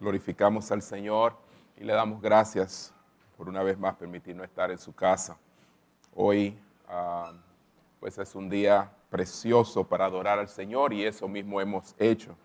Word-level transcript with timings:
glorificamos 0.00 0.70
al 0.70 0.82
Señor 0.82 1.36
y 1.76 1.84
le 1.84 1.92
damos 1.92 2.20
gracias 2.20 2.92
por 3.36 3.48
una 3.48 3.62
vez 3.62 3.78
más 3.78 3.94
permitirnos 3.96 4.46
estar 4.46 4.70
en 4.70 4.78
su 4.78 4.94
casa. 4.94 5.36
Hoy 6.14 6.58
ah, 6.88 7.32
pues 8.00 8.18
es 8.18 8.34
un 8.34 8.48
día 8.48 8.90
precioso 9.10 9.84
para 9.84 10.04
adorar 10.04 10.38
al 10.38 10.48
Señor 10.48 10.92
y 10.92 11.04
eso 11.04 11.26
mismo 11.28 11.60
hemos 11.60 11.94
hecho 11.98 12.36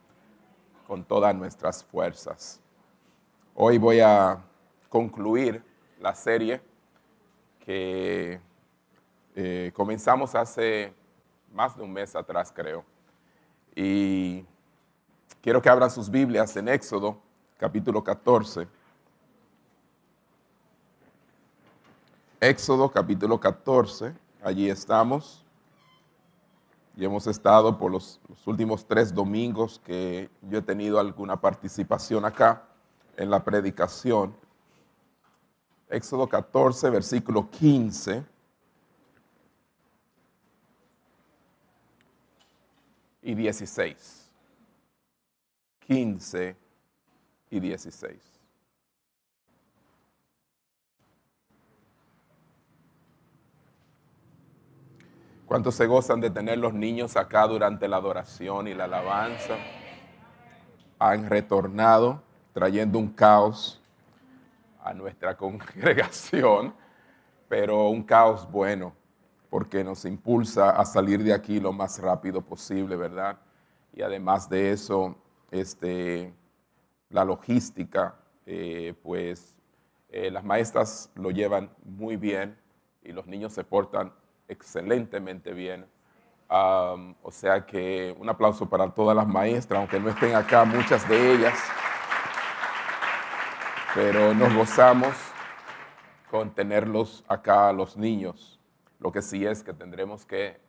con 0.87 1.03
todas 1.03 1.35
nuestras 1.35 1.83
fuerzas. 1.83 2.59
Hoy 3.55 3.77
voy 3.77 3.99
a 3.99 4.41
concluir 4.89 5.63
la 5.99 6.15
serie 6.15 6.61
que 7.59 8.39
eh, 9.35 9.71
comenzamos 9.73 10.35
hace 10.35 10.93
más 11.51 11.77
de 11.77 11.83
un 11.83 11.93
mes 11.93 12.15
atrás, 12.15 12.51
creo. 12.51 12.83
Y 13.75 14.45
quiero 15.41 15.61
que 15.61 15.69
abran 15.69 15.89
sus 15.89 16.09
Biblias 16.09 16.55
en 16.57 16.67
Éxodo, 16.67 17.21
capítulo 17.63 18.03
14. 18.03 18.67
Éxodo, 22.41 22.91
capítulo 22.91 23.39
14. 23.39 24.13
Allí 24.43 24.69
estamos. 24.69 25.45
Y 26.97 27.05
hemos 27.05 27.25
estado 27.25 27.77
por 27.77 27.89
los, 27.89 28.19
últimos 28.45 28.85
tres 28.85 29.15
domingos 29.15 29.79
que 29.79 30.29
yo 30.41 30.57
he 30.57 30.61
tenido 30.61 30.99
alguna 30.99 31.39
participación 31.39 32.25
acá 32.25 32.63
en 33.15 33.29
la 33.29 33.41
predicación. 33.45 34.35
Éxodo 35.87 36.27
14, 36.27 36.89
versículo 36.89 37.49
15. 37.49 38.25
y 43.21 43.35
16. 43.35 44.29
15 45.87 46.62
y 47.53 47.59
16. 47.59 48.17
¿Cuántos 55.45 55.75
se 55.75 55.85
gozan 55.85 56.19
de 56.19 56.31
tener 56.31 56.57
los 56.57 56.73
niños 56.73 57.15
acá 57.15 57.45
durante 57.45 57.87
la 57.87 57.97
adoración 57.97 58.67
y 58.67 58.73
la 58.73 58.85
alabanza? 58.85 59.53
Han 60.97 61.29
retornado 61.29 62.23
trayendo 62.53 62.97
un 62.97 63.09
caos 63.09 63.79
a 64.83 64.95
nuestra 64.95 65.37
congregación, 65.37 66.73
pero 67.47 67.89
un 67.89 68.01
caos 68.01 68.49
bueno 68.49 68.95
porque 69.51 69.83
nos 69.83 70.05
impulsa 70.05 70.71
a 70.71 70.83
salir 70.85 71.23
de 71.23 71.31
aquí 71.31 71.59
lo 71.59 71.71
más 71.71 71.99
rápido 71.99 72.41
posible, 72.41 72.95
¿verdad? 72.95 73.37
Y 73.95 74.01
además 74.01 74.49
de 74.49 74.71
eso, 74.71 75.15
este, 75.51 76.33
la 77.13 77.23
logística, 77.23 78.15
eh, 78.45 78.95
pues 79.03 79.55
eh, 80.09 80.31
las 80.31 80.43
maestras 80.43 81.11
lo 81.15 81.29
llevan 81.29 81.69
muy 81.85 82.17
bien 82.17 82.57
y 83.03 83.11
los 83.11 83.27
niños 83.27 83.53
se 83.53 83.63
portan 83.63 84.11
excelentemente 84.47 85.53
bien. 85.53 85.85
o 86.49 87.31
sea 87.31 87.65
que 87.65 88.15
un 88.19 88.29
aplauso 88.29 88.67
para 88.67 88.89
todas 88.91 89.15
las 89.15 89.27
maestras, 89.27 89.79
aunque 89.79 89.99
no 89.99 90.09
estén 90.09 90.35
acá 90.35 90.65
muchas 90.65 91.07
de 91.07 91.33
ellas, 91.33 91.57
pero 93.93 94.33
nos 94.33 94.53
gozamos 94.53 95.15
con 96.31 96.49
tenerlos 96.49 97.23
acá, 97.27 97.71
los 97.71 97.95
niños. 97.95 98.59
Lo 98.99 99.11
que 99.11 99.21
sí 99.21 99.45
es 99.45 99.63
que 99.63 99.73
tendremos 99.73 100.25
que 100.25 100.59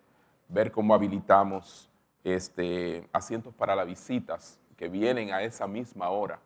ver 0.48 0.70
cómo 0.70 0.94
habilitamos 0.94 1.90
este, 2.22 3.08
asientos 3.12 3.54
para 3.54 3.74
las 3.74 3.86
visitas 3.86 4.58
que 4.76 4.88
vienen 4.88 5.32
a 5.32 5.42
esa 5.42 5.66
misma 5.66 6.08
hora 6.10 6.40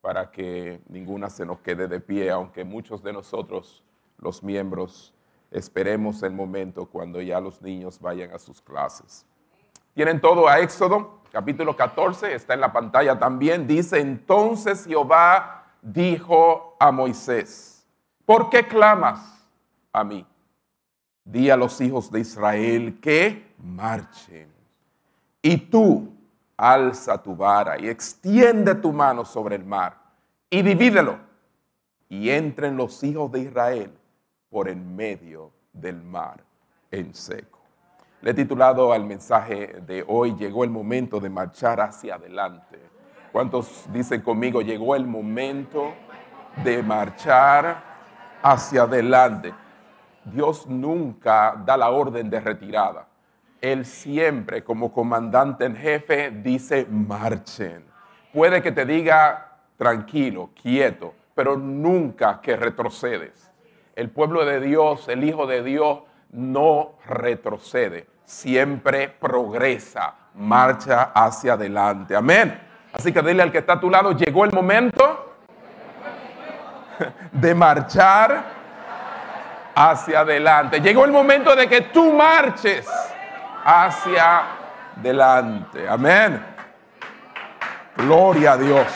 para 0.00 0.30
que 0.30 0.80
ninguna 0.88 1.30
se 1.30 1.44
nos 1.44 1.60
quede 1.60 1.88
de 1.88 2.00
pie, 2.00 2.30
aunque 2.30 2.64
muchos 2.64 3.02
de 3.02 3.12
nosotros, 3.12 3.82
los 4.18 4.42
miembros, 4.42 5.12
esperemos 5.50 6.22
el 6.22 6.32
momento 6.32 6.86
cuando 6.86 7.20
ya 7.20 7.40
los 7.40 7.60
niños 7.62 8.00
vayan 8.00 8.32
a 8.32 8.38
sus 8.38 8.60
clases. 8.60 9.26
Tienen 9.94 10.20
todo 10.20 10.48
a 10.48 10.60
Éxodo, 10.60 11.20
capítulo 11.32 11.76
14, 11.76 12.34
está 12.34 12.54
en 12.54 12.60
la 12.60 12.72
pantalla 12.72 13.18
también, 13.18 13.66
dice, 13.66 14.00
entonces 14.00 14.84
Jehová 14.86 15.72
dijo 15.82 16.76
a 16.78 16.92
Moisés, 16.92 17.86
¿por 18.24 18.50
qué 18.50 18.66
clamas 18.66 19.48
a 19.92 20.04
mí? 20.04 20.26
di 21.26 21.50
a 21.50 21.56
los 21.56 21.80
hijos 21.80 22.10
de 22.10 22.20
Israel 22.20 22.98
que 23.00 23.54
marchen. 23.58 24.48
Y 25.42 25.56
tú 25.56 26.15
alza 26.56 27.22
tu 27.22 27.36
vara 27.36 27.78
y 27.78 27.88
extiende 27.88 28.74
tu 28.74 28.92
mano 28.92 29.24
sobre 29.24 29.56
el 29.56 29.64
mar 29.64 29.96
y 30.50 30.62
divídelo. 30.62 31.18
Y 32.08 32.30
entren 32.30 32.76
los 32.76 33.02
hijos 33.02 33.32
de 33.32 33.40
Israel 33.40 33.92
por 34.48 34.68
en 34.68 34.94
medio 34.94 35.50
del 35.72 36.02
mar 36.02 36.42
en 36.90 37.12
seco. 37.14 37.58
Le 38.22 38.30
he 38.30 38.34
titulado 38.34 38.92
al 38.92 39.04
mensaje 39.04 39.82
de 39.86 40.04
hoy, 40.06 40.34
llegó 40.36 40.64
el 40.64 40.70
momento 40.70 41.20
de 41.20 41.28
marchar 41.28 41.80
hacia 41.80 42.14
adelante. 42.14 42.80
¿Cuántos 43.32 43.86
dicen 43.92 44.22
conmigo, 44.22 44.62
llegó 44.62 44.96
el 44.96 45.06
momento 45.06 45.92
de 46.64 46.82
marchar 46.82 47.82
hacia 48.42 48.82
adelante? 48.82 49.52
Dios 50.24 50.66
nunca 50.66 51.60
da 51.64 51.76
la 51.76 51.90
orden 51.90 52.30
de 52.30 52.40
retirada. 52.40 53.06
Él 53.60 53.84
siempre, 53.84 54.62
como 54.62 54.92
comandante 54.92 55.64
en 55.64 55.76
jefe, 55.76 56.30
dice 56.30 56.86
marchen. 56.90 57.84
Puede 58.32 58.62
que 58.62 58.72
te 58.72 58.84
diga 58.84 59.58
tranquilo, 59.76 60.50
quieto, 60.60 61.14
pero 61.34 61.56
nunca 61.56 62.40
que 62.40 62.56
retrocedes. 62.56 63.50
El 63.94 64.10
pueblo 64.10 64.44
de 64.44 64.60
Dios, 64.60 65.08
el 65.08 65.24
Hijo 65.24 65.46
de 65.46 65.62
Dios, 65.62 66.00
no 66.30 66.92
retrocede, 67.06 68.06
siempre 68.24 69.08
progresa, 69.08 70.14
marcha 70.34 71.12
hacia 71.14 71.54
adelante. 71.54 72.14
Amén. 72.14 72.60
Así 72.92 73.12
que 73.12 73.22
dile 73.22 73.42
al 73.42 73.52
que 73.52 73.58
está 73.58 73.74
a 73.74 73.80
tu 73.80 73.90
lado, 73.90 74.12
llegó 74.12 74.44
el 74.44 74.52
momento 74.52 75.34
de 77.32 77.54
marchar 77.54 78.44
hacia 79.74 80.20
adelante. 80.20 80.80
Llegó 80.80 81.04
el 81.04 81.12
momento 81.12 81.54
de 81.54 81.68
que 81.68 81.82
tú 81.82 82.12
marches 82.12 82.88
hacia 83.66 84.42
adelante. 84.96 85.88
Amén. 85.88 86.40
Gloria 87.96 88.52
a 88.52 88.56
Dios. 88.56 88.86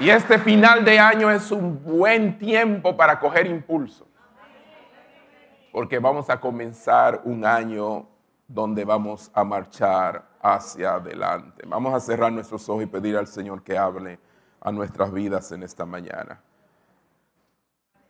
Y 0.00 0.10
este 0.10 0.38
final 0.38 0.84
de 0.84 0.98
año 0.98 1.30
es 1.30 1.50
un 1.50 1.82
buen 1.82 2.38
tiempo 2.38 2.94
para 2.94 3.18
coger 3.18 3.46
impulso. 3.46 4.06
Porque 5.72 5.98
vamos 5.98 6.28
a 6.28 6.38
comenzar 6.38 7.22
un 7.24 7.44
año 7.46 8.06
donde 8.46 8.84
vamos 8.84 9.30
a 9.32 9.44
marchar 9.44 10.24
hacia 10.42 10.94
adelante. 10.94 11.62
Vamos 11.66 11.94
a 11.94 12.00
cerrar 12.00 12.32
nuestros 12.32 12.68
ojos 12.68 12.82
y 12.82 12.86
pedir 12.86 13.16
al 13.16 13.26
Señor 13.26 13.62
que 13.62 13.78
hable 13.78 14.18
a 14.60 14.72
nuestras 14.72 15.10
vidas 15.10 15.52
en 15.52 15.62
esta 15.62 15.86
mañana. 15.86 16.40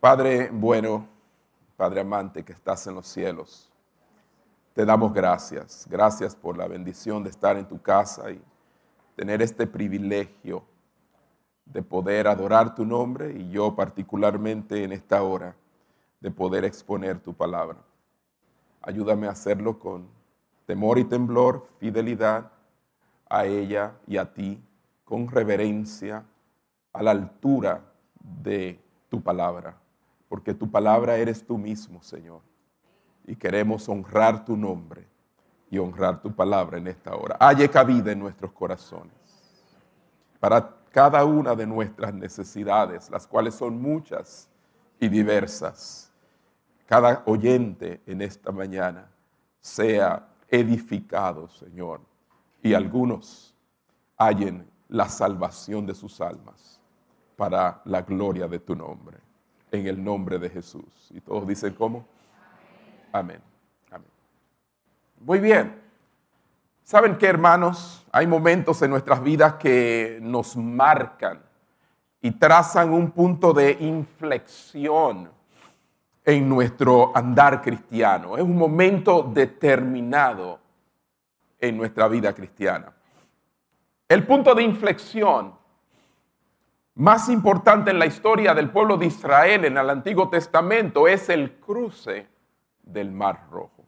Padre 0.01 0.49
bueno, 0.51 1.07
Padre 1.81 2.01
amante 2.01 2.45
que 2.45 2.53
estás 2.53 2.85
en 2.85 2.93
los 2.93 3.07
cielos, 3.07 3.71
te 4.75 4.85
damos 4.85 5.11
gracias. 5.11 5.87
Gracias 5.89 6.35
por 6.35 6.55
la 6.55 6.67
bendición 6.67 7.23
de 7.23 7.31
estar 7.31 7.57
en 7.57 7.67
tu 7.67 7.81
casa 7.81 8.29
y 8.29 8.39
tener 9.15 9.41
este 9.41 9.65
privilegio 9.65 10.63
de 11.65 11.81
poder 11.81 12.27
adorar 12.27 12.75
tu 12.75 12.85
nombre 12.85 13.33
y 13.35 13.49
yo 13.49 13.75
particularmente 13.75 14.83
en 14.83 14.91
esta 14.91 15.23
hora 15.23 15.55
de 16.19 16.29
poder 16.29 16.65
exponer 16.65 17.17
tu 17.17 17.33
palabra. 17.33 17.79
Ayúdame 18.83 19.25
a 19.25 19.31
hacerlo 19.31 19.79
con 19.79 20.07
temor 20.67 20.99
y 20.99 21.05
temblor, 21.05 21.67
fidelidad 21.79 22.51
a 23.27 23.45
ella 23.45 23.93
y 24.05 24.17
a 24.17 24.31
ti, 24.31 24.63
con 25.03 25.27
reverencia, 25.27 26.25
a 26.93 27.01
la 27.01 27.09
altura 27.09 27.81
de 28.19 28.79
tu 29.09 29.23
palabra 29.23 29.80
porque 30.31 30.53
tu 30.53 30.71
palabra 30.71 31.17
eres 31.17 31.45
tú 31.45 31.57
mismo, 31.57 32.01
Señor. 32.01 32.39
Y 33.27 33.35
queremos 33.35 33.89
honrar 33.89 34.45
tu 34.45 34.55
nombre 34.55 35.05
y 35.69 35.77
honrar 35.77 36.21
tu 36.21 36.33
palabra 36.33 36.77
en 36.77 36.87
esta 36.87 37.13
hora. 37.13 37.35
Halle 37.37 37.69
cabida 37.69 38.13
en 38.13 38.19
nuestros 38.19 38.53
corazones 38.53 39.13
para 40.39 40.73
cada 40.89 41.25
una 41.25 41.53
de 41.53 41.67
nuestras 41.67 42.13
necesidades, 42.13 43.09
las 43.09 43.27
cuales 43.27 43.55
son 43.55 43.81
muchas 43.81 44.47
y 45.01 45.09
diversas. 45.09 46.13
Cada 46.85 47.23
oyente 47.25 48.01
en 48.05 48.21
esta 48.21 48.53
mañana 48.53 49.11
sea 49.59 50.29
edificado, 50.47 51.49
Señor, 51.49 51.99
y 52.63 52.73
algunos 52.73 53.53
hallen 54.17 54.65
la 54.87 55.09
salvación 55.09 55.85
de 55.85 55.93
sus 55.93 56.21
almas 56.21 56.79
para 57.35 57.81
la 57.83 58.01
gloria 58.01 58.47
de 58.47 58.59
tu 58.59 58.77
nombre 58.77 59.17
en 59.71 59.87
el 59.87 60.03
nombre 60.03 60.37
de 60.37 60.49
Jesús. 60.49 61.09
Y 61.11 61.21
todos 61.21 61.47
dicen 61.47 61.73
cómo. 61.73 62.05
Amén. 63.11 63.39
Amén. 63.89 64.09
Muy 65.19 65.39
bien. 65.39 65.81
¿Saben 66.83 67.17
qué, 67.17 67.27
hermanos? 67.27 68.05
Hay 68.11 68.27
momentos 68.27 68.81
en 68.81 68.89
nuestras 68.91 69.23
vidas 69.23 69.53
que 69.55 70.19
nos 70.21 70.55
marcan 70.57 71.41
y 72.21 72.31
trazan 72.31 72.91
un 72.91 73.11
punto 73.11 73.53
de 73.53 73.77
inflexión 73.79 75.29
en 76.23 76.49
nuestro 76.49 77.15
andar 77.15 77.61
cristiano. 77.61 78.37
Es 78.37 78.43
un 78.43 78.57
momento 78.57 79.23
determinado 79.23 80.59
en 81.59 81.77
nuestra 81.77 82.07
vida 82.07 82.33
cristiana. 82.33 82.91
El 84.07 84.25
punto 84.25 84.53
de 84.53 84.63
inflexión 84.63 85.53
más 86.95 87.29
importante 87.29 87.91
en 87.91 87.99
la 87.99 88.05
historia 88.05 88.53
del 88.53 88.69
pueblo 88.69 88.97
de 88.97 89.05
Israel 89.05 89.65
en 89.65 89.77
el 89.77 89.89
Antiguo 89.89 90.29
Testamento 90.29 91.07
es 91.07 91.29
el 91.29 91.53
cruce 91.59 92.27
del 92.83 93.11
Mar 93.11 93.47
Rojo. 93.49 93.85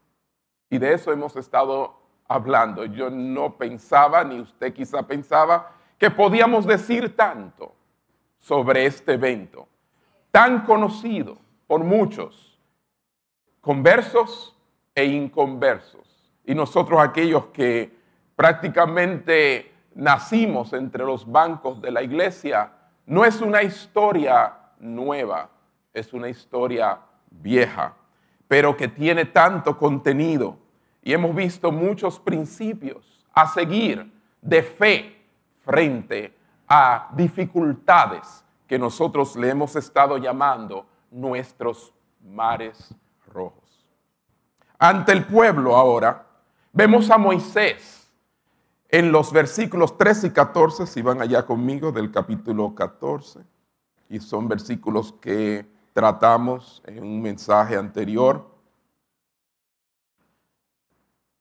Y 0.69 0.77
de 0.77 0.93
eso 0.93 1.11
hemos 1.11 1.35
estado 1.35 1.99
hablando. 2.27 2.85
Yo 2.85 3.09
no 3.09 3.57
pensaba, 3.57 4.23
ni 4.23 4.39
usted 4.39 4.73
quizá 4.73 5.03
pensaba, 5.03 5.73
que 5.97 6.09
podíamos 6.09 6.65
decir 6.65 7.15
tanto 7.15 7.75
sobre 8.39 8.85
este 8.85 9.13
evento, 9.13 9.67
tan 10.31 10.65
conocido 10.65 11.37
por 11.67 11.83
muchos, 11.83 12.59
conversos 13.61 14.57
e 14.95 15.05
inconversos. 15.05 16.31
Y 16.45 16.55
nosotros 16.55 16.99
aquellos 17.01 17.45
que 17.47 17.95
prácticamente 18.35 19.71
nacimos 19.95 20.73
entre 20.73 21.05
los 21.05 21.31
bancos 21.31 21.81
de 21.81 21.91
la 21.91 22.01
iglesia, 22.01 22.71
no 23.05 23.25
es 23.25 23.41
una 23.41 23.63
historia 23.63 24.53
nueva, 24.79 25.49
es 25.93 26.13
una 26.13 26.29
historia 26.29 26.99
vieja, 27.29 27.93
pero 28.47 28.75
que 28.75 28.87
tiene 28.87 29.25
tanto 29.25 29.77
contenido 29.77 30.57
y 31.01 31.13
hemos 31.13 31.35
visto 31.35 31.71
muchos 31.71 32.19
principios 32.19 33.25
a 33.33 33.47
seguir 33.47 34.11
de 34.41 34.63
fe 34.63 35.25
frente 35.63 36.35
a 36.67 37.09
dificultades 37.15 38.43
que 38.67 38.79
nosotros 38.79 39.35
le 39.35 39.49
hemos 39.49 39.75
estado 39.75 40.17
llamando 40.17 40.85
nuestros 41.11 41.93
mares 42.21 42.93
rojos. 43.27 43.85
Ante 44.77 45.11
el 45.11 45.25
pueblo 45.25 45.75
ahora, 45.75 46.25
vemos 46.71 47.09
a 47.09 47.17
Moisés 47.17 48.02
en 48.93 49.11
los 49.11 49.33
versículos 49.33 49.97
13 49.97 50.27
y 50.27 50.29
14, 50.29 50.85
si 50.85 51.01
van 51.01 51.19
allá 51.19 51.47
conmigo, 51.47 51.91
del 51.91 52.11
capítulo 52.11 52.75
14, 52.75 53.39
y 54.07 54.19
son 54.19 54.47
versículos 54.47 55.15
que 55.19 55.65
tratamos 55.93 56.83
en 56.85 57.01
un 57.03 57.19
mensaje 57.19 57.75
anterior. 57.75 58.47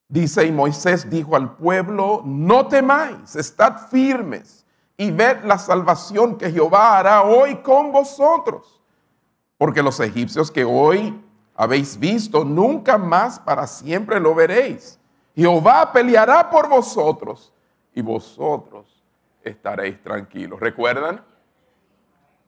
Dice, 0.08 0.46
y 0.46 0.50
Moisés 0.50 1.10
dijo 1.10 1.36
al 1.36 1.54
pueblo, 1.54 2.22
no 2.24 2.68
temáis, 2.68 3.36
estad 3.36 3.86
firmes 3.90 4.64
y 4.96 5.10
ved 5.10 5.44
la 5.44 5.58
salvación 5.58 6.38
que 6.38 6.50
Jehová 6.50 6.96
hará 6.96 7.22
hoy 7.22 7.56
con 7.56 7.92
vosotros. 7.92 8.80
Porque 9.58 9.82
los 9.82 10.00
egipcios 10.00 10.50
que 10.50 10.64
hoy 10.64 11.22
habéis 11.54 11.98
visto, 11.98 12.46
nunca 12.46 12.96
más 12.96 13.38
para 13.38 13.66
siempre 13.66 14.18
lo 14.20 14.34
veréis. 14.34 14.98
Jehová 15.34 15.92
peleará 15.92 16.48
por 16.50 16.68
vosotros 16.68 17.52
y 17.94 18.02
vosotros 18.02 19.02
estaréis 19.42 20.02
tranquilos. 20.02 20.60
¿Recuerdan? 20.60 21.24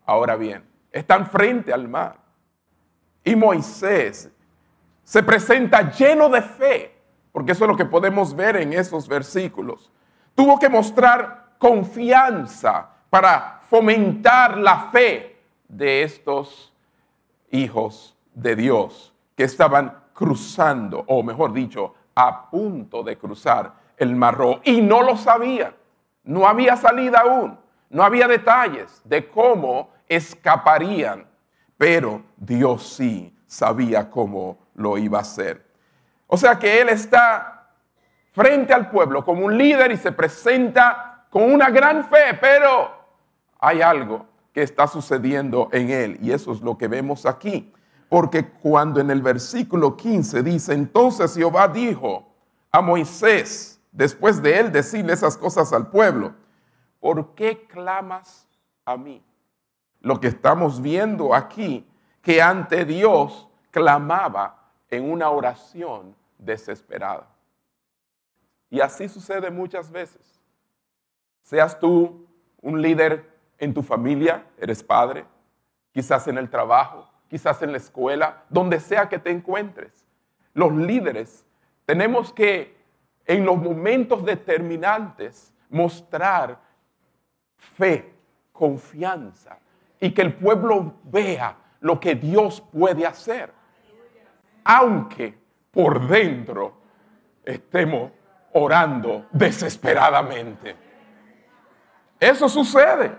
Ahora 0.07 0.37
bien, 0.37 0.65
están 0.93 1.27
frente 1.27 1.73
al 1.73 1.89
mar. 1.89 2.19
Y 3.25 3.35
Moisés 3.37 4.31
se 5.03 5.23
presenta 5.23 5.91
lleno 5.91 6.29
de 6.29 6.43
fe 6.43 6.95
porque 7.35 7.51
eso 7.51 7.65
es 7.65 7.69
lo 7.69 7.77
que 7.77 7.85
podemos 7.85 8.37
ver 8.37 8.55
en 8.55 8.73
esos 8.73 9.09
versículos. 9.09 9.91
Tuvo 10.37 10.57
que 10.57 10.69
mostrar 10.69 11.57
confianza 11.59 12.89
para 13.11 13.59
fomentar 13.69 14.57
la 14.57 14.91
fe 14.93 15.43
de 15.67 16.05
estos 16.05 16.73
hijos 17.51 18.17
de 18.35 18.55
Dios 18.55 19.13
que 19.35 19.43
estaban 19.43 19.99
cruzando, 20.13 21.03
o 21.09 21.25
mejor 21.25 21.53
dicho, 21.53 21.95
a 22.15 22.51
punto 22.51 23.03
de 23.03 23.17
cruzar 23.17 23.73
el 23.97 24.15
mar 24.15 24.39
y 24.65 24.81
no 24.81 25.03
lo 25.03 25.17
sabían. 25.17 25.75
No 26.23 26.47
había 26.47 26.77
salida 26.77 27.21
aún, 27.21 27.59
no 27.91 28.03
había 28.03 28.27
detalles 28.27 29.03
de 29.05 29.29
cómo 29.29 29.91
escaparían, 30.09 31.27
pero 31.77 32.23
Dios 32.37 32.95
sí 32.97 33.37
sabía 33.47 34.11
cómo 34.11 34.59
lo 34.75 34.97
iba 34.99 35.19
a 35.19 35.23
hacer. 35.23 35.65
O 36.27 36.37
sea 36.37 36.59
que 36.59 36.81
él 36.81 36.89
está 36.89 37.69
frente 38.33 38.73
al 38.73 38.91
pueblo 38.91 39.25
como 39.25 39.45
un 39.45 39.57
líder 39.57 39.93
y 39.93 39.97
se 39.97 40.13
presenta 40.13 41.27
con 41.31 41.53
una 41.53 41.71
gran 41.71 42.05
fe, 42.05 42.35
pero 42.41 42.91
hay 43.61 43.83
algo 43.83 44.27
que 44.53 44.63
está 44.63 44.87
sucediendo 44.87 45.69
en 45.73 45.91
él 45.91 46.19
y 46.21 46.33
eso 46.33 46.53
es 46.53 46.61
lo 46.61 46.79
que 46.79 46.89
vemos 46.89 47.27
aquí. 47.27 47.73
Porque 48.15 48.49
cuando 48.49 49.01
en 49.01 49.11
el 49.11 49.23
versículo 49.23 49.97
15 49.97 50.45
dice, 50.45 50.73
entonces 50.73 51.35
Jehová 51.35 51.67
dijo 51.67 52.25
a 52.71 52.81
Moisés, 52.81 53.81
después 53.91 54.41
de 54.41 54.57
él 54.57 54.71
decirle 54.71 55.15
esas 55.15 55.37
cosas 55.37 55.73
al 55.73 55.91
pueblo, 55.91 56.33
¿por 57.01 57.35
qué 57.35 57.67
clamas 57.67 58.47
a 58.85 58.97
mí? 58.97 59.21
Lo 59.99 60.21
que 60.21 60.29
estamos 60.29 60.81
viendo 60.81 61.35
aquí, 61.35 61.91
que 62.23 62.41
ante 62.41 62.85
Dios 62.85 63.49
clamaba 63.73 64.63
en 64.91 65.11
una 65.11 65.31
oración 65.31 66.15
desesperada. 66.39 67.27
Y 68.71 68.81
así 68.81 69.09
sucede 69.09 69.51
muchas 69.51 69.91
veces. 69.91 70.41
Seas 71.43 71.81
tú 71.81 72.29
un 72.63 72.81
líder 72.81 73.29
en 73.59 73.75
tu 73.75 73.83
familia, 73.83 74.47
eres 74.57 74.85
padre, 74.85 75.25
quizás 75.91 76.29
en 76.29 76.39
el 76.39 76.49
trabajo, 76.49 77.11
quizás 77.35 77.61
en 77.63 77.73
la 77.73 77.79
escuela, 77.79 78.45
donde 78.49 78.79
sea 78.79 79.09
que 79.09 79.19
te 79.19 79.31
encuentres. 79.31 80.07
Los 80.53 80.73
líderes 80.73 81.45
tenemos 81.85 82.33
que 82.33 82.77
en 83.27 83.45
los 83.45 83.57
momentos 83.57 84.25
determinantes 84.25 85.53
mostrar 85.69 86.61
fe, 87.57 88.15
confianza 88.53 89.59
y 89.99 90.13
que 90.13 90.23
el 90.23 90.35
pueblo 90.35 90.95
vea 91.03 91.57
lo 91.81 91.99
que 91.99 92.15
Dios 92.15 92.63
puede 92.73 93.05
hacer 93.05 93.53
aunque 94.63 95.37
por 95.73 96.07
dentro 96.07 96.77
estemos 97.45 98.13
orando 98.53 99.27
desesperadamente. 99.33 100.77
Eso 102.19 102.49
sucede. 102.49 103.13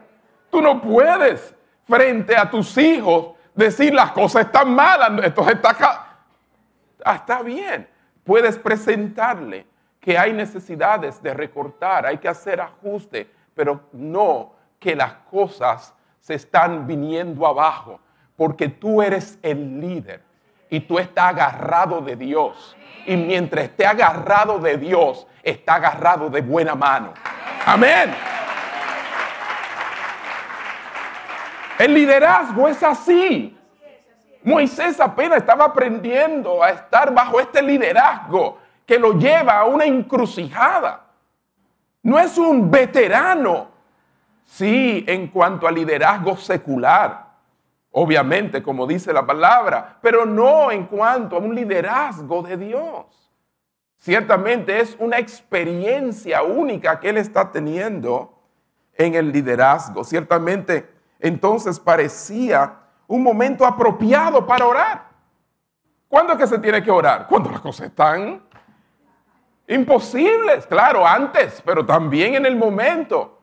Tú 0.49 0.61
no 0.61 0.81
puedes 0.81 1.53
frente 1.83 2.33
a 2.35 2.49
tus 2.49 2.77
hijos 2.77 3.34
decir 3.55 3.93
las 3.93 4.11
cosas 4.11 4.45
están 4.45 4.73
malas, 4.73 5.11
esto 5.23 5.49
está. 5.49 6.17
Ah, 7.03 7.15
está 7.15 7.41
bien. 7.41 7.87
Puedes 8.23 8.57
presentarle 8.57 9.65
que 9.99 10.17
hay 10.17 10.33
necesidades 10.33 11.21
de 11.21 11.33
recortar, 11.33 12.05
hay 12.05 12.17
que 12.17 12.27
hacer 12.27 12.61
ajustes, 12.61 13.27
pero 13.53 13.89
no 13.91 14.53
que 14.79 14.95
las 14.95 15.13
cosas 15.31 15.93
se 16.19 16.35
están 16.35 16.85
viniendo 16.85 17.45
abajo, 17.47 17.99
porque 18.35 18.67
tú 18.67 19.01
eres 19.01 19.39
el 19.41 19.79
líder 19.79 20.21
y 20.69 20.79
tú 20.79 20.99
estás 20.99 21.25
agarrado 21.25 22.01
de 22.01 22.15
Dios. 22.15 22.75
Y 23.05 23.15
mientras 23.15 23.65
esté 23.65 23.85
agarrado 23.85 24.59
de 24.59 24.77
Dios, 24.77 25.27
está 25.43 25.75
agarrado 25.75 26.29
de 26.29 26.41
buena 26.41 26.75
mano. 26.75 27.13
Amén. 27.65 28.34
El 31.79 31.93
liderazgo 31.93 32.67
es 32.67 32.81
así. 32.83 33.57
Moisés 34.43 34.99
apenas 34.99 35.39
estaba 35.39 35.65
aprendiendo 35.65 36.63
a 36.63 36.69
estar 36.69 37.13
bajo 37.13 37.39
este 37.39 37.61
liderazgo 37.61 38.59
que 38.85 38.99
lo 38.99 39.13
lleva 39.13 39.59
a 39.59 39.65
una 39.65 39.85
encrucijada. 39.85 41.05
No 42.03 42.19
es 42.19 42.37
un 42.37 42.69
veterano, 42.69 43.69
sí, 44.43 45.03
en 45.07 45.27
cuanto 45.27 45.67
a 45.67 45.71
liderazgo 45.71 46.37
secular 46.37 47.25
obviamente, 47.97 48.61
como 48.61 48.85
dice 48.85 49.13
la 49.13 49.25
palabra, 49.25 49.99
pero 50.01 50.25
no 50.25 50.69
en 50.69 50.85
cuanto 50.85 51.37
a 51.37 51.39
un 51.39 51.55
liderazgo 51.55 52.43
de 52.43 52.57
Dios. 52.57 53.05
Ciertamente 53.95 54.81
es 54.81 54.97
una 54.99 55.17
experiencia 55.17 56.43
única 56.43 56.99
que 56.99 57.07
él 57.07 57.17
está 57.17 57.53
teniendo 57.53 58.37
en 58.95 59.15
el 59.15 59.31
liderazgo. 59.31 60.03
Ciertamente, 60.03 60.89
entonces 61.19 61.79
parecía 61.79 62.79
un 63.07 63.23
momento 63.23 63.65
apropiado 63.65 64.45
para 64.45 64.65
orar. 64.65 65.09
¿Cuándo 66.07 66.33
es 66.33 66.39
que 66.39 66.47
se 66.47 66.59
tiene 66.59 66.83
que 66.83 66.91
orar? 66.91 67.27
Cuando 67.27 67.51
las 67.51 67.61
cosas 67.61 67.87
están 67.87 68.43
imposibles, 69.67 70.65
claro, 70.67 71.05
antes, 71.05 71.61
pero 71.65 71.85
también 71.85 72.35
en 72.35 72.45
el 72.45 72.55
momento. 72.55 73.39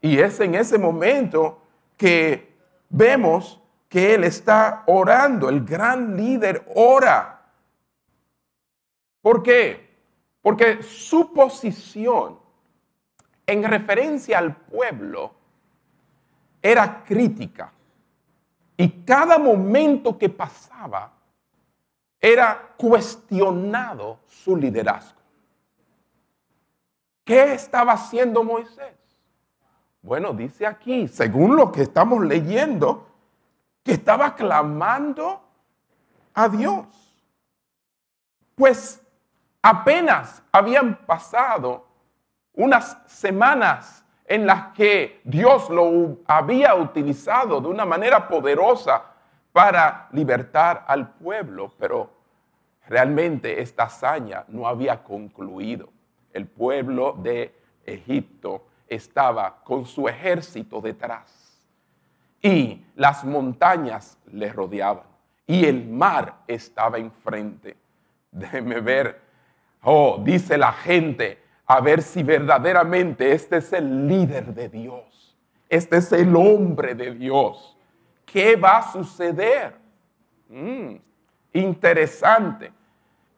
Y 0.00 0.18
es 0.18 0.40
en 0.40 0.54
ese 0.54 0.78
momento 0.78 1.62
que 1.96 2.56
vemos 2.88 3.60
que 3.88 4.14
él 4.14 4.24
está 4.24 4.84
orando. 4.86 5.48
El 5.48 5.64
gran 5.64 6.16
líder 6.16 6.64
ora. 6.74 7.42
¿Por 9.20 9.42
qué? 9.42 9.98
Porque 10.40 10.82
su 10.82 11.32
posición 11.34 12.38
en 13.46 13.64
referencia 13.64 14.38
al 14.38 14.56
pueblo 14.56 15.34
era 16.62 17.02
crítica. 17.04 17.72
Y 18.76 18.88
cada 19.04 19.38
momento 19.38 20.16
que 20.16 20.28
pasaba 20.28 21.12
era 22.20 22.74
cuestionado 22.76 24.20
su 24.26 24.56
liderazgo. 24.56 25.20
¿Qué 27.24 27.52
estaba 27.54 27.92
haciendo 27.92 28.42
Moisés? 28.42 28.94
Bueno, 30.02 30.32
dice 30.32 30.66
aquí, 30.66 31.08
según 31.08 31.56
lo 31.56 31.70
que 31.70 31.82
estamos 31.82 32.24
leyendo, 32.24 33.06
que 33.82 33.92
estaba 33.92 34.34
clamando 34.34 35.42
a 36.34 36.48
Dios. 36.48 36.86
Pues 38.54 39.02
apenas 39.62 40.42
habían 40.52 41.04
pasado 41.06 41.86
unas 42.52 42.98
semanas 43.06 44.04
en 44.30 44.46
las 44.46 44.68
que 44.74 45.20
Dios 45.24 45.68
lo 45.70 46.18
había 46.24 46.76
utilizado 46.76 47.60
de 47.60 47.66
una 47.66 47.84
manera 47.84 48.28
poderosa 48.28 49.02
para 49.50 50.08
libertar 50.12 50.84
al 50.86 51.14
pueblo, 51.14 51.72
pero 51.76 52.08
realmente 52.86 53.60
esta 53.60 53.82
hazaña 53.82 54.44
no 54.46 54.68
había 54.68 55.02
concluido. 55.02 55.88
El 56.32 56.46
pueblo 56.46 57.16
de 57.20 57.52
Egipto 57.84 58.68
estaba 58.86 59.64
con 59.64 59.84
su 59.84 60.06
ejército 60.06 60.80
detrás 60.80 61.58
y 62.40 62.84
las 62.94 63.24
montañas 63.24 64.16
le 64.30 64.52
rodeaban 64.52 65.06
y 65.44 65.64
el 65.64 65.88
mar 65.88 66.36
estaba 66.46 66.98
enfrente. 66.98 67.76
Déjeme 68.30 68.78
ver, 68.78 69.20
oh, 69.82 70.20
dice 70.22 70.56
la 70.56 70.70
gente, 70.70 71.39
a 71.70 71.80
ver 71.80 72.02
si 72.02 72.24
verdaderamente 72.24 73.30
este 73.30 73.58
es 73.58 73.72
el 73.72 74.08
líder 74.08 74.52
de 74.54 74.68
Dios, 74.68 75.38
este 75.68 75.98
es 75.98 76.10
el 76.10 76.34
hombre 76.34 76.96
de 76.96 77.14
Dios. 77.14 77.78
¿Qué 78.26 78.56
va 78.56 78.78
a 78.78 78.92
suceder? 78.92 79.76
Mm, 80.48 80.96
interesante, 81.52 82.72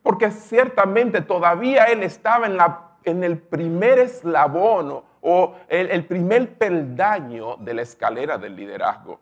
porque 0.03 0.31
ciertamente 0.31 1.21
todavía 1.21 1.85
él 1.85 2.03
estaba 2.05 2.47
en, 2.47 2.57
la, 2.57 2.93
en 3.05 3.23
el 3.23 3.37
primer 3.37 3.99
eslabón 3.99 5.03
o 5.21 5.55
el, 5.69 5.91
el 5.91 6.07
primer 6.07 6.55
peldaño 6.55 7.57
de 7.57 7.75
la 7.75 7.83
escalera 7.83 8.39
del 8.39 8.57
liderazgo. 8.57 9.21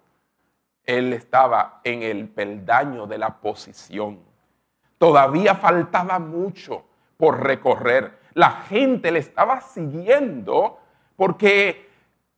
Él 0.85 1.15
estaba 1.15 1.81
en 1.83 2.05
el 2.05 2.29
peldaño 2.29 3.09
de 3.09 3.19
la 3.19 3.41
posición. 3.41 4.21
Todavía 4.99 5.57
faltaba 5.57 6.21
mucho 6.21 6.85
por 7.17 7.43
recorrer 7.43 8.20
la 8.35 8.51
gente 8.51 9.11
le 9.11 9.19
estaba 9.19 9.61
siguiendo 9.61 10.79
porque 11.17 11.89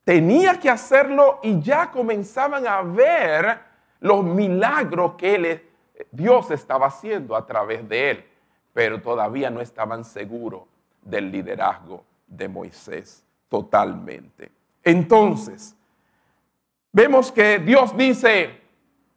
tenía 0.03 0.59
que 0.59 0.69
hacerlo 0.69 1.39
y 1.43 1.61
ya 1.61 1.91
comenzaban 1.91 2.67
a 2.67 2.81
ver 2.81 3.59
los 3.99 4.23
milagros 4.23 5.13
que 5.15 5.69
Dios 6.11 6.51
estaba 6.51 6.87
haciendo 6.87 7.35
a 7.35 7.45
través 7.45 7.87
de 7.87 8.11
él, 8.11 8.25
pero 8.73 9.01
todavía 9.01 9.49
no 9.49 9.61
estaban 9.61 10.03
seguros 10.03 10.63
del 11.01 11.31
liderazgo 11.31 12.03
de 12.27 12.47
Moisés 12.47 13.23
totalmente. 13.47 14.51
Entonces, 14.83 15.75
vemos 16.91 17.31
que 17.31 17.59
Dios 17.59 17.95
dice, 17.95 18.61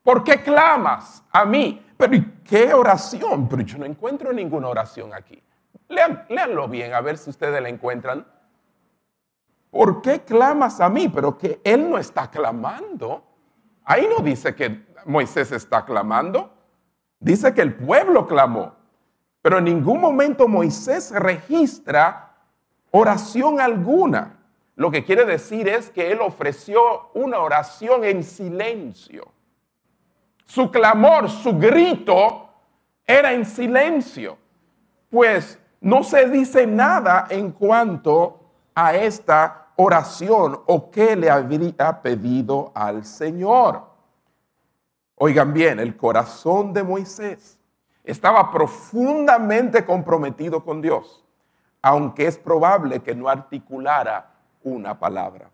¿por 0.02 0.22
qué 0.22 0.42
clamas 0.42 1.24
a 1.32 1.44
mí? 1.44 1.84
Pero 1.96 2.14
¿y 2.14 2.24
qué 2.44 2.72
oración? 2.74 3.48
Pero 3.48 3.62
yo 3.62 3.78
no 3.78 3.86
encuentro 3.86 4.32
ninguna 4.32 4.68
oración 4.68 5.12
aquí. 5.14 5.42
Leanlo 5.88 6.68
bien, 6.68 6.94
a 6.94 7.00
ver 7.00 7.18
si 7.18 7.30
ustedes 7.30 7.62
la 7.62 7.68
encuentran. 7.68 8.26
¿Por 9.70 10.02
qué 10.02 10.20
clamas 10.20 10.80
a 10.80 10.88
mí? 10.88 11.08
Pero 11.08 11.36
que 11.36 11.60
él 11.62 11.90
no 11.90 11.98
está 11.98 12.30
clamando. 12.30 13.22
Ahí 13.84 14.08
no 14.08 14.22
dice 14.22 14.54
que 14.54 14.86
Moisés 15.04 15.52
está 15.52 15.84
clamando. 15.84 16.50
Dice 17.20 17.54
que 17.54 17.62
el 17.62 17.74
pueblo 17.74 18.26
clamó. 18.26 18.74
Pero 19.42 19.58
en 19.58 19.64
ningún 19.64 20.00
momento 20.00 20.48
Moisés 20.48 21.12
registra 21.12 22.34
oración 22.90 23.60
alguna. 23.60 24.38
Lo 24.74 24.90
que 24.90 25.04
quiere 25.04 25.24
decir 25.24 25.68
es 25.68 25.90
que 25.90 26.10
él 26.10 26.20
ofreció 26.20 27.10
una 27.14 27.38
oración 27.38 28.04
en 28.04 28.24
silencio. 28.24 29.30
Su 30.44 30.70
clamor, 30.70 31.30
su 31.30 31.56
grito 31.58 32.48
era 33.06 33.32
en 33.32 33.44
silencio. 33.44 34.38
Pues 35.10 35.58
no 35.86 36.02
se 36.02 36.28
dice 36.28 36.66
nada 36.66 37.28
en 37.30 37.52
cuanto 37.52 38.40
a 38.74 38.96
esta 38.96 39.68
oración 39.76 40.60
o 40.66 40.90
qué 40.90 41.14
le 41.14 41.30
habría 41.30 42.02
pedido 42.02 42.72
al 42.74 43.04
Señor. 43.04 43.84
Oigan 45.14 45.52
bien, 45.52 45.78
el 45.78 45.96
corazón 45.96 46.72
de 46.72 46.82
Moisés 46.82 47.60
estaba 48.02 48.50
profundamente 48.50 49.84
comprometido 49.84 50.64
con 50.64 50.82
Dios, 50.82 51.24
aunque 51.80 52.26
es 52.26 52.36
probable 52.36 52.98
que 52.98 53.14
no 53.14 53.28
articulara 53.28 54.34
una 54.64 54.98
palabra. 54.98 55.50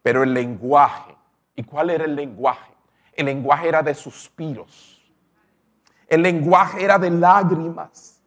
Pero 0.00 0.22
el 0.22 0.32
lenguaje, 0.32 1.14
¿y 1.54 1.64
cuál 1.64 1.90
era 1.90 2.06
el 2.06 2.16
lenguaje? 2.16 2.72
El 3.12 3.26
lenguaje 3.26 3.68
era 3.68 3.82
de 3.82 3.94
suspiros. 3.94 5.06
El 6.08 6.22
lenguaje 6.22 6.82
era 6.82 6.98
de 6.98 7.10
lágrimas. 7.10 8.19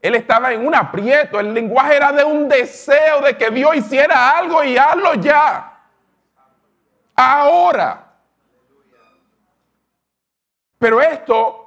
Él 0.00 0.14
estaba 0.14 0.52
en 0.52 0.66
un 0.66 0.74
aprieto. 0.74 1.40
El 1.40 1.52
lenguaje 1.52 1.96
era 1.96 2.12
de 2.12 2.24
un 2.24 2.48
deseo 2.48 3.20
de 3.22 3.36
que 3.36 3.50
Dios 3.50 3.76
hiciera 3.76 4.30
algo 4.38 4.62
y 4.62 4.76
hazlo 4.76 5.14
ya. 5.14 5.80
Ahora. 7.14 8.02
Pero 10.78 11.00
esto 11.00 11.66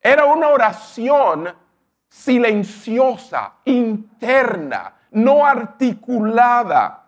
era 0.00 0.26
una 0.26 0.48
oración 0.48 1.52
silenciosa, 2.08 3.54
interna, 3.64 4.94
no 5.10 5.44
articulada, 5.44 7.04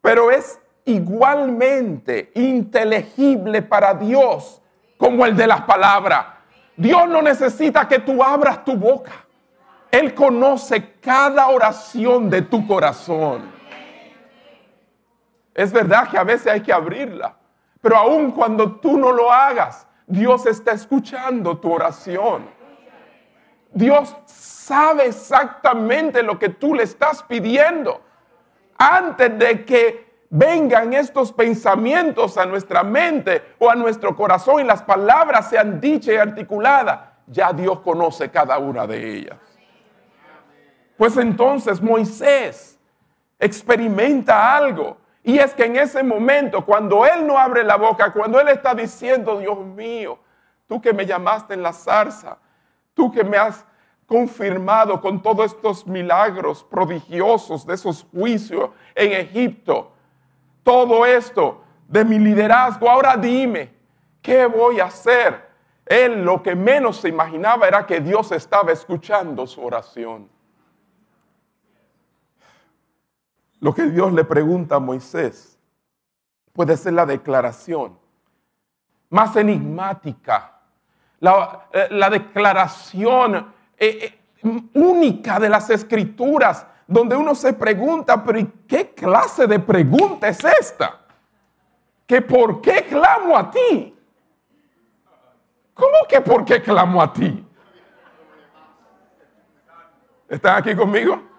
pero 0.00 0.30
es 0.30 0.60
igualmente 0.84 2.30
inteligible 2.34 3.62
para 3.62 3.94
Dios 3.94 4.60
como 4.98 5.24
el 5.24 5.36
de 5.36 5.46
las 5.46 5.62
palabras. 5.62 6.26
Dios 6.76 7.08
no 7.08 7.22
necesita 7.22 7.88
que 7.88 8.00
tú 8.00 8.22
abras 8.22 8.64
tu 8.64 8.76
boca. 8.76 9.23
Él 9.94 10.12
conoce 10.12 10.94
cada 11.00 11.46
oración 11.46 12.28
de 12.28 12.42
tu 12.42 12.66
corazón. 12.66 13.42
Es 15.54 15.72
verdad 15.72 16.08
que 16.08 16.18
a 16.18 16.24
veces 16.24 16.48
hay 16.48 16.62
que 16.62 16.72
abrirla, 16.72 17.36
pero 17.80 17.98
aun 17.98 18.32
cuando 18.32 18.80
tú 18.80 18.98
no 18.98 19.12
lo 19.12 19.30
hagas, 19.30 19.86
Dios 20.04 20.46
está 20.46 20.72
escuchando 20.72 21.58
tu 21.58 21.72
oración. 21.72 22.50
Dios 23.72 24.16
sabe 24.26 25.06
exactamente 25.06 26.24
lo 26.24 26.40
que 26.40 26.48
tú 26.48 26.74
le 26.74 26.82
estás 26.82 27.22
pidiendo. 27.22 28.00
Antes 28.76 29.38
de 29.38 29.64
que 29.64 30.24
vengan 30.28 30.92
estos 30.92 31.32
pensamientos 31.32 32.36
a 32.36 32.46
nuestra 32.46 32.82
mente 32.82 33.54
o 33.60 33.70
a 33.70 33.76
nuestro 33.76 34.16
corazón 34.16 34.60
y 34.60 34.64
las 34.64 34.82
palabras 34.82 35.50
sean 35.50 35.80
dichas 35.80 36.14
y 36.14 36.16
articuladas, 36.16 36.98
ya 37.28 37.52
Dios 37.52 37.78
conoce 37.78 38.28
cada 38.28 38.58
una 38.58 38.88
de 38.88 39.18
ellas. 39.18 39.43
Pues 40.96 41.16
entonces 41.16 41.80
Moisés 41.80 42.78
experimenta 43.38 44.56
algo. 44.56 44.96
Y 45.22 45.38
es 45.38 45.54
que 45.54 45.64
en 45.64 45.76
ese 45.76 46.02
momento, 46.02 46.64
cuando 46.64 47.06
él 47.06 47.26
no 47.26 47.38
abre 47.38 47.64
la 47.64 47.76
boca, 47.76 48.12
cuando 48.12 48.38
él 48.38 48.48
está 48.48 48.74
diciendo, 48.74 49.38
Dios 49.38 49.58
mío, 49.58 50.18
tú 50.66 50.80
que 50.80 50.92
me 50.92 51.06
llamaste 51.06 51.54
en 51.54 51.62
la 51.62 51.72
zarza, 51.72 52.38
tú 52.92 53.10
que 53.10 53.24
me 53.24 53.38
has 53.38 53.64
confirmado 54.06 55.00
con 55.00 55.22
todos 55.22 55.46
estos 55.46 55.86
milagros 55.86 56.62
prodigiosos 56.64 57.66
de 57.66 57.74
esos 57.74 58.06
juicios 58.12 58.70
en 58.94 59.12
Egipto, 59.12 59.92
todo 60.62 61.06
esto 61.06 61.62
de 61.88 62.04
mi 62.04 62.18
liderazgo, 62.18 62.90
ahora 62.90 63.16
dime, 63.16 63.72
¿qué 64.20 64.46
voy 64.46 64.80
a 64.80 64.86
hacer? 64.86 65.48
Él 65.86 66.24
lo 66.24 66.42
que 66.42 66.54
menos 66.54 66.98
se 66.98 67.08
imaginaba 67.08 67.66
era 67.66 67.86
que 67.86 68.00
Dios 68.00 68.30
estaba 68.32 68.72
escuchando 68.72 69.46
su 69.46 69.62
oración. 69.64 70.33
Lo 73.64 73.74
que 73.74 73.86
Dios 73.86 74.12
le 74.12 74.24
pregunta 74.24 74.74
a 74.74 74.78
Moisés 74.78 75.58
puede 76.52 76.76
ser 76.76 76.92
la 76.92 77.06
declaración 77.06 77.98
más 79.08 79.34
enigmática, 79.36 80.60
la, 81.18 81.68
eh, 81.72 81.88
declaración 82.10 83.36
eh, 83.78 84.18
eh, 84.42 84.68
única 84.74 85.40
de 85.40 85.48
las 85.48 85.70
escrituras, 85.70 86.66
donde 86.86 87.16
uno 87.16 87.34
se 87.34 87.54
pregunta, 87.54 88.22
pero 88.22 88.46
qué 88.68 88.90
clase 88.90 89.46
de 89.46 89.58
pregunta 89.58 90.28
es 90.28 90.44
esta? 90.44 91.00
¿Que 92.06 92.20
por 92.20 92.60
qué 92.60 92.84
clamo 92.84 93.34
a 93.34 93.50
ti? 93.50 93.98
¿Cómo 95.72 96.06
que 96.06 96.20
por 96.20 96.44
qué 96.44 96.60
clamo 96.60 97.00
a 97.00 97.10
ti? 97.10 97.42
¿Están 100.28 100.58
aquí 100.58 100.76
conmigo? 100.76 101.33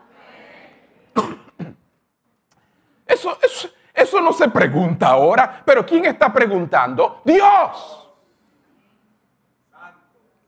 Eso, 3.41 3.70
eso, 3.94 4.22
no 4.22 4.34
se 4.34 4.50
pregunta 4.50 5.08
ahora, 5.08 5.62
pero 5.65 5.86
¿quién 5.86 6.05
está 6.05 6.32
preguntando? 6.32 7.22
Dios. 7.24 8.10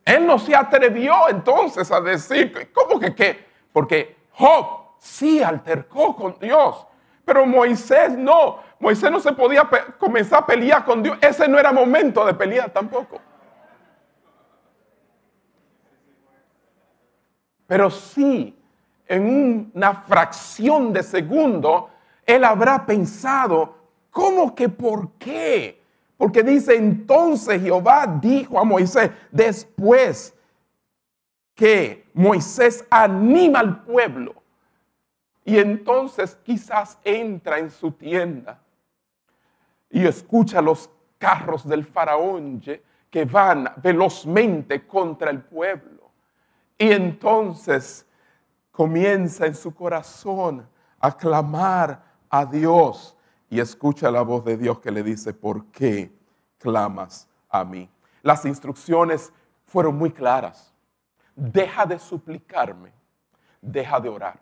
Él 0.03 0.25
no 0.25 0.39
se 0.39 0.55
atrevió 0.55 1.27
entonces 1.29 1.91
a 1.91 1.99
decir, 1.99 2.71
¿cómo 2.73 2.99
que 2.99 3.13
qué? 3.13 3.45
Porque 3.73 4.15
Job 4.31 4.95
sí 4.99 5.43
altercó 5.43 6.15
con 6.15 6.37
Dios, 6.39 6.85
pero 7.25 7.45
Moisés 7.45 8.17
no. 8.17 8.59
Moisés 8.79 9.11
no 9.11 9.19
se 9.19 9.33
podía 9.33 9.67
comenzar 9.97 10.43
a 10.43 10.45
pelear 10.45 10.85
con 10.85 11.03
Dios. 11.03 11.17
Ese 11.19 11.47
no 11.47 11.59
era 11.59 11.71
momento 11.71 12.25
de 12.25 12.33
pelear 12.33 12.69
tampoco. 12.69 13.19
Pero 17.67 17.89
sí, 17.89 18.57
en 19.07 19.71
una 19.73 19.93
fracción 19.93 20.93
de 20.93 21.03
segundo, 21.03 21.89
él 22.27 22.43
habrá 22.43 22.85
pensado, 22.85 23.75
¿cómo 24.11 24.53
que 24.53 24.69
por 24.69 25.13
qué? 25.13 25.81
Porque 26.17 26.43
dice, 26.43 26.75
entonces 26.75 27.61
Jehová 27.61 28.19
dijo 28.21 28.59
a 28.59 28.63
Moisés, 28.63 29.09
después 29.31 30.35
que 31.55 32.05
Moisés 32.13 32.85
anima 32.89 33.59
al 33.59 33.83
pueblo, 33.83 34.35
y 35.45 35.57
entonces 35.57 36.37
quizás 36.43 36.99
entra 37.05 37.57
en 37.57 37.71
su 37.71 37.93
tienda 37.93 38.59
y 39.89 40.05
escucha 40.05 40.61
los 40.61 40.89
carros 41.17 41.65
del 41.65 41.85
faraón 41.85 42.61
que 43.09 43.23
van 43.23 43.71
velozmente 43.77 44.85
contra 44.85 45.31
el 45.31 45.41
pueblo. 45.41 46.11
Y 46.77 46.91
entonces 46.91 48.05
comienza 48.71 49.45
en 49.45 49.55
su 49.55 49.73
corazón 49.73 50.67
a 50.99 51.15
clamar 51.15 52.06
a 52.39 52.45
Dios 52.45 53.15
y 53.49 53.59
escucha 53.59 54.11
la 54.11 54.21
voz 54.21 54.43
de 54.45 54.57
Dios 54.57 54.79
que 54.79 54.91
le 54.91 55.03
dice, 55.03 55.33
¿por 55.33 55.65
qué 55.67 56.11
clamas 56.57 57.27
a 57.49 57.63
mí? 57.63 57.89
Las 58.21 58.45
instrucciones 58.45 59.31
fueron 59.65 59.97
muy 59.97 60.11
claras. 60.11 60.73
Deja 61.35 61.85
de 61.85 61.99
suplicarme, 61.99 62.91
deja 63.61 63.99
de 63.99 64.09
orar. 64.09 64.39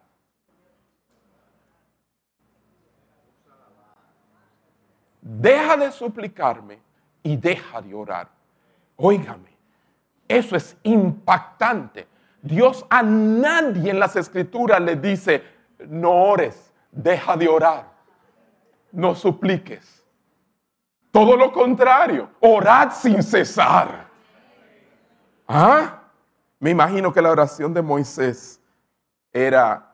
Deja 5.22 5.78
de 5.78 5.92
suplicarme 5.92 6.80
y 7.24 7.36
deja 7.36 7.82
de 7.82 7.94
orar. 7.94 8.30
Óigame, 8.96 9.50
eso 10.28 10.56
es 10.56 10.78
impactante. 10.84 12.08
Dios 12.42 12.86
a 12.90 13.02
nadie 13.02 13.90
en 13.90 14.00
las 14.00 14.16
escrituras 14.16 14.80
le 14.80 14.96
dice, 14.96 15.44
no 15.88 16.12
ores, 16.12 16.72
deja 16.96 17.36
de 17.36 17.48
orar, 17.48 17.92
no 18.92 19.14
supliques. 19.14 20.04
Todo 21.12 21.36
lo 21.36 21.52
contrario, 21.52 22.30
orad 22.40 22.92
sin 22.92 23.22
cesar. 23.22 24.08
¿Ah? 25.48 26.02
Me 26.60 26.72
imagino 26.72 27.14
que 27.14 27.22
la 27.22 27.32
oración 27.32 27.74
de 27.74 27.82
Moisés 27.82 28.60
era, 29.32 29.94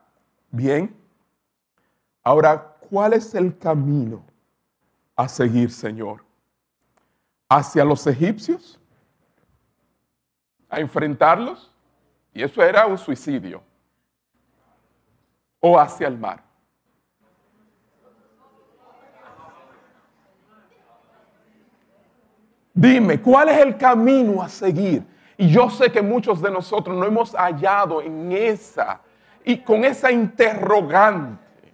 bien, 0.49 0.95
ahora, 2.23 2.75
¿cuál 2.89 3.13
es 3.13 3.33
el 3.33 3.57
camino 3.57 4.23
a 5.15 5.27
seguir, 5.27 5.71
Señor? 5.71 6.23
¿Hacia 7.49 7.83
los 7.83 8.05
egipcios? 8.07 8.79
¿A 10.69 10.79
enfrentarlos? 10.79 11.71
Y 12.33 12.43
eso 12.43 12.63
era 12.63 12.85
un 12.85 12.97
suicidio. 12.97 13.61
¿O 15.59 15.77
hacia 15.77 16.07
el 16.07 16.17
mar? 16.17 16.50
Dime, 22.81 23.21
¿cuál 23.21 23.49
es 23.49 23.59
el 23.59 23.77
camino 23.77 24.41
a 24.41 24.49
seguir? 24.49 25.03
Y 25.37 25.49
yo 25.49 25.69
sé 25.69 25.91
que 25.91 26.01
muchos 26.01 26.41
de 26.41 26.49
nosotros 26.49 26.97
no 26.97 27.05
hemos 27.05 27.35
hallado 27.35 28.01
en 28.01 28.31
esa 28.31 29.01
y 29.45 29.57
con 29.57 29.85
esa 29.85 30.11
interrogante. 30.11 31.71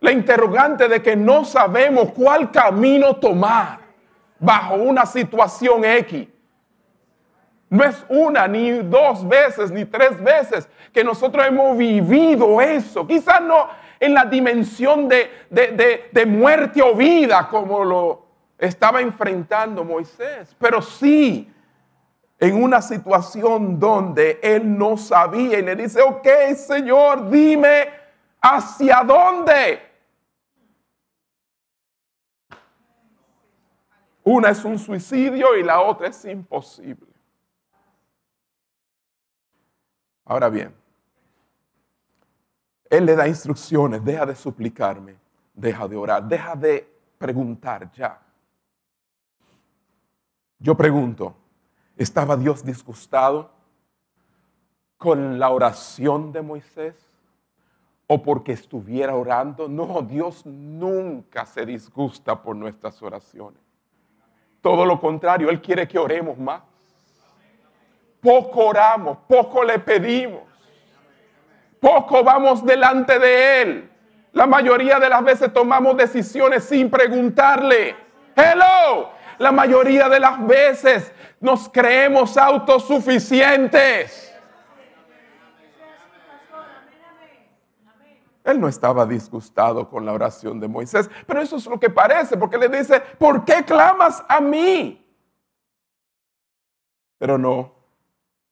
La 0.00 0.10
interrogante 0.10 0.88
de 0.88 1.02
que 1.02 1.14
no 1.14 1.44
sabemos 1.44 2.12
cuál 2.12 2.50
camino 2.50 3.16
tomar 3.16 3.80
bajo 4.38 4.76
una 4.76 5.04
situación 5.04 5.84
X. 5.84 6.26
No 7.68 7.84
es 7.84 8.02
una, 8.08 8.48
ni 8.48 8.70
dos 8.70 9.28
veces, 9.28 9.70
ni 9.70 9.84
tres 9.84 10.18
veces 10.18 10.66
que 10.94 11.04
nosotros 11.04 11.46
hemos 11.46 11.76
vivido 11.76 12.58
eso. 12.62 13.06
Quizás 13.06 13.42
no 13.42 13.68
en 14.00 14.14
la 14.14 14.24
dimensión 14.24 15.08
de, 15.08 15.30
de, 15.50 16.08
de 16.10 16.26
muerte 16.26 16.80
o 16.80 16.94
vida 16.94 17.46
como 17.50 17.84
lo 17.84 18.27
estaba 18.58 19.00
enfrentando 19.00 19.84
Moisés, 19.84 20.54
pero 20.58 20.82
sí 20.82 21.50
en 22.40 22.62
una 22.62 22.82
situación 22.82 23.78
donde 23.78 24.38
él 24.42 24.76
no 24.76 24.96
sabía 24.96 25.58
y 25.58 25.62
le 25.62 25.76
dice, 25.76 26.02
ok 26.02 26.26
Señor, 26.56 27.30
dime 27.30 27.88
hacia 28.40 29.02
dónde. 29.02 29.82
Una 34.24 34.50
es 34.50 34.62
un 34.64 34.78
suicidio 34.78 35.56
y 35.56 35.62
la 35.62 35.80
otra 35.80 36.08
es 36.08 36.24
imposible. 36.26 37.08
Ahora 40.28 40.50
bien, 40.50 40.74
Él 42.90 43.06
le 43.06 43.16
da 43.16 43.26
instrucciones, 43.26 44.04
deja 44.04 44.26
de 44.26 44.34
suplicarme, 44.34 45.16
deja 45.54 45.88
de 45.88 45.96
orar, 45.96 46.22
deja 46.24 46.54
de 46.54 46.86
preguntar 47.16 47.90
ya. 47.92 48.20
Yo 50.60 50.76
pregunto, 50.76 51.36
¿estaba 51.96 52.36
Dios 52.36 52.64
disgustado 52.64 53.50
con 54.96 55.38
la 55.38 55.50
oración 55.50 56.32
de 56.32 56.42
Moisés? 56.42 56.96
¿O 58.08 58.22
porque 58.22 58.52
estuviera 58.52 59.14
orando? 59.14 59.68
No, 59.68 60.02
Dios 60.02 60.44
nunca 60.46 61.46
se 61.46 61.64
disgusta 61.64 62.42
por 62.42 62.56
nuestras 62.56 63.00
oraciones. 63.02 63.60
Todo 64.60 64.84
lo 64.84 64.98
contrario, 65.00 65.50
Él 65.50 65.60
quiere 65.60 65.86
que 65.86 65.98
oremos 65.98 66.36
más. 66.38 66.62
Poco 68.20 68.66
oramos, 68.66 69.18
poco 69.28 69.62
le 69.62 69.78
pedimos. 69.78 70.42
Poco 71.80 72.24
vamos 72.24 72.64
delante 72.64 73.18
de 73.18 73.62
Él. 73.62 73.90
La 74.32 74.46
mayoría 74.46 74.98
de 74.98 75.08
las 75.08 75.22
veces 75.22 75.52
tomamos 75.52 75.96
decisiones 75.96 76.64
sin 76.64 76.90
preguntarle. 76.90 77.94
Hello, 78.34 79.10
la 79.38 79.52
mayoría 79.52 80.08
de 80.08 80.20
las 80.20 80.46
veces 80.46 81.12
nos 81.40 81.68
creemos 81.68 82.36
autosuficientes. 82.36 84.24
Él 88.44 88.60
no 88.60 88.66
estaba 88.66 89.04
disgustado 89.04 89.88
con 89.90 90.06
la 90.06 90.12
oración 90.12 90.58
de 90.58 90.68
Moisés, 90.68 91.10
pero 91.26 91.42
eso 91.42 91.56
es 91.56 91.66
lo 91.66 91.78
que 91.78 91.90
parece, 91.90 92.36
porque 92.38 92.56
le 92.56 92.68
dice, 92.68 93.00
¿por 93.18 93.44
qué 93.44 93.62
clamas 93.62 94.24
a 94.26 94.40
mí? 94.40 95.04
Pero 97.18 97.36
no, 97.36 97.74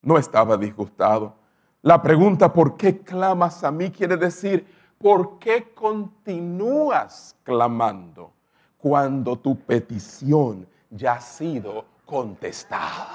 no 0.02 0.18
estaba 0.18 0.58
disgustado. 0.58 1.34
La 1.80 2.02
pregunta, 2.02 2.52
¿por 2.52 2.76
qué 2.76 2.98
clamas 2.98 3.64
a 3.64 3.70
mí? 3.70 3.90
quiere 3.90 4.18
decir, 4.18 4.66
¿por 4.98 5.38
qué 5.38 5.72
continúas 5.72 7.34
clamando 7.42 8.32
cuando 8.76 9.38
tu 9.38 9.58
petición 9.58 10.66
ya 10.90 11.14
ha 11.14 11.20
sido 11.20 11.84
contestada. 12.04 13.08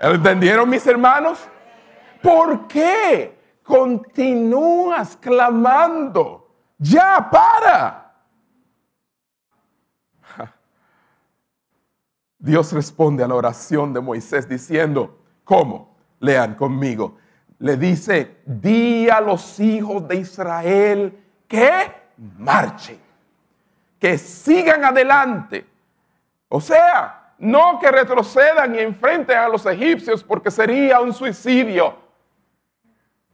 ¿Entendieron 0.00 0.68
mis 0.68 0.86
hermanos? 0.86 1.38
¿Por 2.20 2.66
qué 2.66 3.38
continúas 3.62 5.16
clamando? 5.16 6.50
Ya 6.78 7.28
para. 7.30 8.12
Dios 12.38 12.72
responde 12.72 13.22
a 13.22 13.28
la 13.28 13.36
oración 13.36 13.92
de 13.92 14.00
Moisés 14.00 14.48
diciendo, 14.48 15.18
¿cómo? 15.44 15.96
Lean 16.18 16.54
conmigo. 16.54 17.18
Le 17.58 17.76
dice, 17.76 18.42
di 18.44 19.08
a 19.08 19.20
los 19.20 19.60
hijos 19.60 20.06
de 20.08 20.16
Israel 20.16 21.24
que 21.46 21.92
marchen, 22.38 23.00
que 24.00 24.18
sigan 24.18 24.84
adelante 24.84 25.71
o 26.54 26.60
sea, 26.60 27.32
no 27.38 27.78
que 27.78 27.90
retrocedan 27.90 28.74
y 28.74 28.80
enfrenten 28.80 29.38
a 29.38 29.48
los 29.48 29.64
egipcios 29.64 30.22
porque 30.22 30.50
sería 30.50 31.00
un 31.00 31.14
suicidio. 31.14 31.96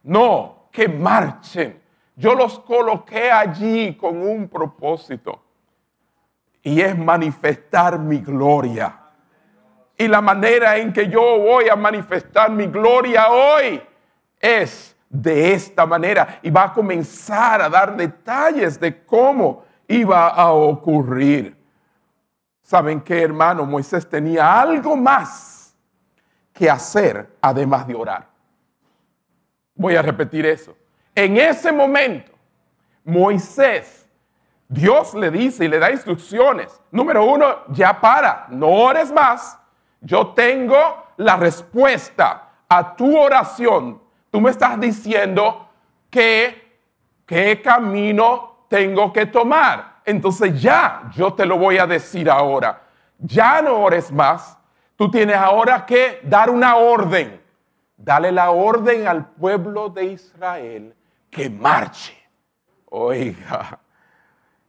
No, 0.05 0.69
que 0.71 0.87
marchen. 0.89 1.83
Yo 2.15 2.37
los 2.37 2.61
coloqué 2.61 3.29
allí 3.29 3.97
con 3.97 4.23
un 4.23 4.49
propósito 4.49 5.43
y 6.63 6.81
es 6.81 6.97
manifestar 6.97 7.99
mi 7.99 8.19
gloria. 8.19 8.97
Y 9.97 10.07
la 10.07 10.21
manera 10.21 10.77
en 10.77 10.93
que 10.93 11.09
yo 11.09 11.41
voy 11.41 11.69
a 11.69 11.75
manifestar 11.75 12.53
mi 12.53 12.67
gloria 12.67 13.33
hoy 13.33 13.83
es 14.39 14.97
de 15.09 15.55
esta 15.55 15.85
manera 15.87 16.39
y 16.41 16.51
va 16.51 16.67
a 16.67 16.73
comenzar 16.73 17.63
a 17.63 17.69
dar 17.69 17.97
detalles 17.97 18.79
de 18.79 19.05
cómo 19.05 19.65
iba 19.89 20.29
a 20.29 20.53
ocurrir. 20.53 21.58
¿Saben 22.69 23.01
qué, 23.01 23.23
hermano? 23.23 23.65
Moisés 23.65 24.07
tenía 24.07 24.61
algo 24.61 24.95
más 24.95 25.75
que 26.53 26.69
hacer 26.69 27.35
además 27.41 27.87
de 27.87 27.95
orar. 27.95 28.29
Voy 29.75 29.97
a 29.97 30.03
repetir 30.03 30.45
eso. 30.45 30.77
En 31.15 31.39
ese 31.39 31.73
momento, 31.73 32.31
Moisés, 33.05 34.07
Dios 34.69 35.15
le 35.15 35.31
dice 35.31 35.65
y 35.65 35.69
le 35.69 35.79
da 35.79 35.91
instrucciones. 35.91 36.79
Número 36.91 37.25
uno, 37.25 37.47
ya 37.69 37.99
para, 37.99 38.45
no 38.51 38.69
ores 38.69 39.11
más. 39.11 39.59
Yo 40.03 40.35
tengo 40.35 40.77
la 41.17 41.37
respuesta 41.37 42.51
a 42.69 42.95
tu 42.95 43.19
oración. 43.19 43.99
Tú 44.31 44.43
me 44.43 44.51
estás 44.51 44.79
diciendo 44.79 45.71
que 46.11 46.81
qué 47.25 47.63
camino 47.63 48.67
tengo 48.69 49.11
que 49.11 49.25
tomar. 49.25 49.88
Entonces 50.09 50.63
ya, 50.63 51.11
yo 51.15 51.35
te 51.35 51.45
lo 51.45 51.59
voy 51.59 51.77
a 51.77 51.87
decir 51.87 52.31
ahora. 52.31 52.81
Ya 53.19 53.61
no 53.61 53.79
ores 53.79 54.11
más. 54.11 54.57
Tú 54.97 55.11
tienes 55.11 55.37
ahora 55.37 55.85
que 55.85 56.21
dar 56.23 56.49
una 56.49 56.77
orden. 56.77 57.43
Dale 57.95 58.33
la 58.33 58.51
orden 58.51 59.07
al 59.07 59.27
pueblo 59.27 59.91
de 59.91 60.05
Israel 60.07 60.95
que 61.29 61.51
marche. 61.51 62.17
Oiga, 62.87 63.81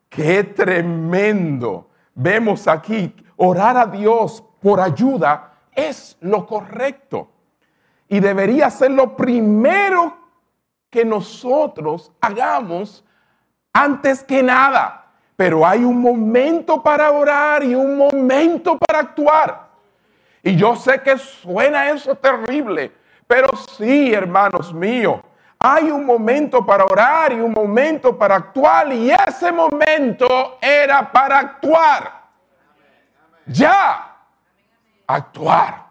qué 0.10 0.43
tremendo. 0.43 1.89
Vemos 2.13 2.67
aquí, 2.67 3.15
orar 3.38 3.78
a 3.78 3.86
Dios 3.86 4.43
por 4.60 4.82
ayuda 4.82 5.54
es 5.73 6.17
lo 6.19 6.45
correcto. 6.45 7.32
Y 8.10 8.19
debería 8.19 8.69
ser 8.69 8.91
lo 8.91 9.15
primero 9.15 10.17
que 10.89 11.06
nosotros 11.06 12.12
hagamos 12.19 13.06
antes 13.71 14.21
que 14.21 14.43
nada. 14.43 14.98
Pero 15.39 15.65
hay 15.65 15.86
un 15.86 16.02
momento 16.02 16.84
para 16.84 17.10
orar 17.12 17.63
y 17.63 17.73
un 17.73 17.95
momento 17.95 18.78
para 18.78 18.99
actuar. 18.99 19.69
Y 20.43 20.58
yo 20.58 20.75
sé 20.75 21.02
que 21.02 21.17
suena 21.17 21.91
eso 21.91 22.13
terrible, 22.13 22.91
pero 23.25 23.47
sí, 23.56 24.13
hermanos 24.13 24.73
míos, 24.73 25.21
hay 25.58 25.91
un 25.91 26.06
momento 26.06 26.65
para 26.65 26.84
orar 26.84 27.32
y 27.32 27.39
un 27.39 27.54
momento 27.54 28.17
para 28.17 28.36
actuar 28.36 28.91
y 28.91 29.12
ese 29.12 29.49
momento 29.49 30.58
era 30.62 31.10
para 31.10 31.39
actuar. 31.39 32.12
Ya, 33.45 34.17
actuar. 35.08 35.86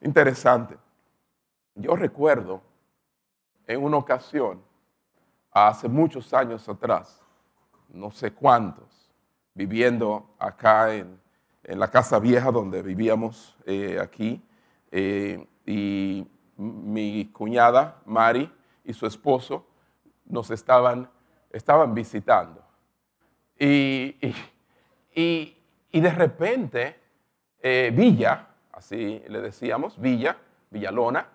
Interesante. 0.00 0.78
Yo 1.74 1.96
recuerdo 1.96 2.62
en 3.66 3.82
una 3.82 3.96
ocasión, 3.96 4.62
hace 5.50 5.88
muchos 5.88 6.32
años 6.32 6.68
atrás, 6.68 7.25
no 7.88 8.10
sé 8.10 8.32
cuántos, 8.32 9.10
viviendo 9.54 10.34
acá 10.38 10.94
en, 10.94 11.24
la 11.64 11.90
casa 11.90 12.20
vieja 12.20 12.52
donde 12.52 12.80
vivíamos 12.80 13.56
eh, 13.66 13.98
aquí, 14.00 14.40
eh, 14.92 15.44
y 15.66 16.24
mi 16.56 17.28
cuñada 17.32 18.00
Mari 18.04 18.48
y 18.84 18.92
su 18.92 19.04
esposo 19.04 19.66
nos 20.26 20.52
estaban, 20.52 21.10
estaban 21.50 21.92
visitando. 21.92 22.62
Y, 23.58 24.14
de 25.90 26.10
repente, 26.10 27.00
eh, 27.60 27.90
Villa, 27.92 28.46
así 28.70 29.20
le 29.26 29.40
decíamos, 29.40 30.00
Villa, 30.00 30.36
Villalona, 30.70 31.26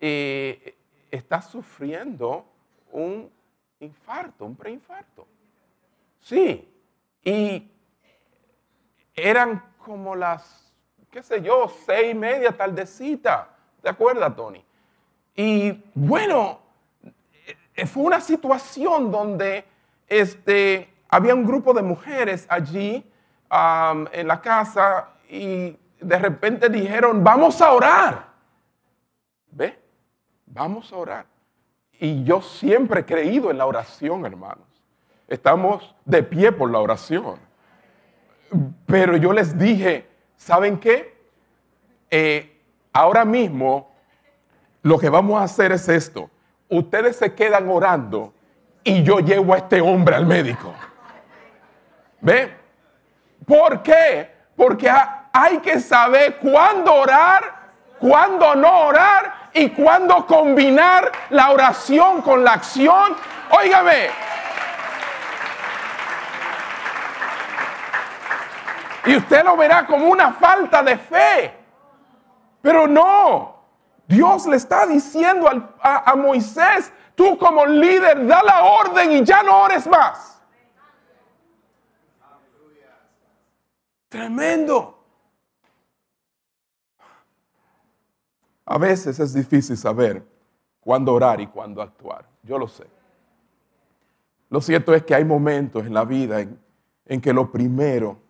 está 0.00 1.40
sufriendo 1.42 2.44
un 2.90 3.30
infarto, 3.78 4.44
un 4.44 4.56
preinfarto. 4.56 5.28
Sí, 6.26 6.68
y 7.22 7.70
eran 9.14 9.62
como 9.78 10.16
las, 10.16 10.74
qué 11.08 11.22
sé 11.22 11.40
yo, 11.40 11.72
seis 11.86 12.10
y 12.10 12.14
media, 12.16 12.50
tardecita. 12.50 13.50
¿Te 13.80 13.90
acuerdas, 13.90 14.34
Tony? 14.34 14.64
Y 15.36 15.84
bueno, 15.94 16.58
eh, 17.76 17.86
fue 17.86 18.02
una 18.02 18.20
situación 18.20 19.12
donde 19.12 19.66
este, 20.08 20.92
había 21.08 21.32
un 21.32 21.46
grupo 21.46 21.72
de 21.72 21.82
mujeres 21.82 22.44
allí 22.48 23.08
en 24.10 24.26
la 24.26 24.40
casa 24.42 25.10
y 25.30 25.78
de 26.00 26.18
repente 26.18 26.68
dijeron, 26.68 27.22
vamos 27.22 27.62
a 27.62 27.70
orar. 27.70 28.32
¿Ve? 29.52 29.80
Vamos 30.46 30.92
a 30.92 30.96
orar. 30.96 31.26
Y 32.00 32.24
yo 32.24 32.42
siempre 32.42 33.02
he 33.02 33.04
creído 33.04 33.52
en 33.52 33.58
la 33.58 33.66
oración, 33.66 34.26
hermanos. 34.26 34.75
Estamos 35.28 35.94
de 36.04 36.22
pie 36.22 36.52
por 36.52 36.70
la 36.70 36.78
oración. 36.78 37.36
Pero 38.86 39.16
yo 39.16 39.32
les 39.32 39.58
dije, 39.58 40.06
¿saben 40.36 40.78
qué? 40.78 41.16
Eh, 42.10 42.56
Ahora 42.96 43.26
mismo 43.26 43.90
lo 44.80 44.98
que 44.98 45.10
vamos 45.10 45.38
a 45.38 45.44
hacer 45.44 45.70
es 45.70 45.86
esto. 45.86 46.30
Ustedes 46.70 47.16
se 47.16 47.34
quedan 47.34 47.68
orando 47.68 48.32
y 48.82 49.02
yo 49.02 49.18
llevo 49.18 49.52
a 49.52 49.58
este 49.58 49.82
hombre 49.82 50.16
al 50.16 50.24
médico. 50.24 50.72
¿Ve? 52.22 52.56
¿Por 53.44 53.82
qué? 53.82 54.32
Porque 54.56 54.90
hay 55.30 55.58
que 55.58 55.78
saber 55.78 56.38
cuándo 56.38 56.94
orar, 56.94 57.68
cuándo 57.98 58.54
no 58.54 58.86
orar 58.86 59.50
y 59.52 59.68
cuándo 59.68 60.24
combinar 60.24 61.12
la 61.28 61.50
oración 61.50 62.22
con 62.22 62.44
la 62.44 62.54
acción. 62.54 63.14
Óigame. 63.50 64.06
Y 69.06 69.16
usted 69.16 69.44
lo 69.44 69.56
verá 69.56 69.86
como 69.86 70.08
una 70.08 70.32
falta 70.32 70.82
de 70.82 70.98
fe. 70.98 71.54
Pero 72.60 72.88
no, 72.88 73.62
Dios 74.08 74.46
le 74.46 74.56
está 74.56 74.86
diciendo 74.86 75.48
a, 75.80 76.14
Moisés, 76.16 76.92
tú 77.14 77.38
como 77.38 77.64
líder, 77.64 78.26
da 78.26 78.42
la 78.42 78.64
orden 78.64 79.12
y 79.12 79.24
ya 79.24 79.42
no 79.44 79.62
ores 79.62 79.86
más. 79.86 80.42
Tremendo. 84.08 84.98
A 88.64 88.78
veces 88.78 89.20
es 89.20 89.32
difícil 89.32 89.76
saber 89.76 90.26
cuándo 90.80 91.12
orar 91.12 91.40
y 91.40 91.46
cuándo 91.46 91.80
actuar. 91.80 92.26
Yo 92.42 92.58
lo 92.58 92.66
sé. 92.66 92.88
Lo 94.48 94.60
cierto 94.60 94.92
es 94.92 95.04
que 95.04 95.14
hay 95.14 95.24
momentos 95.24 95.86
en 95.86 95.94
la 95.94 96.04
vida 96.04 96.40
en, 96.40 96.60
en 97.04 97.20
que 97.20 97.32
lo 97.32 97.52
primero 97.52 98.25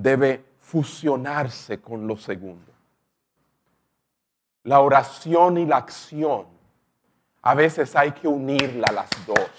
debe 0.00 0.44
fusionarse 0.58 1.80
con 1.80 2.06
lo 2.06 2.16
segundo 2.16 2.70
la 4.64 4.80
oración 4.80 5.58
y 5.58 5.66
la 5.66 5.78
acción, 5.78 6.46
a 7.42 7.54
veces 7.54 7.96
hay 7.96 8.12
que 8.12 8.28
unirla 8.28 8.92
las 8.92 9.08
dos. 9.26 9.50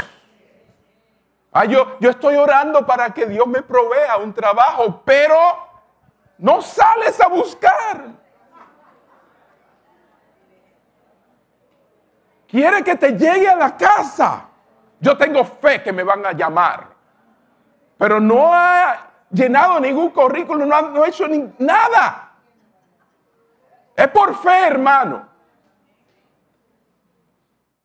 Ah, 1.51 1.65
yo, 1.65 1.97
yo 1.99 2.11
estoy 2.11 2.35
orando 2.35 2.85
para 2.85 3.09
que 3.13 3.25
Dios 3.25 3.45
me 3.47 3.61
provea 3.61 4.17
un 4.17 4.33
trabajo, 4.33 5.01
pero 5.03 5.35
no 6.37 6.61
sales 6.61 7.19
a 7.19 7.27
buscar. 7.27 8.05
Quiere 12.47 12.83
que 12.83 12.95
te 12.95 13.11
llegue 13.11 13.49
a 13.49 13.55
la 13.55 13.75
casa. 13.75 14.45
Yo 14.99 15.17
tengo 15.17 15.43
fe 15.43 15.81
que 15.81 15.91
me 15.91 16.03
van 16.03 16.25
a 16.25 16.31
llamar, 16.31 16.89
pero 17.97 18.19
no 18.19 18.53
ha 18.53 19.10
llenado 19.31 19.79
ningún 19.79 20.09
currículum, 20.09 20.67
no 20.67 20.75
ha, 20.75 20.81
no 20.81 21.05
hecho 21.05 21.27
ni, 21.27 21.51
nada. 21.59 22.31
Es 23.95 24.07
por 24.09 24.35
fe, 24.35 24.67
hermano. 24.67 25.27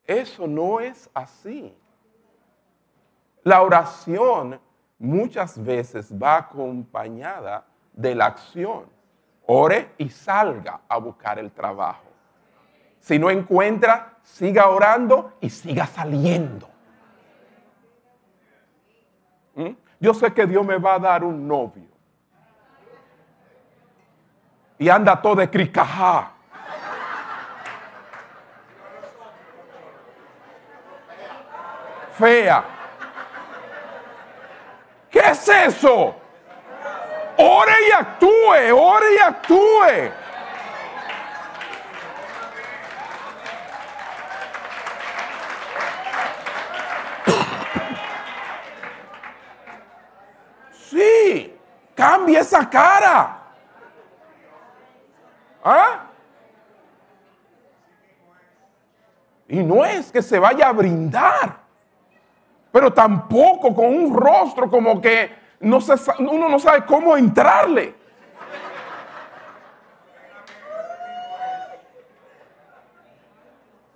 Eso 0.05 0.47
no 0.47 0.81
es 0.81 1.11
así. 1.13 1.77
La 3.43 3.63
oración 3.63 4.61
muchas 4.99 5.63
veces 5.63 6.13
va 6.13 6.39
acompañada 6.39 7.67
de 7.93 8.15
la 8.15 8.27
acción. 8.27 8.87
Ore 9.47 9.93
y 9.99 10.09
salga 10.09 10.81
a 10.89 10.99
buscar 10.99 11.39
el 11.39 11.53
trabajo. 11.53 12.07
Si 12.99 13.19
no 13.19 13.31
encuentra, 13.31 14.17
siga 14.23 14.69
orando 14.69 15.35
y 15.41 15.51
siga 15.51 15.87
saliendo. 15.87 16.69
¿Mm? 19.55 19.86
Yo 19.99 20.13
sé 20.15 20.33
que 20.33 20.47
Dios 20.47 20.65
me 20.65 20.77
va 20.77 20.95
a 20.95 20.99
dar 20.99 21.25
un 21.25 21.47
novio 21.47 21.87
y 24.79 24.89
anda 24.89 25.21
todo 25.21 25.37
de 25.37 25.51
cricajá. 25.51 26.33
Fea. 32.19 32.65
¿Qué 35.11 35.19
es 35.19 35.49
eso? 35.49 36.15
Ore 37.39 37.73
y 37.89 37.93
actúe, 37.93 38.75
ore 38.75 39.07
y 39.15 39.19
actúe. 39.19 40.26
Esa 52.47 52.71
cara? 52.71 53.39
¿Ah? 55.65 56.07
Y 59.49 59.63
no 59.63 59.85
es 59.85 60.11
que 60.11 60.23
se 60.23 60.39
vaya 60.39 60.69
a 60.69 60.73
brindar, 60.73 61.59
pero 62.73 62.93
tampoco 62.93 63.75
con 63.75 63.87
un 63.87 64.17
rostro 64.17 64.71
como 64.71 65.01
que 65.01 65.31
no 65.61 65.81
se, 65.81 65.95
uno 66.19 66.49
no 66.49 66.59
sabe 66.59 66.85
cómo 66.85 67.17
entrarle. 67.17 67.95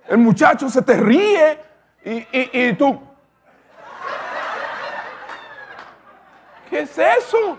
El 0.07 0.17
muchacho 0.17 0.69
se 0.69 0.81
te 0.81 0.93
ríe 0.95 1.57
y, 2.03 2.27
y 2.33 2.73
tú... 2.73 3.01
¿Qué 6.69 6.79
es 6.79 6.97
eso? 6.97 7.57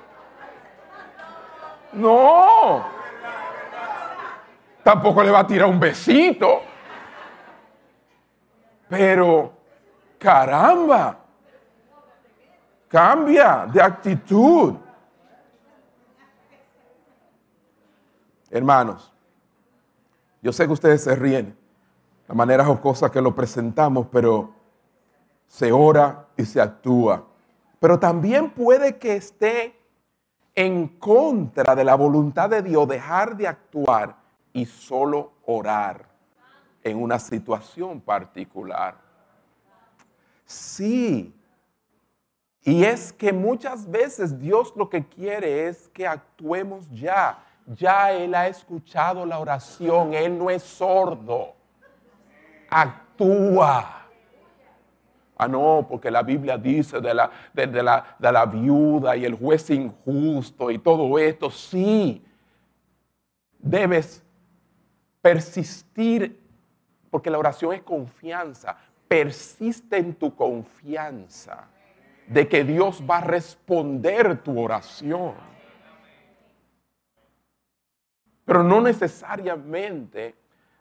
No. 1.93 2.85
Tampoco 4.83 5.23
le 5.23 5.31
va 5.31 5.41
a 5.41 5.47
tirar 5.47 5.69
un 5.69 5.79
besito. 5.79 6.63
Pero, 8.89 9.53
caramba, 10.19 11.19
cambia 12.89 13.67
de 13.73 13.81
actitud. 13.81 14.75
Hermanos, 18.51 19.13
yo 20.43 20.53
sé 20.53 20.67
que 20.67 20.73
ustedes 20.73 21.03
se 21.03 21.15
ríen, 21.15 21.57
la 22.29 22.35
manera 22.35 22.65
jocosa 22.65 23.11
que 23.11 23.23
lo 23.23 23.35
presentamos, 23.35 24.09
pero 24.11 24.53
se 25.47 25.73
ora 25.73 26.27
y 26.37 26.45
se 26.45 26.61
actúa. 26.61 27.25
Pero 27.81 27.99
también 27.99 28.51
puede 28.51 28.99
que 28.99 29.17
esté 29.17 29.82
en 30.55 30.89
contra 30.89 31.75
de 31.75 31.85
la 31.85 31.95
voluntad 31.95 32.51
de 32.51 32.63
Dios 32.63 32.87
dejar 32.87 33.37
de 33.37 33.49
actuar 33.49 34.17
y 34.53 34.67
solo 34.67 35.33
orar 35.47 36.07
en 36.83 37.01
una 37.01 37.19
situación 37.19 38.01
particular. 38.01 38.97
Sí. 40.45 41.35
Y 42.65 42.85
es 42.85 43.13
que 43.13 43.33
muchas 43.33 43.91
veces 43.91 44.39
Dios 44.39 44.73
lo 44.77 44.89
que 44.89 45.07
quiere 45.07 45.69
es 45.69 45.89
que 45.89 46.07
actuemos 46.07 46.89
ya. 46.91 47.45
Ya 47.67 48.13
Él 48.13 48.35
ha 48.35 48.49
escuchado 48.49 49.25
la 49.25 49.39
oración, 49.39 50.15
Él 50.15 50.37
no 50.39 50.51
es 50.51 50.63
sordo. 50.63 51.55
Actúa. 52.69 54.02
Ah, 55.43 55.49
no, 55.49 55.87
porque 55.89 56.11
la 56.11 56.23
Biblia 56.23 56.57
dice 56.57 57.01
de 57.01 57.15
la, 57.15 57.31
de, 57.53 57.67
la, 57.83 58.17
de 58.19 58.33
la 58.33 58.47
viuda 58.47 59.17
y 59.17 59.25
el 59.25 59.35
juez 59.35 59.71
injusto 59.71 60.71
y 60.71 60.79
todo 60.79 61.19
esto. 61.19 61.51
Sí, 61.51 62.25
debes 63.59 64.23
persistir 65.21 66.41
porque 67.11 67.31
la 67.31 67.39
oración 67.39 67.73
es 67.73 67.83
confianza. 67.83 68.77
Persiste 69.09 69.97
en 69.97 70.15
tu 70.15 70.35
confianza 70.35 71.69
de 72.27 72.49
que 72.49 72.65
Dios 72.65 73.03
va 73.09 73.19
a 73.19 73.23
responder 73.23 74.43
tu 74.43 74.61
oración. 74.61 75.35
Pero 78.45 78.63
no 78.63 78.81
necesariamente 78.81 80.35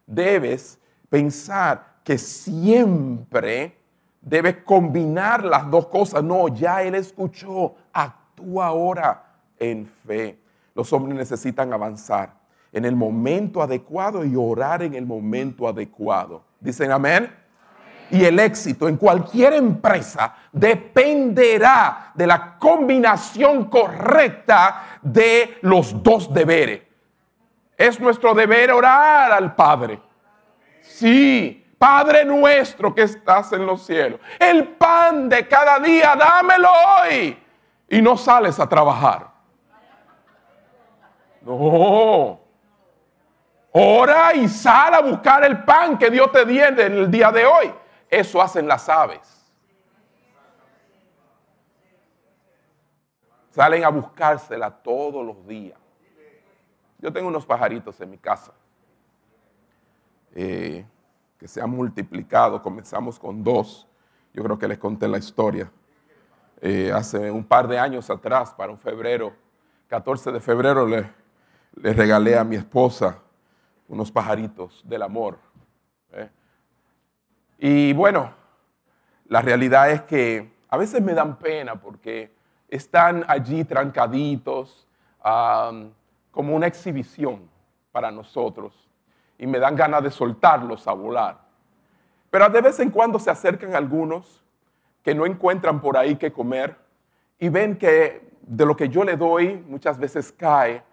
debes 0.05 0.79
pensar 1.09 1.99
que 2.03 2.17
siempre 2.17 3.80
debes 4.21 4.57
combinar 4.63 5.43
las 5.43 5.69
dos 5.69 5.87
cosas. 5.87 6.23
No, 6.23 6.47
ya 6.47 6.83
Él 6.83 6.95
escuchó, 6.95 7.75
actúa 7.91 8.67
ahora 8.67 9.23
en 9.57 9.85
fe. 10.05 10.39
Los 10.73 10.91
hombres 10.93 11.17
necesitan 11.17 11.73
avanzar 11.73 12.33
en 12.71 12.85
el 12.85 12.95
momento 12.95 13.61
adecuado 13.61 14.23
y 14.23 14.35
orar 14.35 14.83
en 14.83 14.93
el 14.93 15.05
momento 15.05 15.67
adecuado. 15.67 16.43
Dicen 16.59 16.91
amén. 16.91 17.35
Y 18.09 18.25
el 18.25 18.39
éxito 18.39 18.89
en 18.89 18.97
cualquier 18.97 19.53
empresa 19.53 20.35
dependerá 20.51 22.11
de 22.13 22.27
la 22.27 22.57
combinación 22.57 23.65
correcta 23.65 24.99
de 25.01 25.57
los 25.61 26.03
dos 26.03 26.33
deberes. 26.33 26.81
Es 27.77 27.99
nuestro 27.99 28.33
deber 28.33 28.71
orar 28.71 29.31
al 29.31 29.55
Padre. 29.55 30.01
Sí, 30.81 31.60
Padre 31.81 32.23
nuestro 32.23 32.93
que 32.93 33.01
estás 33.01 33.53
en 33.53 33.65
los 33.65 33.81
cielos. 33.81 34.19
El 34.37 34.67
pan 34.67 35.27
de 35.27 35.47
cada 35.47 35.79
día, 35.79 36.15
dámelo 36.15 36.69
hoy. 36.71 37.43
Y 37.89 37.99
no 38.03 38.15
sales 38.17 38.59
a 38.59 38.69
trabajar. 38.69 39.31
No. 41.41 42.39
Ora 43.71 44.35
y 44.35 44.47
sal 44.47 44.93
a 44.93 45.01
buscar 45.01 45.43
el 45.43 45.63
pan 45.63 45.97
que 45.97 46.11
Dios 46.11 46.31
te 46.31 46.45
dio 46.45 46.67
en 46.67 46.79
el 46.79 47.09
día 47.09 47.31
de 47.31 47.47
hoy. 47.47 47.73
Eso 48.07 48.39
hacen 48.39 48.67
las 48.67 48.87
aves. 48.87 49.43
Salen 53.49 53.83
a 53.85 53.89
buscársela 53.89 54.69
todos 54.69 55.25
los 55.25 55.47
días. 55.47 55.79
Yo 56.99 57.11
tengo 57.11 57.27
unos 57.27 57.43
pajaritos 57.43 57.99
en 58.01 58.11
mi 58.11 58.19
casa 58.19 58.51
eh, 60.35 60.85
que 61.41 61.47
se 61.47 61.59
han 61.59 61.71
multiplicado. 61.71 62.61
Comenzamos 62.61 63.17
con 63.17 63.43
dos. 63.43 63.87
Yo 64.31 64.43
creo 64.43 64.59
que 64.59 64.67
les 64.67 64.77
conté 64.77 65.07
la 65.07 65.17
historia. 65.17 65.71
Eh, 66.61 66.91
hace 66.93 67.31
un 67.31 67.43
par 67.43 67.67
de 67.67 67.79
años 67.79 68.11
atrás, 68.11 68.53
para 68.53 68.71
un 68.71 68.77
febrero, 68.77 69.33
14 69.87 70.31
de 70.31 70.39
febrero, 70.39 70.85
le, 70.85 71.11
le 71.73 71.93
regalé 71.93 72.37
a 72.37 72.43
mi 72.43 72.57
esposa 72.57 73.17
unos 73.87 74.11
pajaritos 74.11 74.83
del 74.87 75.01
amor. 75.01 75.39
¿eh? 76.11 76.29
Y 77.57 77.93
bueno, 77.93 78.31
la 79.25 79.41
realidad 79.41 79.89
es 79.89 80.03
que 80.03 80.53
a 80.69 80.77
veces 80.77 81.01
me 81.01 81.15
dan 81.15 81.39
pena 81.39 81.81
porque 81.81 82.31
están 82.67 83.25
allí 83.27 83.63
trancaditos 83.63 84.87
como 86.29 86.55
una 86.55 86.67
exhibición 86.67 87.49
para 87.91 88.11
nosotros 88.11 88.90
y 89.41 89.47
me 89.47 89.57
dan 89.57 89.75
ganas 89.75 90.03
de 90.03 90.11
soltarlos 90.11 90.87
a 90.87 90.93
volar. 90.93 91.39
Pero 92.29 92.47
de 92.47 92.61
vez 92.61 92.79
en 92.79 92.91
cuando 92.91 93.17
se 93.17 93.31
acercan 93.31 93.73
algunos 93.73 94.43
que 95.03 95.15
no 95.15 95.25
encuentran 95.25 95.81
por 95.81 95.97
ahí 95.97 96.15
qué 96.15 96.31
comer 96.31 96.77
y 97.39 97.49
ven 97.49 97.75
que 97.75 98.29
de 98.43 98.65
lo 98.67 98.75
que 98.75 98.87
yo 98.87 99.03
le 99.03 99.17
doy 99.17 99.55
muchas 99.67 99.97
veces 99.97 100.31
cae 100.31 100.83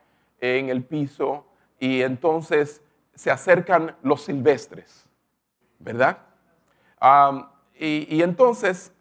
en 0.41 0.71
el 0.71 0.83
piso 0.83 1.45
y 1.79 2.01
entonces 2.01 2.81
se 3.15 3.31
acercan 3.31 3.95
los 4.03 4.25
silvestres, 4.25 5.07
¿verdad? 5.79 6.17
y, 7.79 8.23
entonces 8.23 8.95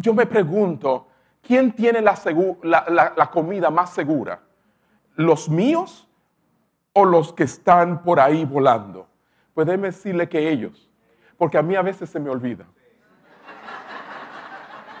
yo 0.00 0.12
me 0.12 0.26
pregunto, 0.26 1.06
¿quién 1.40 1.70
tiene 1.70 2.02
la, 2.02 3.30
comida 3.30 3.70
más 3.70 3.90
segura? 3.90 4.40
¿Los 5.14 5.48
míos 5.48 6.08
o 6.92 7.04
los 7.04 7.32
que 7.32 7.44
están 7.44 8.02
por 8.02 8.20
ahí 8.20 8.44
volando? 8.44 9.08
Pues 9.54 9.66
decirle 9.66 10.28
que 10.28 10.48
ellos, 10.48 10.90
porque 11.36 11.58
a 11.58 11.62
mí 11.62 11.76
a 11.76 11.82
veces 11.82 12.08
se 12.10 12.18
me 12.18 12.30
olvida. 12.30 12.64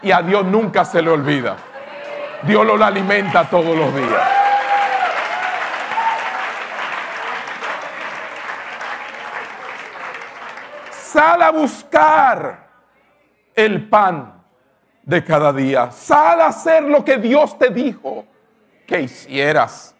Y 0.02 0.10
a 0.10 0.20
Dios 0.20 0.44
nunca 0.44 0.84
se 0.84 1.00
le 1.00 1.10
olvida. 1.10 1.56
Dios 2.42 2.66
lo 2.66 2.82
alimenta 2.84 3.48
todos 3.48 3.76
los 3.76 3.94
días. 3.94 4.42
Sal 10.90 11.42
a 11.42 11.50
buscar 11.50 12.68
el 13.54 13.88
pan 13.88 14.42
de 15.02 15.22
cada 15.22 15.52
día. 15.52 15.90
Sal 15.90 16.40
a 16.40 16.46
hacer 16.46 16.82
lo 16.82 17.04
que 17.04 17.18
Dios 17.18 17.58
te 17.58 17.68
dijo 17.70 18.24
que 18.86 19.02
hicieras. 19.02 19.94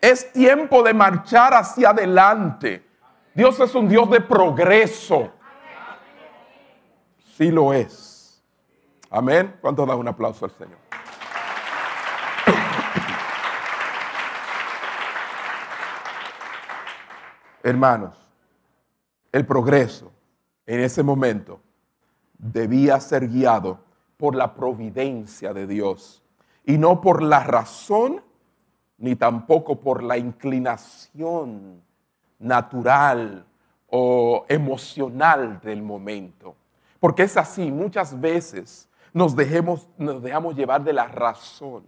Es 0.00 0.32
tiempo 0.32 0.82
de 0.82 0.94
marchar 0.94 1.54
hacia 1.54 1.90
adelante. 1.90 2.86
Dios 3.34 3.58
es 3.60 3.74
un 3.74 3.88
Dios 3.88 4.10
de 4.10 4.20
progreso. 4.20 5.32
Sí 7.36 7.50
lo 7.50 7.72
es. 7.72 8.42
Amén. 9.10 9.56
¿Cuánto 9.60 9.84
da 9.84 9.94
un 9.94 10.08
aplauso 10.08 10.44
al 10.44 10.50
Señor? 10.52 10.78
Hermanos, 17.62 18.16
el 19.32 19.44
progreso 19.44 20.12
en 20.66 20.80
ese 20.80 21.02
momento 21.02 21.60
debía 22.38 23.00
ser 23.00 23.28
guiado 23.28 23.80
por 24.16 24.34
la 24.34 24.54
providencia 24.54 25.52
de 25.52 25.66
Dios 25.66 26.22
y 26.64 26.78
no 26.78 27.00
por 27.00 27.22
la 27.22 27.40
razón 27.40 28.22
ni 28.98 29.16
tampoco 29.16 29.80
por 29.80 30.02
la 30.02 30.16
inclinación 30.16 31.82
natural 32.38 33.44
o 33.88 34.44
emocional 34.48 35.60
del 35.60 35.82
momento. 35.82 36.54
Porque 36.98 37.24
es 37.24 37.36
así, 37.36 37.70
muchas 37.70 38.18
veces 38.20 38.88
nos, 39.12 39.36
dejemos, 39.36 39.88
nos 39.98 40.22
dejamos 40.22 40.56
llevar 40.56 40.82
de 40.82 40.92
la 40.92 41.06
razón 41.06 41.84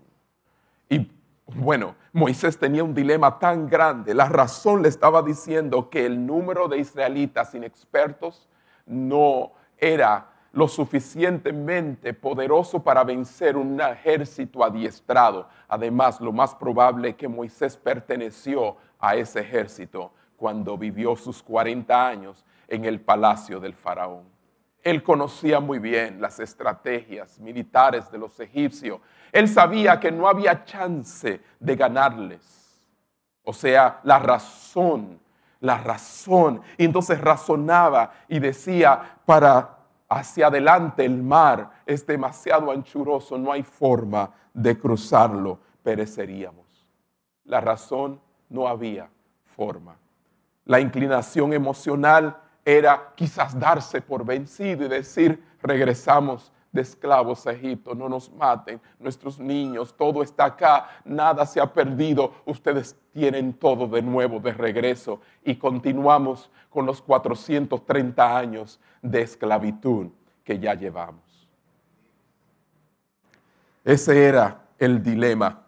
y 0.89 1.11
Bueno, 1.47 1.95
Moisés 2.13 2.59
tenía 2.59 2.85
un 2.85 2.95
dilema 2.95 3.39
tan 3.39 3.69
grande. 3.69 4.13
La 4.13 4.29
razón 4.29 4.83
le 4.83 4.89
estaba 4.91 5.23
diciendo 5.23 5.89
que 5.89 6.05
el 6.05 6.27
número 6.27 6.69
de 6.69 6.79
israelitas 6.79 7.55
inexpertos 7.55 8.49
no 8.85 9.53
era 9.79 10.31
lo 10.53 10.67
suficientemente 10.67 12.15
poderoso 12.15 12.83
para 12.83 13.05
vencer 13.05 13.57
un 13.57 13.81
ejército 13.81 14.65
adiestrado. 14.65 15.49
Además, 15.69 16.21
lo 16.21 16.33
más 16.33 16.55
probable 16.55 17.11
es 17.11 17.17
que 17.17 17.29
Moisés 17.29 17.77
perteneció 17.77 18.77
a 18.99 19.15
ese 19.15 19.41
ejército 19.41 20.13
cuando 20.37 20.79
vivió 20.79 21.17
sus 21.17 21.43
40 21.43 22.07
años 22.07 22.45
en 22.67 22.85
el 22.85 23.01
palacio 23.01 23.61
del 23.61 23.75
faraón. 23.75 24.25
Él 24.83 25.03
conocía 25.03 25.61
muy 25.61 25.79
bien 25.79 26.21
las 26.21 26.39
estrategias 26.39 27.39
militares 27.39 28.11
de 28.11 28.19
los 28.19 28.39
egipcios. 28.41 29.01
Él 29.33 29.49
sabía 29.49 30.01
que 30.01 30.11
no 30.11 30.29
había 30.29 30.65
chance 30.65 31.41
de 31.59 31.77
ganarles. 31.77 32.81
O 33.43 33.53
sea, 33.53 34.01
la 34.05 34.19
razón, 34.19 35.21
la 35.61 35.79
razón. 35.79 36.63
Y 36.77 36.85
entonces 36.85 37.21
razonaba 37.21 38.13
y 38.29 38.39
decía, 38.39 39.19
para 39.27 39.78
hacia 40.09 40.47
adelante 40.47 41.05
el 41.05 41.23
mar 41.23 41.71
es 41.85 42.07
demasiado 42.07 42.71
anchuroso, 42.71 43.37
no 43.37 43.53
hay 43.53 43.63
forma 43.63 44.31
de 44.55 44.79
cruzarlo, 44.79 45.59
pereceríamos. 45.83 46.87
La 47.45 47.61
razón 47.61 48.21
no 48.49 48.67
había 48.67 49.11
forma. 49.57 49.97
La 50.65 50.81
inclinación 50.81 51.53
emocional 51.53 52.37
era 52.65 53.13
quizás 53.15 53.59
darse 53.59 54.01
por 54.01 54.25
vencido 54.25 54.85
y 54.85 54.89
decir, 54.89 55.43
regresamos 55.63 56.53
de 56.73 56.83
esclavos 56.83 57.47
a 57.47 57.53
Egipto, 57.53 57.95
no 57.95 58.09
nos 58.09 58.31
maten, 58.33 58.81
nuestros 58.99 59.39
niños, 59.39 59.95
todo 59.97 60.23
está 60.23 60.47
acá, 60.47 60.89
nada 61.05 61.47
se 61.47 61.61
ha 61.61 61.73
perdido, 61.73 62.33
ustedes 62.45 62.97
tienen 63.13 63.55
todo 63.55 63.87
de 63.87 64.03
nuevo, 64.03 64.39
de 64.39 64.53
regreso, 64.53 65.21
y 65.45 65.57
continuamos 65.57 66.51
con 66.69 66.85
los 66.85 67.01
430 67.01 68.37
años 68.37 68.79
de 69.01 69.23
esclavitud 69.23 70.09
que 70.45 70.59
ya 70.59 70.75
llevamos. 70.75 71.49
Ese 73.85 74.27
era 74.27 74.67
el 74.79 75.03
dilema. 75.03 75.65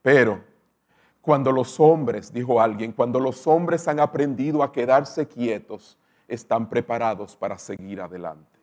Pero 0.00 0.40
cuando 1.20 1.52
los 1.52 1.78
hombres, 1.78 2.32
dijo 2.32 2.60
alguien, 2.60 2.92
cuando 2.92 3.20
los 3.20 3.46
hombres 3.46 3.86
han 3.88 4.00
aprendido 4.00 4.62
a 4.62 4.72
quedarse 4.72 5.26
quietos, 5.26 5.98
están 6.28 6.68
preparados 6.68 7.36
para 7.36 7.58
seguir 7.58 8.00
adelante 8.00 8.55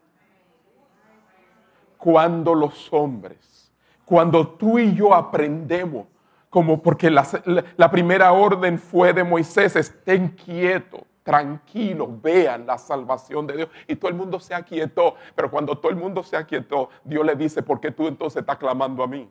cuando 2.03 2.53
los 2.53 2.91
hombres, 2.91 3.71
cuando 4.03 4.45
tú 4.45 4.77
y 4.77 4.93
yo 4.93 5.13
aprendemos, 5.13 6.05
como 6.49 6.83
porque 6.83 7.09
la, 7.09 7.89
primera 7.89 8.33
orden 8.33 8.77
fue 8.77 9.13
de 9.13 9.23
Moisés, 9.23 9.77
estén 9.77 10.27
quietos, 10.27 10.99
tranquilos, 11.23 12.21
vean 12.21 12.67
la 12.67 12.77
salvación 12.77 13.47
de 13.47 13.55
Dios. 13.55 13.69
Y 13.87 13.95
todo 13.95 14.11
el 14.11 14.17
mundo 14.17 14.37
se 14.41 14.53
aquietó, 14.53 15.15
pero 15.33 15.49
cuando 15.49 15.77
todo 15.77 15.93
el 15.93 15.95
mundo 15.95 16.23
se 16.23 16.35
aquietó, 16.35 16.89
Dios 17.05 17.25
le 17.25 17.37
dice, 17.37 17.63
¿por 17.63 17.79
qué 17.79 17.89
tú 17.89 18.05
entonces 18.09 18.41
estás 18.41 18.57
clamando 18.57 19.01
a 19.01 19.07
mí? 19.07 19.29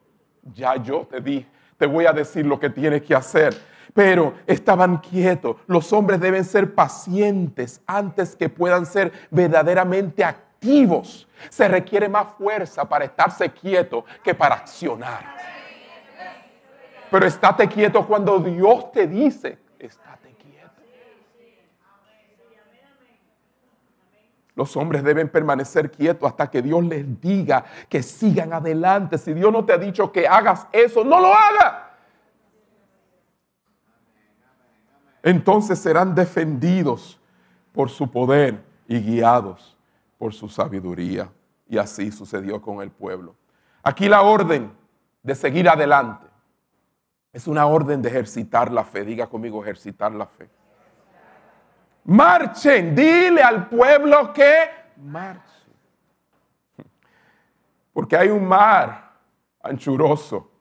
Ya 0.54 0.76
yo 0.76 1.06
te 1.10 1.20
di, 1.20 1.46
te 1.76 1.84
voy 1.84 2.06
a 2.06 2.12
decir 2.14 2.46
lo 2.46 2.58
que 2.58 2.70
tienes 2.70 3.02
que 3.02 3.14
hacer. 3.14 3.54
Pero 3.92 4.32
estaban 4.46 4.96
quietos. 4.96 5.56
Los 5.66 5.92
hombres 5.92 6.20
deben 6.20 6.46
ser 6.46 6.74
pacientes 6.74 7.82
antes 7.86 8.34
que 8.34 8.48
puedan 8.48 8.86
ser 8.86 9.12
verdaderamente 9.30 10.24
activos 10.24 10.51
se 11.50 11.68
requiere 11.68 12.08
más 12.08 12.28
fuerza 12.34 12.84
para 12.88 13.04
estarse 13.04 13.50
quieto 13.50 14.04
que 14.22 14.34
para 14.34 14.56
accionar. 14.56 15.36
Pero 17.10 17.26
estate 17.26 17.68
quieto 17.68 18.06
cuando 18.06 18.38
Dios 18.38 18.90
te 18.92 19.06
dice, 19.06 19.58
estate 19.78 20.34
quieto. 20.40 20.82
Los 24.54 24.76
hombres 24.76 25.02
deben 25.02 25.28
permanecer 25.28 25.90
quietos 25.90 26.30
hasta 26.30 26.48
que 26.48 26.62
Dios 26.62 26.84
les 26.84 27.20
diga 27.20 27.64
que 27.88 28.02
sigan 28.02 28.52
adelante. 28.52 29.18
Si 29.18 29.34
Dios 29.34 29.52
no 29.52 29.64
te 29.64 29.72
ha 29.72 29.78
dicho 29.78 30.12
que 30.12 30.26
hagas 30.26 30.66
eso, 30.72 31.04
no 31.04 31.20
lo 31.20 31.34
hagas. 31.34 31.74
Entonces 35.24 35.78
serán 35.78 36.14
defendidos 36.14 37.20
por 37.72 37.90
su 37.90 38.10
poder 38.10 38.62
y 38.88 38.98
guiados 39.00 39.72
por 40.22 40.32
su 40.32 40.48
sabiduría. 40.48 41.28
Y 41.68 41.78
así 41.78 42.12
sucedió 42.12 42.62
con 42.62 42.80
el 42.80 42.92
pueblo. 42.92 43.34
Aquí 43.82 44.08
la 44.08 44.22
orden 44.22 44.72
de 45.20 45.34
seguir 45.34 45.68
adelante 45.68 46.28
es 47.32 47.48
una 47.48 47.66
orden 47.66 48.00
de 48.00 48.08
ejercitar 48.08 48.70
la 48.70 48.84
fe. 48.84 49.04
Diga 49.04 49.26
conmigo, 49.26 49.60
ejercitar 49.64 50.12
la 50.12 50.26
fe. 50.26 50.48
Marchen, 52.04 52.94
dile 52.94 53.42
al 53.42 53.68
pueblo 53.68 54.32
que 54.32 54.70
marche. 54.98 55.66
Porque 57.92 58.16
hay 58.16 58.28
un 58.28 58.46
mar 58.46 59.14
anchuroso 59.60 60.52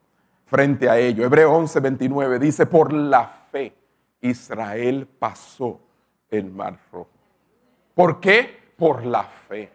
frente 0.44 0.90
a 0.90 0.98
ello. 0.98 1.24
Hebreo 1.24 1.52
11, 1.52 1.78
29 1.78 2.40
dice, 2.40 2.66
por 2.66 2.92
la 2.92 3.28
fe 3.28 3.76
Israel 4.22 5.06
pasó 5.20 5.78
el 6.28 6.50
mar 6.50 6.80
rojo. 6.90 7.10
¿Por 7.94 8.18
qué? 8.18 8.61
Por 8.82 9.06
la 9.06 9.22
fe. 9.22 9.70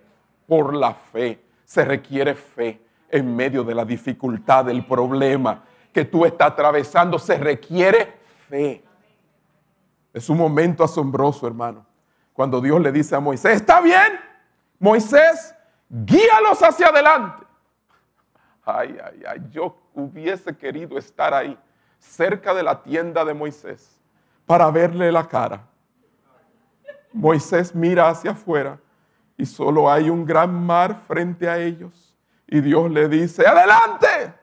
Por 0.45 0.75
la 0.75 0.93
fe. 0.93 1.41
Se 1.63 1.85
requiere 1.85 2.35
fe 2.35 2.81
en 3.09 3.33
medio 3.33 3.63
de 3.63 3.73
la 3.73 3.85
dificultad, 3.85 4.65
del 4.65 4.85
problema 4.85 5.63
que 5.93 6.03
tú 6.03 6.25
estás 6.25 6.51
atravesando. 6.51 7.17
Se 7.17 7.37
requiere 7.37 8.19
fe. 8.49 8.83
Es 10.13 10.29
un 10.29 10.37
momento 10.37 10.83
asombroso, 10.83 11.47
hermano. 11.47 11.85
Cuando 12.33 12.59
Dios 12.59 12.81
le 12.81 12.91
dice 12.91 13.15
a 13.15 13.21
Moisés, 13.21 13.55
está 13.55 13.79
bien, 13.79 14.19
Moisés, 14.77 15.55
guíalos 15.87 16.61
hacia 16.61 16.87
adelante. 16.87 17.45
Ay, 18.65 18.97
ay, 19.01 19.23
ay, 19.25 19.41
yo 19.49 19.77
hubiese 19.93 20.53
querido 20.57 20.97
estar 20.97 21.33
ahí, 21.33 21.57
cerca 21.97 22.53
de 22.53 22.61
la 22.61 22.83
tienda 22.83 23.23
de 23.23 23.33
Moisés, 23.33 24.01
para 24.45 24.69
verle 24.69 25.13
la 25.13 25.25
cara. 25.25 25.65
Moisés 27.13 27.73
mira 27.73 28.09
hacia 28.09 28.31
afuera 28.31 28.77
y 29.37 29.45
solo 29.45 29.91
hay 29.91 30.09
un 30.09 30.25
gran 30.25 30.65
mar 30.65 31.01
frente 31.07 31.47
a 31.47 31.59
ellos. 31.59 32.15
Y 32.47 32.59
Dios 32.61 32.89
le 32.89 33.07
dice, 33.07 33.45
adelante. 33.45 34.33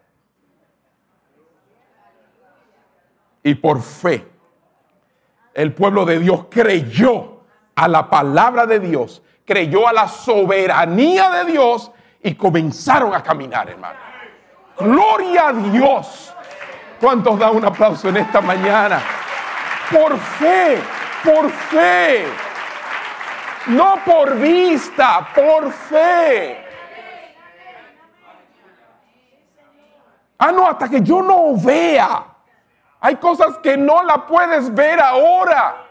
Y 3.42 3.54
por 3.56 3.82
fe, 3.82 4.26
el 5.52 5.74
pueblo 5.74 6.04
de 6.04 6.20
Dios 6.20 6.46
creyó 6.48 7.40
a 7.74 7.88
la 7.88 8.08
palabra 8.08 8.66
de 8.66 8.78
Dios, 8.78 9.22
creyó 9.44 9.88
a 9.88 9.92
la 9.92 10.06
soberanía 10.06 11.30
de 11.30 11.52
Dios 11.52 11.90
y 12.22 12.34
comenzaron 12.34 13.14
a 13.14 13.22
caminar, 13.22 13.68
hermano. 13.68 13.98
Gloria 14.78 15.48
a 15.48 15.52
Dios. 15.52 16.32
¿Cuántos 17.00 17.38
dan 17.38 17.56
un 17.56 17.64
aplauso 17.64 18.08
en 18.08 18.18
esta 18.18 18.40
mañana? 18.40 19.02
Por 19.90 20.16
fe, 20.16 20.78
por 21.22 21.50
fe 21.50 22.24
no 23.68 23.96
por 24.04 24.36
vista, 24.36 25.28
por 25.34 25.70
fe. 25.72 26.58
Ah, 30.38 30.52
no, 30.52 30.66
hasta 30.68 30.88
que 30.88 31.00
yo 31.00 31.22
no 31.22 31.56
vea. 31.56 32.26
Hay 33.00 33.16
cosas 33.16 33.58
que 33.58 33.76
no 33.76 34.02
la 34.02 34.26
puedes 34.26 34.72
ver 34.74 35.00
ahora. 35.00 35.86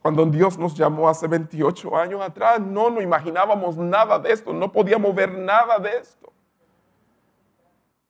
Cuando 0.00 0.26
Dios 0.26 0.58
nos 0.58 0.74
llamó 0.74 1.08
hace 1.08 1.26
28 1.26 1.96
años 1.96 2.20
atrás, 2.20 2.60
no 2.60 2.90
nos 2.90 3.02
imaginábamos 3.02 3.76
nada 3.76 4.18
de 4.18 4.32
esto, 4.32 4.52
no 4.52 4.70
podíamos 4.70 5.14
ver 5.14 5.32
nada 5.32 5.78
de 5.78 5.96
esto. 5.96 6.32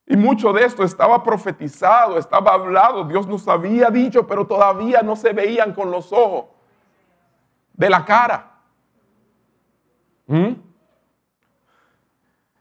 Y 0.07 0.17
mucho 0.17 0.53
de 0.53 0.65
esto 0.65 0.83
estaba 0.83 1.23
profetizado, 1.23 2.19
estaba 2.19 2.53
hablado, 2.53 3.05
Dios 3.05 3.27
nos 3.27 3.47
había 3.49 3.91
dicho, 3.91 4.27
pero 4.27 4.47
todavía 4.47 5.03
no 5.03 5.17
se 5.17 5.33
veían 5.33 5.73
con 5.73 5.91
los 5.91 6.13
ojos 6.13 6.54
de 7.75 7.91
la 7.91 8.05
cara. 8.05 8.53
¿Mm? 10.27 10.55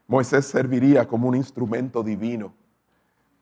Moisés 0.06 0.46
serviría 0.46 1.08
como 1.08 1.28
un 1.28 1.34
instrumento 1.34 2.02
divino. 2.02 2.52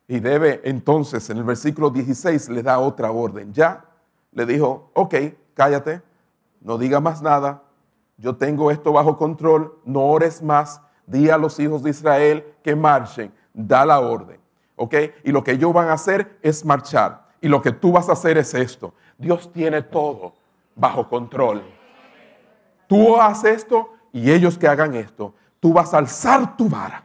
Y 0.07 0.21
debe 0.21 0.61
entonces, 0.65 1.29
en 1.31 1.39
el 1.39 1.45
versículo 1.45 1.91
16, 1.91 2.51
le 2.51 2.63
da 2.63 2.79
otra 2.79 3.11
orden. 3.11 3.53
Ya 3.53 3.85
le 4.33 4.47
dijo, 4.47 4.91
ok, 4.95 5.15
cállate, 5.55 6.03
no 6.61 6.79
diga 6.79 7.01
más 7.01 7.23
nada, 7.23 7.63
yo 8.17 8.37
tengo 8.37 8.71
esto 8.71 8.93
bajo 8.93 9.17
control, 9.17 9.81
no 9.85 10.01
ores 10.01 10.43
más, 10.43 10.81
di 11.07 11.29
a 11.31 11.39
los 11.39 11.59
hijos 11.59 11.83
de 11.83 11.91
Israel 11.91 12.45
que 12.63 12.77
marchen, 12.77 13.33
da 13.53 13.85
la 13.85 14.01
orden. 14.01 14.41
¿Ok? 14.77 14.95
Y 15.25 15.33
lo 15.33 15.43
que 15.43 15.53
ellos 15.53 15.73
van 15.73 15.89
a 15.89 15.95
hacer 15.95 16.39
es 16.43 16.65
marchar. 16.65 17.29
Y 17.41 17.49
lo 17.49 17.61
que 17.61 17.73
tú 17.73 17.93
vas 17.93 18.09
a 18.09 18.13
hacer 18.13 18.39
es 18.39 18.55
esto. 18.55 18.95
Dios 19.19 19.53
tiene 19.53 19.83
todo 19.83 20.35
bajo 20.75 21.09
control. 21.09 21.63
Tú 22.87 23.21
haces 23.21 23.57
esto 23.57 23.91
y 24.13 24.31
ellos 24.31 24.59
que 24.59 24.69
hagan 24.69 24.95
esto, 24.95 25.35
tú 25.61 25.73
vas 25.73 25.95
a 25.95 25.99
alzar 25.99 26.57
tu 26.57 26.69
vara 26.69 27.05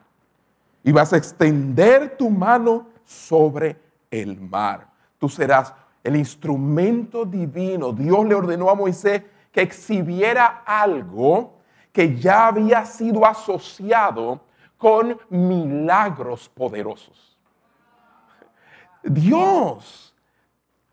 y 0.83 0.91
vas 0.91 1.13
a 1.13 1.17
extender 1.17 2.17
tu 2.17 2.29
mano 2.29 2.87
sobre 3.05 3.79
el 4.11 4.39
mar. 4.39 4.87
Tú 5.17 5.29
serás 5.29 5.73
el 6.03 6.15
instrumento 6.15 7.25
divino. 7.25 7.91
Dios 7.91 8.25
le 8.25 8.35
ordenó 8.35 8.69
a 8.69 8.75
Moisés 8.75 9.23
que 9.51 9.61
exhibiera 9.61 10.63
algo 10.65 11.57
que 11.91 12.15
ya 12.17 12.47
había 12.47 12.85
sido 12.85 13.25
asociado 13.25 14.41
con 14.77 15.17
milagros 15.29 16.47
poderosos. 16.47 17.37
Dios 19.03 20.13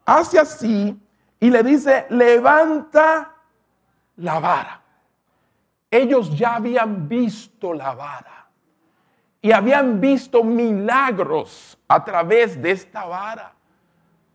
hace 0.05 0.39
así 0.39 0.99
y 1.41 1.51
le 1.51 1.63
dice, 1.63 2.07
levanta 2.11 3.35
la 4.17 4.39
vara. 4.39 4.81
Ellos 5.91 6.37
ya 6.37 6.57
habían 6.57 7.09
visto 7.09 7.73
la 7.73 7.95
vara 7.95 8.47
y 9.45 9.53
habían 9.53 10.01
visto 10.01 10.43
milagros 10.43 11.79
a 11.87 12.03
través 12.03 12.61
de 12.63 12.71
esta 12.71 13.05
vara. 13.05 13.53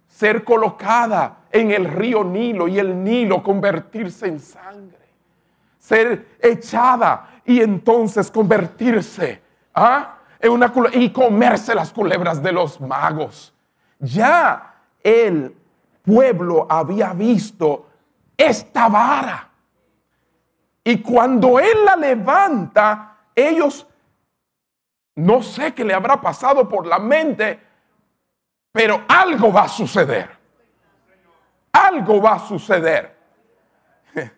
Ser 0.07 0.43
colocada 0.43 1.39
en 1.51 1.71
el 1.71 1.85
río 1.85 2.23
Nilo 2.23 2.67
y 2.67 2.77
el 2.77 3.03
Nilo 3.03 3.41
convertirse 3.41 4.27
en 4.27 4.39
sangre. 4.39 5.09
Ser 5.79 6.37
echada 6.39 7.41
y 7.43 7.59
entonces 7.61 8.29
convertirse 8.29 9.41
¿ah? 9.73 10.17
en 10.39 10.51
una 10.51 10.71
y 10.93 11.09
comerse 11.09 11.73
las 11.73 11.91
culebras 11.91 12.43
de 12.43 12.51
los 12.51 12.79
magos. 12.79 13.51
Ya 13.99 14.75
el 15.03 15.55
pueblo 16.09 16.65
había 16.69 17.13
visto 17.13 17.87
esta 18.35 18.89
vara. 18.89 19.49
Y 20.83 21.01
cuando 21.01 21.59
él 21.59 21.85
la 21.85 21.95
levanta, 21.95 23.17
ellos 23.35 23.85
no 25.15 25.43
sé 25.43 25.73
qué 25.73 25.83
le 25.83 25.93
habrá 25.93 26.19
pasado 26.19 26.67
por 26.67 26.87
la 26.87 26.97
mente, 26.97 27.59
pero 28.71 29.03
algo 29.07 29.51
va 29.51 29.63
a 29.63 29.67
suceder. 29.67 30.29
Algo 31.71 32.21
va 32.21 32.33
a 32.33 32.39
suceder. 32.39 33.15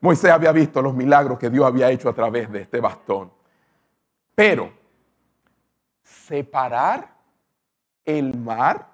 Moisés 0.00 0.30
había 0.30 0.52
visto 0.52 0.82
los 0.82 0.94
milagros 0.94 1.38
que 1.38 1.48
Dios 1.48 1.64
había 1.64 1.90
hecho 1.90 2.08
a 2.08 2.12
través 2.12 2.50
de 2.50 2.62
este 2.62 2.80
bastón. 2.80 3.32
Pero 4.34 4.72
separar 6.02 7.08
el 8.04 8.36
mar 8.36 8.93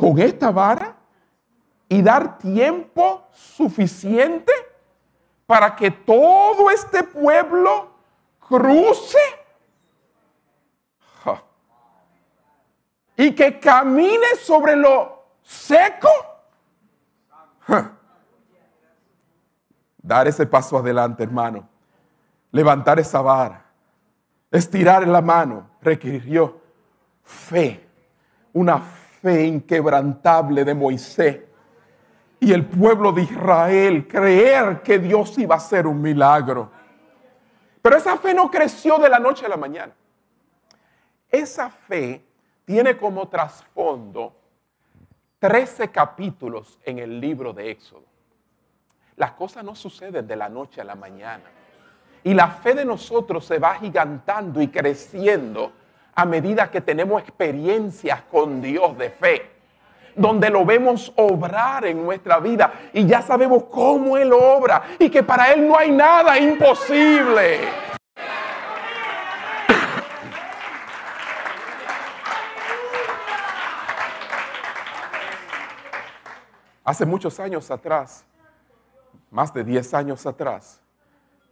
con 0.00 0.18
esta 0.18 0.50
vara 0.50 0.96
y 1.86 2.00
dar 2.00 2.38
tiempo 2.38 3.28
suficiente 3.32 4.50
para 5.44 5.76
que 5.76 5.90
todo 5.90 6.70
este 6.70 7.04
pueblo 7.04 7.90
cruce 8.48 9.18
y 13.14 13.34
que 13.34 13.60
camine 13.60 14.36
sobre 14.42 14.74
lo 14.74 15.22
seco. 15.42 16.08
Dar 19.98 20.26
ese 20.26 20.46
paso 20.46 20.78
adelante, 20.78 21.22
hermano. 21.24 21.68
Levantar 22.52 22.98
esa 22.98 23.20
vara. 23.20 23.66
Estirar 24.50 25.06
la 25.06 25.20
mano 25.20 25.68
requirió 25.82 26.58
fe. 27.22 27.86
Una 28.54 28.78
fe 28.78 28.99
inquebrantable 29.22 30.64
de 30.64 30.74
Moisés. 30.74 31.40
Y 32.38 32.52
el 32.52 32.64
pueblo 32.64 33.12
de 33.12 33.22
Israel 33.22 34.08
creer 34.08 34.80
que 34.82 34.98
Dios 34.98 35.36
iba 35.38 35.54
a 35.56 35.58
hacer 35.58 35.86
un 35.86 36.00
milagro. 36.00 36.70
Pero 37.82 37.96
esa 37.96 38.16
fe 38.16 38.32
no 38.32 38.50
creció 38.50 38.98
de 38.98 39.08
la 39.08 39.18
noche 39.18 39.46
a 39.46 39.48
la 39.48 39.56
mañana. 39.56 39.92
Esa 41.30 41.70
fe 41.70 42.24
tiene 42.64 42.96
como 42.96 43.28
trasfondo 43.28 44.36
13 45.38 45.90
capítulos 45.90 46.78
en 46.84 46.98
el 46.98 47.20
libro 47.20 47.52
de 47.52 47.70
Éxodo. 47.70 48.04
Las 49.16 49.32
cosas 49.32 49.64
no 49.64 49.74
suceden 49.74 50.26
de 50.26 50.36
la 50.36 50.48
noche 50.48 50.80
a 50.80 50.84
la 50.84 50.94
mañana. 50.94 51.44
Y 52.22 52.34
la 52.34 52.48
fe 52.48 52.74
de 52.74 52.84
nosotros 52.84 53.44
se 53.46 53.58
va 53.58 53.74
gigantando 53.76 54.60
y 54.60 54.68
creciendo 54.68 55.72
a 56.20 56.26
medida 56.26 56.70
que 56.70 56.82
tenemos 56.82 57.22
experiencias 57.22 58.20
con 58.30 58.60
Dios 58.60 58.98
de 58.98 59.08
fe, 59.08 59.50
donde 60.14 60.50
lo 60.50 60.66
vemos 60.66 61.10
obrar 61.16 61.86
en 61.86 62.04
nuestra 62.04 62.38
vida 62.38 62.90
y 62.92 63.06
ya 63.06 63.22
sabemos 63.22 63.64
cómo 63.70 64.18
Él 64.18 64.30
obra 64.34 64.82
y 64.98 65.08
que 65.08 65.22
para 65.22 65.50
Él 65.50 65.66
no 65.66 65.78
hay 65.78 65.90
nada 65.90 66.38
imposible. 66.38 67.60
Hace 76.84 77.06
muchos 77.06 77.40
años 77.40 77.70
atrás, 77.70 78.26
más 79.30 79.54
de 79.54 79.64
10 79.64 79.94
años 79.94 80.26
atrás, 80.26 80.82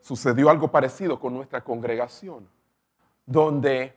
sucedió 0.02 0.50
algo 0.50 0.68
parecido 0.68 1.18
con 1.18 1.32
nuestra 1.32 1.62
congregación, 1.64 2.46
donde 3.24 3.96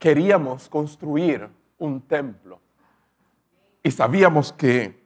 queríamos 0.00 0.66
construir 0.68 1.46
un 1.78 2.00
templo 2.00 2.58
y 3.82 3.90
sabíamos 3.90 4.50
que 4.50 4.98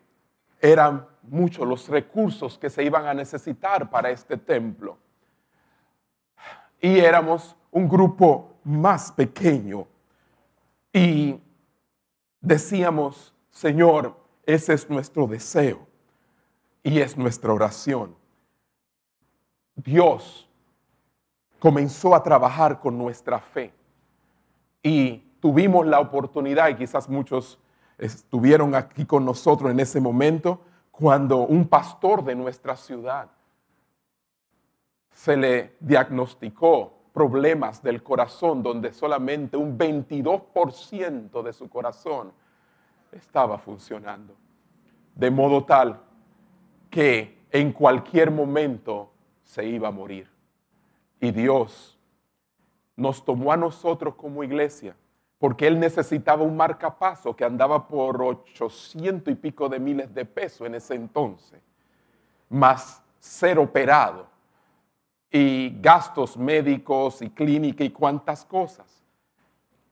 eran 0.60 1.06
muchos 1.22 1.66
los 1.66 1.88
recursos 1.88 2.56
que 2.56 2.70
se 2.70 2.84
iban 2.84 3.04
a 3.06 3.12
necesitar 3.12 3.90
para 3.90 4.10
este 4.10 4.36
templo. 4.36 4.96
Y 6.80 7.00
éramos 7.00 7.56
un 7.72 7.88
grupo 7.88 8.52
más 8.62 9.10
pequeño 9.10 9.86
y 10.92 11.40
decíamos, 12.40 13.34
Señor, 13.50 14.16
ese 14.46 14.74
es 14.74 14.88
nuestro 14.88 15.26
deseo 15.26 15.88
y 16.84 17.00
es 17.00 17.16
nuestra 17.16 17.52
oración. 17.52 18.14
Dios 19.74 20.48
comenzó 21.58 22.14
a 22.14 22.22
trabajar 22.22 22.78
con 22.78 22.96
nuestra 22.96 23.40
fe 23.40 23.72
y 24.84 25.16
tuvimos 25.40 25.86
la 25.86 25.98
oportunidad, 25.98 26.68
y 26.68 26.76
quizás 26.76 27.08
muchos 27.08 27.58
estuvieron 27.98 28.74
aquí 28.74 29.06
con 29.06 29.24
nosotros 29.24 29.70
en 29.70 29.80
ese 29.80 30.00
momento, 30.00 30.60
cuando 30.92 31.38
un 31.38 31.66
pastor 31.66 32.22
de 32.22 32.36
nuestra 32.36 32.76
ciudad 32.76 33.30
se 35.10 35.36
le 35.36 35.76
diagnosticó 35.80 36.92
problemas 37.12 37.82
del 37.82 38.02
corazón, 38.02 38.62
donde 38.62 38.92
solamente 38.92 39.56
un 39.56 39.78
22% 39.78 41.42
de 41.42 41.52
su 41.52 41.68
corazón 41.68 42.32
estaba 43.10 43.56
funcionando. 43.58 44.34
De 45.14 45.30
modo 45.30 45.64
tal 45.64 46.00
que 46.90 47.44
en 47.50 47.72
cualquier 47.72 48.30
momento 48.30 49.12
se 49.44 49.64
iba 49.64 49.88
a 49.88 49.92
morir. 49.92 50.28
Y 51.20 51.30
Dios 51.30 51.96
nos 52.96 53.24
tomó 53.24 53.52
a 53.52 53.56
nosotros 53.56 54.14
como 54.14 54.44
iglesia 54.44 54.96
porque 55.44 55.66
Él 55.66 55.78
necesitaba 55.78 56.42
un 56.42 56.56
marcapaso 56.56 57.36
que 57.36 57.44
andaba 57.44 57.86
por 57.86 58.22
800 58.22 59.30
y 59.30 59.36
pico 59.36 59.68
de 59.68 59.78
miles 59.78 60.14
de 60.14 60.24
pesos 60.24 60.66
en 60.66 60.74
ese 60.74 60.94
entonces, 60.94 61.60
más 62.48 63.02
ser 63.18 63.58
operado 63.58 64.26
y 65.30 65.78
gastos 65.82 66.38
médicos 66.38 67.20
y 67.20 67.28
clínica 67.28 67.84
y 67.84 67.90
cuantas 67.90 68.42
cosas. 68.42 69.02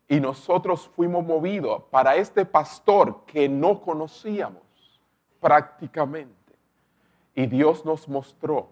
Y 0.09 0.20
nosotros 0.20 0.88
fuimos 0.96 1.22
movidos 1.22 1.82
para 1.90 2.16
este 2.16 2.46
pastor 2.46 3.24
que 3.26 3.46
no 3.46 3.82
conocíamos 3.82 4.62
prácticamente. 5.38 6.55
Y 7.34 7.46
Dios 7.46 7.84
nos 7.84 8.09
mostró 8.09 8.68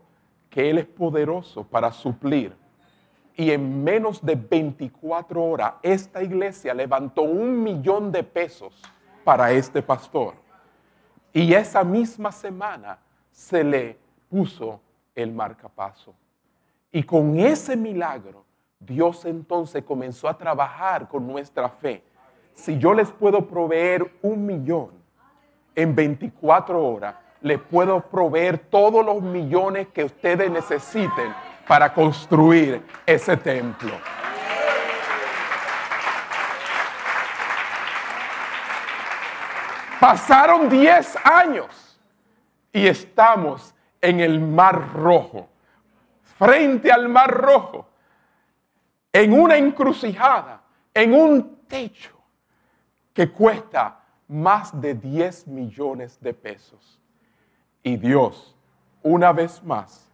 que 0.49 0.71
Él 0.71 0.79
es 0.79 0.87
poderoso 0.87 1.63
para 1.65 1.93
suplir. 1.93 2.57
Y 3.37 3.51
en 3.51 3.83
menos 3.83 4.25
de 4.25 4.35
24 4.35 5.43
horas, 5.43 5.75
esta 5.83 6.23
iglesia 6.23 6.75
levantó 6.75 7.23
un 7.23 7.63
millón 7.63 8.13
de 8.13 8.23
pesos 8.23 8.83
para 9.25 9.53
este 9.53 9.83
pastor. 9.83 10.35
Y 11.33 11.55
esa 11.55 11.85
misma 11.85 12.33
semana 12.33 12.99
se 13.31 13.63
le 13.63 13.99
puso 14.29 14.81
el 15.15 15.33
marcapaso. 15.33 16.15
Y 16.93 17.03
con 17.03 17.39
ese 17.39 17.77
milagro, 17.77 18.45
Dios 18.79 19.25
entonces 19.25 19.85
comenzó 19.85 20.29
a 20.29 20.37
trabajar 20.37 21.09
con 21.09 21.27
nuestra 21.27 21.69
fe. 21.69 22.03
Si 22.55 22.79
yo 22.79 22.93
les 22.93 23.11
puedo 23.13 23.47
proveer 23.47 24.11
un 24.23 24.45
millón 24.45 24.91
en 25.75 25.95
24 25.95 26.85
horas, 26.85 27.15
le 27.41 27.59
puedo 27.59 28.01
proveer 28.01 28.59
todos 28.59 29.05
los 29.05 29.23
millones 29.23 29.89
que 29.89 30.05
ustedes 30.05 30.51
necesiten 30.51 31.33
para 31.71 31.95
construir 31.95 32.83
ese 33.07 33.37
templo. 33.37 33.93
Pasaron 40.01 40.69
10 40.69 41.17
años 41.25 41.97
y 42.73 42.89
estamos 42.89 43.73
en 44.01 44.19
el 44.19 44.41
Mar 44.41 44.95
Rojo, 44.95 45.49
frente 46.25 46.91
al 46.91 47.09
Mar 47.09 47.31
Rojo. 47.31 47.87
en 49.13 49.33
una 49.33 49.57
encrucijada, 49.57 50.63
en 50.93 51.15
un 51.15 51.67
techo 51.69 52.19
que 53.13 53.31
cuesta 53.31 54.01
más 54.27 54.81
de 54.81 54.95
10 54.95 55.47
millones 55.47 56.21
de 56.21 56.35
pesos. 56.35 56.99
Y 57.81 57.97
Dios, 57.97 58.57
una 59.05 59.33
vez 59.33 59.63
más, 59.63 60.10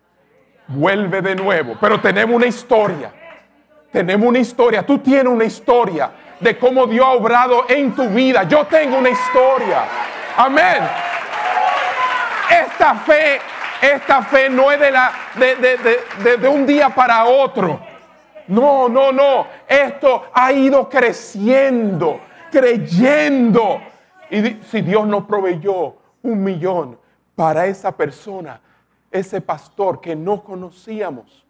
vuelve 0.69 1.23
de 1.23 1.35
nuevo. 1.35 1.77
Pero 1.81 2.01
tenemos 2.01 2.37
una 2.37 2.47
historia. 2.47 3.12
Tenemos 3.93 4.29
una 4.29 4.39
historia. 4.39 4.85
Tú 4.85 4.99
tienes 4.99 5.27
una 5.27 5.45
historia 5.45 6.11
de 6.41 6.59
cómo 6.59 6.87
Dios 6.87 7.05
ha 7.07 7.12
obrado 7.12 7.64
en 7.69 7.95
tu 7.95 8.09
vida. 8.09 8.43
Yo 8.45 8.67
tengo 8.67 8.99
una 8.99 9.11
historia. 9.11 9.85
Amén. 10.37 10.83
Esta 12.51 12.95
fe, 12.95 13.41
esta 13.81 14.23
fe 14.23 14.49
no 14.49 14.71
es 14.71 14.79
de, 14.81 16.37
de, 16.37 16.49
un 16.49 16.67
día 16.67 16.91
para 16.91 17.25
otro. 17.25 17.81
No, 18.49 18.89
no, 18.89 19.12
no. 19.12 19.47
Esto 19.67 20.27
ha 20.33 20.53
ido 20.53 20.89
creciendo, 20.89 22.21
creyendo. 22.51 23.81
Y 24.31 24.61
si 24.71 24.83
Dios 24.83 25.07
nos 25.07 25.25
proveyó 25.25 25.97
un 26.23 26.43
millón 26.43 26.99
para 27.35 27.67
esa 27.67 27.93
persona, 27.93 28.61
ese 29.19 29.41
pastor 29.41 30.01
que 30.01 30.14
no 30.14 30.43
conocíamos, 30.43 31.45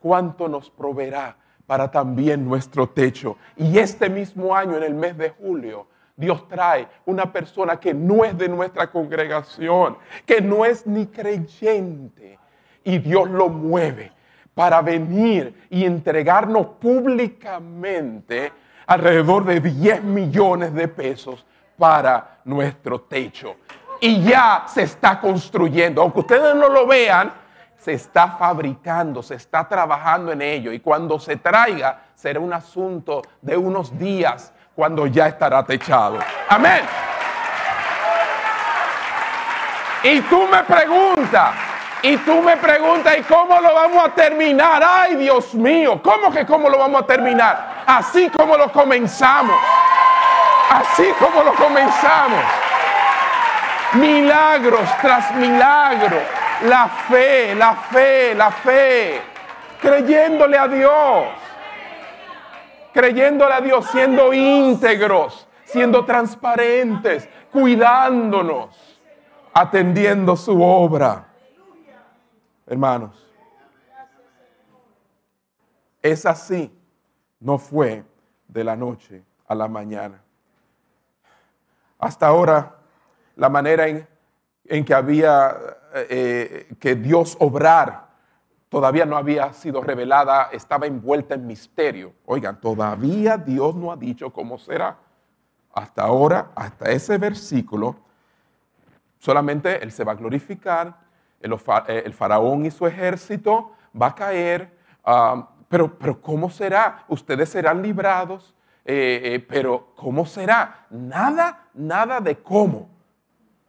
¿cuánto 0.00 0.48
nos 0.48 0.70
proveerá 0.70 1.36
para 1.66 1.90
también 1.90 2.44
nuestro 2.44 2.88
techo? 2.88 3.36
Y 3.56 3.78
este 3.78 4.08
mismo 4.08 4.54
año, 4.54 4.76
en 4.76 4.82
el 4.82 4.94
mes 4.94 5.16
de 5.16 5.30
julio, 5.30 5.86
Dios 6.16 6.48
trae 6.48 6.88
una 7.06 7.32
persona 7.32 7.78
que 7.78 7.94
no 7.94 8.24
es 8.24 8.36
de 8.36 8.48
nuestra 8.48 8.90
congregación, 8.90 9.96
que 10.26 10.40
no 10.40 10.64
es 10.64 10.86
ni 10.86 11.06
creyente, 11.06 12.38
y 12.82 12.98
Dios 12.98 13.30
lo 13.30 13.48
mueve 13.48 14.12
para 14.54 14.82
venir 14.82 15.54
y 15.70 15.84
entregarnos 15.84 16.66
públicamente 16.80 18.50
alrededor 18.86 19.44
de 19.44 19.60
10 19.60 20.02
millones 20.02 20.74
de 20.74 20.88
pesos 20.88 21.46
para 21.76 22.40
nuestro 22.44 23.02
techo. 23.02 23.54
Y 24.00 24.22
ya 24.22 24.64
se 24.66 24.82
está 24.82 25.20
construyendo, 25.20 26.02
aunque 26.02 26.20
ustedes 26.20 26.54
no 26.54 26.68
lo 26.68 26.86
vean, 26.86 27.32
se 27.76 27.92
está 27.92 28.28
fabricando, 28.28 29.22
se 29.22 29.34
está 29.34 29.66
trabajando 29.68 30.32
en 30.32 30.42
ello. 30.42 30.72
Y 30.72 30.80
cuando 30.80 31.18
se 31.18 31.36
traiga, 31.36 32.02
será 32.14 32.40
un 32.40 32.52
asunto 32.52 33.22
de 33.40 33.56
unos 33.56 33.96
días 33.98 34.52
cuando 34.74 35.06
ya 35.06 35.28
estará 35.28 35.64
techado. 35.64 36.18
Amén. 36.48 36.82
Y 40.04 40.20
tú 40.22 40.46
me 40.46 40.62
preguntas, 40.62 41.54
y 42.02 42.16
tú 42.18 42.40
me 42.40 42.56
preguntas, 42.56 43.18
¿y 43.18 43.22
cómo 43.22 43.60
lo 43.60 43.74
vamos 43.74 44.04
a 44.04 44.10
terminar? 44.10 44.80
Ay, 44.84 45.16
Dios 45.16 45.54
mío, 45.54 46.00
¿cómo 46.02 46.30
que 46.30 46.46
cómo 46.46 46.68
lo 46.68 46.78
vamos 46.78 47.02
a 47.02 47.06
terminar? 47.06 47.82
Así 47.86 48.28
como 48.30 48.56
lo 48.56 48.70
comenzamos. 48.70 49.56
Así 50.70 51.12
como 51.18 51.42
lo 51.42 51.54
comenzamos. 51.54 52.67
Milagros 53.94 54.88
tras 55.00 55.34
milagros. 55.36 56.22
La 56.64 56.88
fe, 56.88 57.54
la 57.54 57.74
fe, 57.74 58.34
la 58.34 58.50
fe. 58.50 59.20
Creyéndole 59.80 60.58
a 60.58 60.68
Dios. 60.68 61.28
Creyéndole 62.92 63.54
a 63.54 63.60
Dios, 63.60 63.86
siendo 63.86 64.32
íntegros, 64.32 65.46
siendo 65.64 66.04
transparentes, 66.04 67.28
cuidándonos, 67.52 69.00
atendiendo 69.52 70.34
su 70.34 70.60
obra 70.60 71.28
hermanos. 72.68 73.26
Es 76.02 76.26
así, 76.26 76.72
no 77.40 77.58
fue 77.58 78.04
de 78.46 78.62
la 78.62 78.76
noche 78.76 79.24
a 79.46 79.54
la 79.54 79.66
mañana. 79.68 80.22
Hasta 81.98 82.26
ahora, 82.28 82.76
la 83.38 83.48
manera 83.48 83.86
en, 83.88 84.84
que 84.84 84.94
había 84.94 85.56
eh, 85.94 86.68
que 86.78 86.94
Dios 86.94 87.36
obrar 87.40 88.08
todavía 88.68 89.06
no 89.06 89.16
había 89.16 89.50
sido 89.54 89.80
revelada, 89.80 90.50
estaba 90.52 90.86
envuelta 90.86 91.34
en 91.34 91.46
misterio. 91.46 92.12
Oigan, 92.26 92.60
todavía 92.60 93.38
Dios 93.38 93.74
no 93.74 93.90
ha 93.90 93.96
dicho 93.96 94.30
cómo 94.30 94.58
será. 94.58 94.98
Hasta 95.72 96.02
ahora, 96.02 96.50
hasta 96.54 96.90
ese 96.90 97.16
versículo, 97.16 97.96
solamente 99.18 99.82
Él 99.82 99.90
se 99.90 100.04
va 100.04 100.12
a 100.12 100.16
glorificar, 100.16 100.94
eh, 101.40 102.02
el, 102.04 102.12
faraón 102.12 102.66
y 102.66 102.70
su 102.70 102.86
ejército 102.86 103.72
va 104.00 104.08
a 104.08 104.14
caer, 104.14 104.76
pero, 105.68 105.98
pero 105.98 106.20
¿cómo 106.20 106.50
será? 106.50 107.04
Ustedes 107.08 107.48
serán 107.48 107.82
librados, 107.82 108.54
eh, 108.84 109.20
eh, 109.22 109.46
pero 109.46 109.92
¿cómo 109.94 110.26
será? 110.26 110.86
Nada, 110.90 111.68
nada 111.74 112.20
de 112.20 112.36
cómo. 112.36 112.88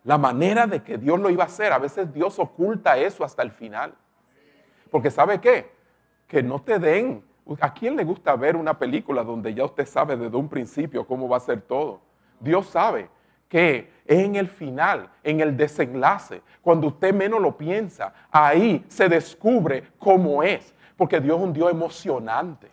La 0.04 0.18
manera 0.18 0.66
de 0.66 0.82
que 0.82 0.98
Dios 0.98 1.20
lo 1.20 1.30
iba 1.30 1.44
a 1.44 1.48
hacer. 1.48 1.72
A 1.72 1.78
veces 1.78 2.14
Dios 2.14 2.40
oculta 2.40 2.98
eso 2.98 3.24
hasta 3.24 3.44
el 3.44 3.52
final. 3.52 3.94
Porque 4.90 5.12
¿sabe 5.12 5.40
qué? 5.40 5.72
Que 6.28 6.42
no 6.42 6.62
te 6.62 6.80
den. 6.80 7.24
¿A 7.60 7.74
quién 7.74 7.96
le 7.96 8.04
gusta 8.04 8.36
ver 8.36 8.56
una 8.56 8.78
película 8.78 9.24
donde 9.24 9.54
ya 9.54 9.66
usted 9.66 9.86
sabe 9.86 10.16
desde 10.16 10.38
un 10.38 10.48
principio 10.48 11.06
cómo 11.06 11.28
va 11.28 11.38
a 11.38 11.42
ser 11.42 11.62
todo? 11.62 12.02
Dios 12.40 12.68
sabe 12.68 13.10
que 13.48 13.92
en 14.06 14.36
el 14.36 14.48
final, 14.48 15.10
en 15.24 15.42
el 15.42 15.58
desenlace, 15.58 16.42
cuando 16.62 16.88
usted 16.88 17.14
menos 17.14 17.42
lo 17.42 17.58
piensa, 17.58 18.14
ahí 18.32 18.86
se 18.88 19.10
descubre 19.10 19.84
cómo 19.98 20.44
es, 20.44 20.74
porque 20.96 21.20
Dios 21.20 21.38
es 21.38 21.44
un 21.44 21.54
Dios 21.54 21.72
emocionante. 21.72 22.70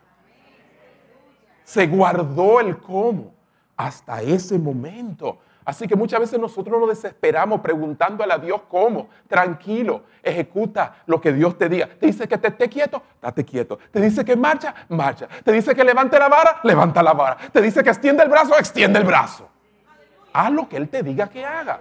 Se 1.64 1.87
guardó 1.87 2.61
el 2.61 2.77
cómo 2.77 3.35
hasta 3.77 4.22
ese 4.22 4.59
momento. 4.59 5.39
Así 5.67 5.87
que 5.87 5.95
muchas 5.97 6.21
veces 6.21 6.41
nosotros 6.41 6.81
nos 6.81 6.89
desesperamos 6.89 7.61
preguntándole 7.61 8.33
a 8.33 8.39
Dios 8.39 8.62
cómo. 8.71 9.09
Tranquilo, 9.29 10.05
ejecuta 10.23 11.03
lo 11.05 11.21
que 11.21 11.35
Dios 11.35 11.59
te 11.59 11.69
diga. 11.69 11.87
Te 11.87 12.07
dice 12.07 12.27
que 12.27 12.39
te 12.39 12.49
esté 12.49 12.71
quieto, 12.71 13.03
estate 13.17 13.45
quieto. 13.45 13.79
Te 13.91 14.01
dice 14.01 14.25
que 14.25 14.35
marcha, 14.37 14.75
marcha. 14.89 15.29
Te 15.45 15.53
dice 15.53 15.75
que 15.75 15.85
levante 15.85 16.19
la 16.19 16.29
vara, 16.29 16.61
levanta 16.62 17.03
la 17.03 17.12
vara. 17.12 17.37
Te 17.53 17.61
dice 17.61 17.83
que 17.83 17.91
extiende 17.91 18.23
el 18.23 18.31
brazo, 18.31 18.57
extiende 18.57 18.99
el 18.99 19.05
brazo 19.05 19.51
haz 20.37 20.53
lo 20.53 20.69
que 20.69 20.77
Él 20.77 20.89
te 20.89 21.03
diga 21.03 21.29
que 21.29 21.45
haga. 21.45 21.81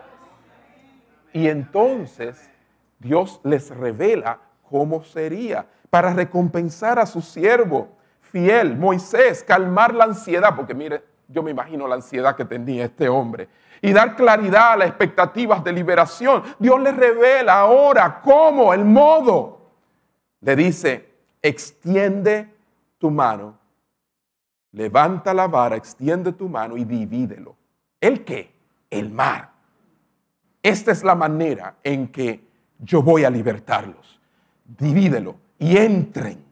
Y 1.33 1.47
entonces 1.49 2.49
Dios 2.99 3.41
les 3.43 3.69
revela 3.69 4.39
cómo 4.69 5.03
sería 5.03 5.65
para 5.89 6.13
recompensar 6.13 6.97
a 6.97 7.05
su 7.05 7.21
siervo 7.21 7.89
fiel, 8.21 8.77
Moisés, 8.77 9.43
calmar 9.43 9.93
la 9.93 10.05
ansiedad, 10.05 10.55
porque 10.55 10.73
mire, 10.73 11.03
yo 11.27 11.43
me 11.43 11.51
imagino 11.51 11.87
la 11.87 11.95
ansiedad 11.95 12.35
que 12.35 12.45
tenía 12.45 12.85
este 12.85 13.09
hombre, 13.09 13.49
y 13.81 13.93
dar 13.93 14.15
claridad 14.15 14.73
a 14.73 14.77
las 14.77 14.87
expectativas 14.87 15.63
de 15.63 15.71
liberación. 15.71 16.43
Dios 16.57 16.81
le 16.81 16.91
revela 16.91 17.59
ahora 17.59 18.21
cómo, 18.21 18.73
el 18.73 18.85
modo. 18.85 19.61
Le 20.41 20.55
dice, 20.55 21.09
extiende 21.41 22.51
tu 22.97 23.11
mano, 23.11 23.57
levanta 24.71 25.33
la 25.33 25.47
vara, 25.47 25.75
extiende 25.75 26.33
tu 26.33 26.49
mano 26.49 26.77
y 26.77 26.85
divídelo. 26.85 27.55
¿El 27.99 28.23
qué? 28.23 28.53
El 28.89 29.11
mar. 29.11 29.51
Esta 30.61 30.91
es 30.91 31.03
la 31.03 31.15
manera 31.15 31.75
en 31.83 32.07
que 32.07 32.43
yo 32.79 33.03
voy 33.03 33.23
a 33.23 33.29
libertarlos. 33.29 34.19
Divídelo 34.65 35.35
y 35.59 35.77
entren. 35.77 36.43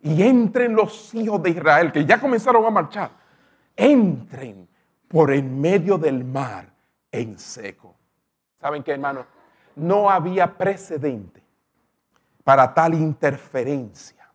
Y 0.00 0.22
entren 0.22 0.74
los 0.74 1.14
hijos 1.14 1.40
de 1.42 1.50
Israel 1.50 1.92
que 1.92 2.04
ya 2.04 2.20
comenzaron 2.20 2.64
a 2.64 2.70
marchar. 2.70 3.21
Entren 3.76 4.68
por 5.08 5.32
en 5.32 5.60
medio 5.60 5.98
del 5.98 6.24
mar 6.24 6.72
en 7.10 7.38
seco. 7.38 7.96
¿Saben 8.60 8.82
qué, 8.82 8.92
hermano? 8.92 9.26
No 9.76 10.10
había 10.10 10.56
precedente 10.56 11.42
para 12.44 12.74
tal 12.74 12.94
interferencia 12.94 14.30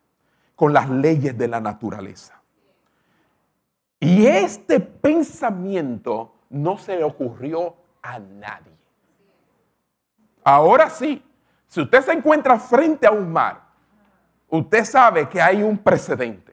con 0.56 0.74
las 0.74 0.90
leyes 0.90 1.38
de 1.38 1.48
la 1.48 1.60
naturaleza. 1.60 2.42
Y 4.00 4.26
este 4.26 4.80
pensamiento 4.80 6.34
no 6.50 6.78
se 6.78 6.98
le 6.98 7.04
ocurrió 7.04 7.76
a 8.02 8.20
nadie. 8.20 8.74
Ahora 10.44 10.90
sí, 10.90 11.24
si 11.68 11.82
usted 11.82 12.02
se 12.02 12.14
encuentra 12.14 12.60
frente 12.60 13.06
a 13.06 13.12
un 13.12 13.32
mar, 13.32 13.62
usted 14.50 14.86
sabe 14.86 15.28
que 15.28 15.42
hay 15.42 15.62
un 15.62 15.78
precedente. 15.78 16.47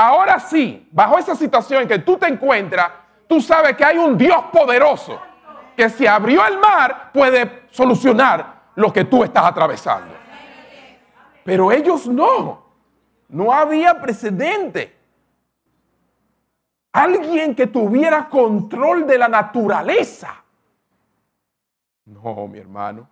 Ahora 0.00 0.38
sí, 0.38 0.88
bajo 0.92 1.18
esa 1.18 1.34
situación 1.34 1.82
en 1.82 1.88
que 1.88 1.98
tú 1.98 2.16
te 2.16 2.28
encuentras, 2.28 2.88
tú 3.26 3.40
sabes 3.40 3.76
que 3.76 3.84
hay 3.84 3.98
un 3.98 4.16
Dios 4.16 4.44
poderoso 4.52 5.20
que 5.76 5.90
si 5.90 6.06
abrió 6.06 6.46
el 6.46 6.56
mar 6.60 7.10
puede 7.12 7.64
solucionar 7.70 8.70
lo 8.76 8.92
que 8.92 9.06
tú 9.06 9.24
estás 9.24 9.44
atravesando. 9.44 10.14
Pero 11.44 11.72
ellos 11.72 12.06
no. 12.06 12.62
No 13.28 13.52
había 13.52 14.00
precedente 14.00 14.96
alguien 16.92 17.56
que 17.56 17.66
tuviera 17.66 18.28
control 18.28 19.04
de 19.04 19.18
la 19.18 19.26
naturaleza. 19.26 20.44
No, 22.04 22.46
mi 22.46 22.60
hermano, 22.60 23.08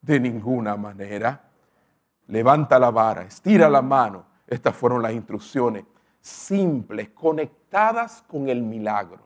de 0.00 0.18
ninguna 0.18 0.78
manera. 0.78 1.42
Levanta 2.28 2.78
la 2.78 2.90
vara, 2.90 3.20
estira 3.20 3.68
la 3.68 3.82
mano, 3.82 4.24
Estas 4.46 4.74
fueron 4.74 5.02
las 5.02 5.12
instrucciones 5.12 5.84
simples, 6.22 7.10
conectadas 7.10 8.22
con 8.22 8.48
el 8.48 8.62
milagro. 8.62 9.20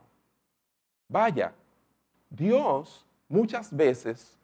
Vaya, 1.07 1.53
Dios 2.29 3.05
muchas 3.29 3.73
veces 3.73 4.37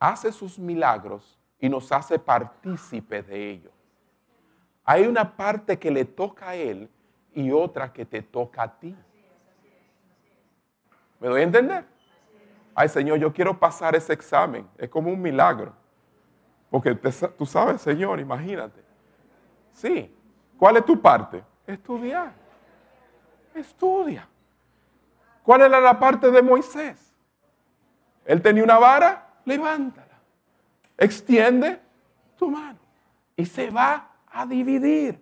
hace 0.00 0.32
sus 0.32 0.58
milagros 0.58 1.38
y 1.60 1.68
nos 1.68 1.92
hace 1.92 2.18
partícipes 2.18 3.26
de 3.26 3.50
ellos. 3.50 3.72
Hay 4.84 5.06
una 5.06 5.36
parte 5.36 5.78
que 5.78 5.90
le 5.90 6.04
toca 6.04 6.50
a 6.50 6.54
Él 6.56 6.88
y 7.34 7.50
otra 7.50 7.92
que 7.92 8.04
te 8.04 8.22
toca 8.22 8.62
a 8.62 8.78
ti. 8.78 8.96
¿Me 11.20 11.28
doy 11.28 11.40
a 11.40 11.44
entender? 11.44 11.84
Ay, 12.74 12.88
Señor, 12.88 13.18
yo 13.18 13.32
quiero 13.32 13.58
pasar 13.58 13.94
ese 13.94 14.12
examen. 14.12 14.68
Es 14.78 14.88
como 14.88 15.10
un 15.10 15.20
milagro. 15.20 15.72
Porque 16.70 16.94
tú 16.94 17.46
sabes, 17.46 17.80
Señor, 17.80 18.20
imagínate. 18.20 18.82
Sí. 19.72 20.14
¿Cuál 20.58 20.76
es 20.78 20.84
tu 20.84 21.00
parte? 21.00 21.42
Estudiar. 21.66 22.32
Estudia. 23.54 24.28
¿Cuál 25.42 25.62
era 25.62 25.80
la 25.80 25.98
parte 25.98 26.30
de 26.30 26.42
Moisés? 26.42 27.12
Él 28.24 28.42
tenía 28.42 28.64
una 28.64 28.78
vara, 28.78 29.34
levántala. 29.44 30.18
Extiende 30.98 31.80
tu 32.36 32.50
mano. 32.50 32.78
Y 33.36 33.46
se 33.46 33.70
va 33.70 34.10
a 34.26 34.46
dividir. 34.46 35.20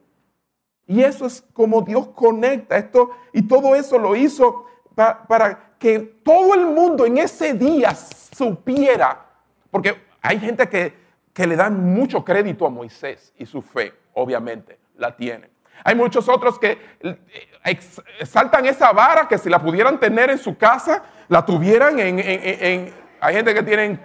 Y 0.87 1.03
eso 1.03 1.27
es 1.27 1.43
como 1.53 1.83
Dios 1.83 2.09
conecta 2.09 2.77
esto. 2.77 3.11
Y 3.33 3.43
todo 3.43 3.75
eso 3.75 3.99
lo 3.99 4.17
hizo 4.17 4.67
para 4.95 5.75
que 5.79 5.99
todo 5.99 6.55
el 6.55 6.67
mundo 6.67 7.05
en 7.07 7.19
ese 7.19 7.55
día 7.55 7.95
supiera. 7.95 9.27
Porque 9.71 10.03
hay 10.23 10.39
gente 10.39 10.69
que, 10.69 10.95
que 11.33 11.47
le 11.47 11.57
dan 11.57 11.95
mucho 11.95 12.25
crédito 12.25 12.67
a 12.67 12.71
Moisés 12.71 13.33
y 13.37 13.45
su 13.45 13.61
fe, 13.61 13.93
obviamente, 14.15 14.79
la 14.97 15.15
tiene. 15.17 15.54
Hay 15.83 15.95
muchos 15.95 16.29
otros 16.29 16.59
que 16.59 16.79
eh, 17.03 17.79
saltan 18.25 18.65
esa 18.67 18.93
vara 18.93 19.29
que 19.29 19.37
si 19.37 19.51
la 19.51 19.59
pudieran 19.59 19.99
tener 19.99 20.31
en 20.31 20.39
su 20.39 20.57
casa, 20.57 21.03
la 21.29 21.45
tuvieran 21.45 21.99
en... 21.99 22.95
hay 23.21 23.35
gente 23.35 23.55
que 23.55 23.63
tiene 23.63 23.99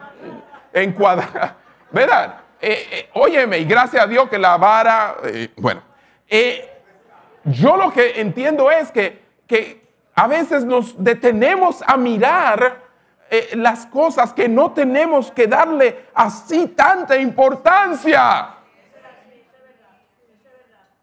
en, 0.74 0.94
cuadra, 0.94 1.56
¿verdad? 1.92 2.42
Eh, 2.62 2.88
eh, 2.92 3.10
óyeme, 3.14 3.60
y 3.60 3.66
gracias 3.66 4.04
a 4.04 4.08
Dios 4.08 4.30
que 4.30 4.38
la 4.38 4.58
vara, 4.58 5.16
bueno, 5.56 5.82
yo 7.46 7.78
lo 7.78 7.94
que 7.94 8.20
entiendo 8.20 8.70
es 8.70 8.92
que, 8.92 9.24
que, 9.48 9.88
a 10.16 10.28
veces 10.28 10.66
nos 10.66 11.02
detenemos 11.02 11.82
a 11.88 11.96
mirar 11.96 12.90
las 13.54 13.86
cosas 13.86 14.34
que 14.34 14.50
no 14.50 14.74
tenemos 14.74 15.32
que 15.32 15.48
darle 15.48 16.08
así 16.14 16.68
tanta 16.68 17.18
importancia. 17.18 18.59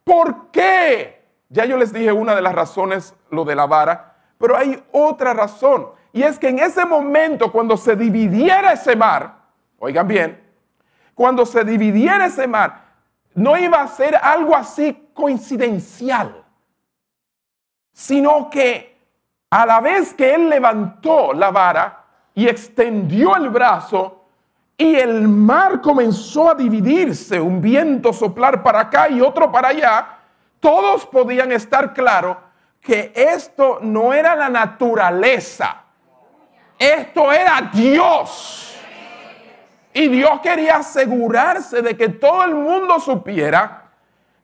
¿Por 0.07 0.52
qué? 0.52 1.26
Ya 1.48 1.64
yo 1.64 1.76
les 1.76 1.92
dije 1.92 2.12
una 2.12 2.36
de 2.36 2.40
las 2.40 2.54
razones, 2.54 3.12
lo 3.28 3.44
de 3.44 3.57
la 3.57 3.66
vara, 3.66 4.14
pero 4.38 4.57
hay 4.57 4.80
otra 4.92 5.34
razón. 5.34 5.88
Y 6.12 6.22
es 6.22 6.38
que 6.38 6.48
en 6.48 6.61
ese 6.61 6.84
momento, 6.84 7.50
cuando 7.50 7.76
se 7.76 7.96
dividiera 7.96 8.72
ese 8.72 8.94
mar, 8.94 9.34
oigan 9.80 10.07
bien, 10.07 10.44
cuando 11.12 11.44
se 11.44 11.64
dividiera 11.64 12.26
ese 12.26 12.46
mar, 12.46 12.84
no 13.34 13.59
iba 13.59 13.80
a 13.80 13.88
ser 13.88 14.14
algo 14.14 14.54
así 14.54 15.11
coincidencial, 15.12 16.44
sino 17.92 18.48
que 18.48 18.96
a 19.50 19.66
la 19.66 19.80
vez 19.80 20.14
que 20.14 20.36
él 20.36 20.48
levantó 20.48 21.32
la 21.32 21.50
vara 21.50 22.04
y 22.32 22.46
extendió 22.46 23.34
el 23.34 23.48
brazo, 23.48 24.15
y 24.78 24.94
el 24.96 25.26
mar 25.26 25.80
comenzó 25.80 26.50
a 26.50 26.54
dividirse, 26.54 27.40
un 27.40 27.60
viento 27.60 28.12
soplar 28.12 28.62
para 28.62 28.80
acá 28.80 29.08
y 29.08 29.20
otro 29.20 29.50
para 29.50 29.68
allá, 29.68 30.18
todos 30.60 31.06
podían 31.06 31.50
estar 31.52 31.94
claros 31.94 32.36
que 32.80 33.12
esto 33.14 33.78
no 33.80 34.12
era 34.12 34.36
la 34.36 34.48
naturaleza, 34.48 35.82
esto 36.78 37.32
era 37.32 37.70
Dios. 37.72 38.74
Y 39.94 40.08
Dios 40.08 40.40
quería 40.42 40.76
asegurarse 40.76 41.80
de 41.80 41.96
que 41.96 42.10
todo 42.10 42.44
el 42.44 42.54
mundo 42.54 43.00
supiera 43.00 43.84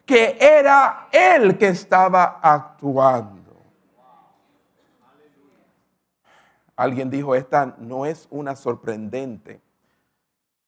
que 0.06 0.38
era 0.40 1.08
Él 1.12 1.58
que 1.58 1.68
estaba 1.68 2.40
actuando. 2.42 3.42
Alguien 6.74 7.10
dijo, 7.10 7.34
esta 7.34 7.74
no 7.78 8.06
es 8.06 8.26
una 8.30 8.56
sorprendente 8.56 9.60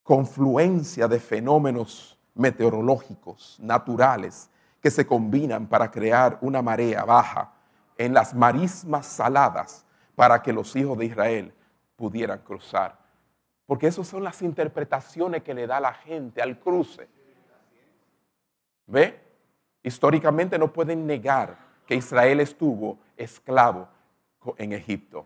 confluencia 0.04 1.08
de 1.08 1.18
fenómenos 1.18 2.16
meteorológicos 2.34 3.58
naturales 3.58 4.50
que 4.80 4.90
se 4.90 5.06
combinan 5.06 5.66
para 5.66 5.90
crear 5.90 6.38
una 6.42 6.60
marea 6.60 7.04
baja 7.04 7.52
en 7.96 8.12
las 8.12 8.34
marismas 8.34 9.06
saladas 9.06 9.84
para 10.14 10.42
que 10.42 10.52
los 10.52 10.76
hijos 10.76 10.98
de 10.98 11.06
Israel 11.06 11.54
pudieran 11.96 12.38
cruzar. 12.40 12.98
Porque 13.66 13.86
esas 13.86 14.06
son 14.06 14.22
las 14.22 14.42
interpretaciones 14.42 15.42
que 15.42 15.54
le 15.54 15.66
da 15.66 15.80
la 15.80 15.94
gente 15.94 16.42
al 16.42 16.58
cruce. 16.60 17.08
¿Ve? 18.86 19.18
Históricamente 19.82 20.58
no 20.58 20.70
pueden 20.70 21.06
negar 21.06 21.56
que 21.86 21.94
Israel 21.94 22.40
estuvo 22.40 22.98
esclavo 23.16 23.88
en 24.58 24.72
Egipto. 24.72 25.24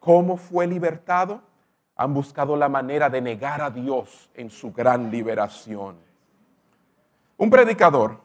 ¿Cómo 0.00 0.36
fue 0.36 0.66
libertado? 0.66 1.40
Han 2.02 2.14
buscado 2.14 2.56
la 2.56 2.68
manera 2.68 3.08
de 3.08 3.20
negar 3.20 3.62
a 3.62 3.70
Dios 3.70 4.28
en 4.34 4.50
su 4.50 4.72
gran 4.72 5.08
liberación. 5.08 5.94
Un 7.36 7.48
predicador, 7.48 8.20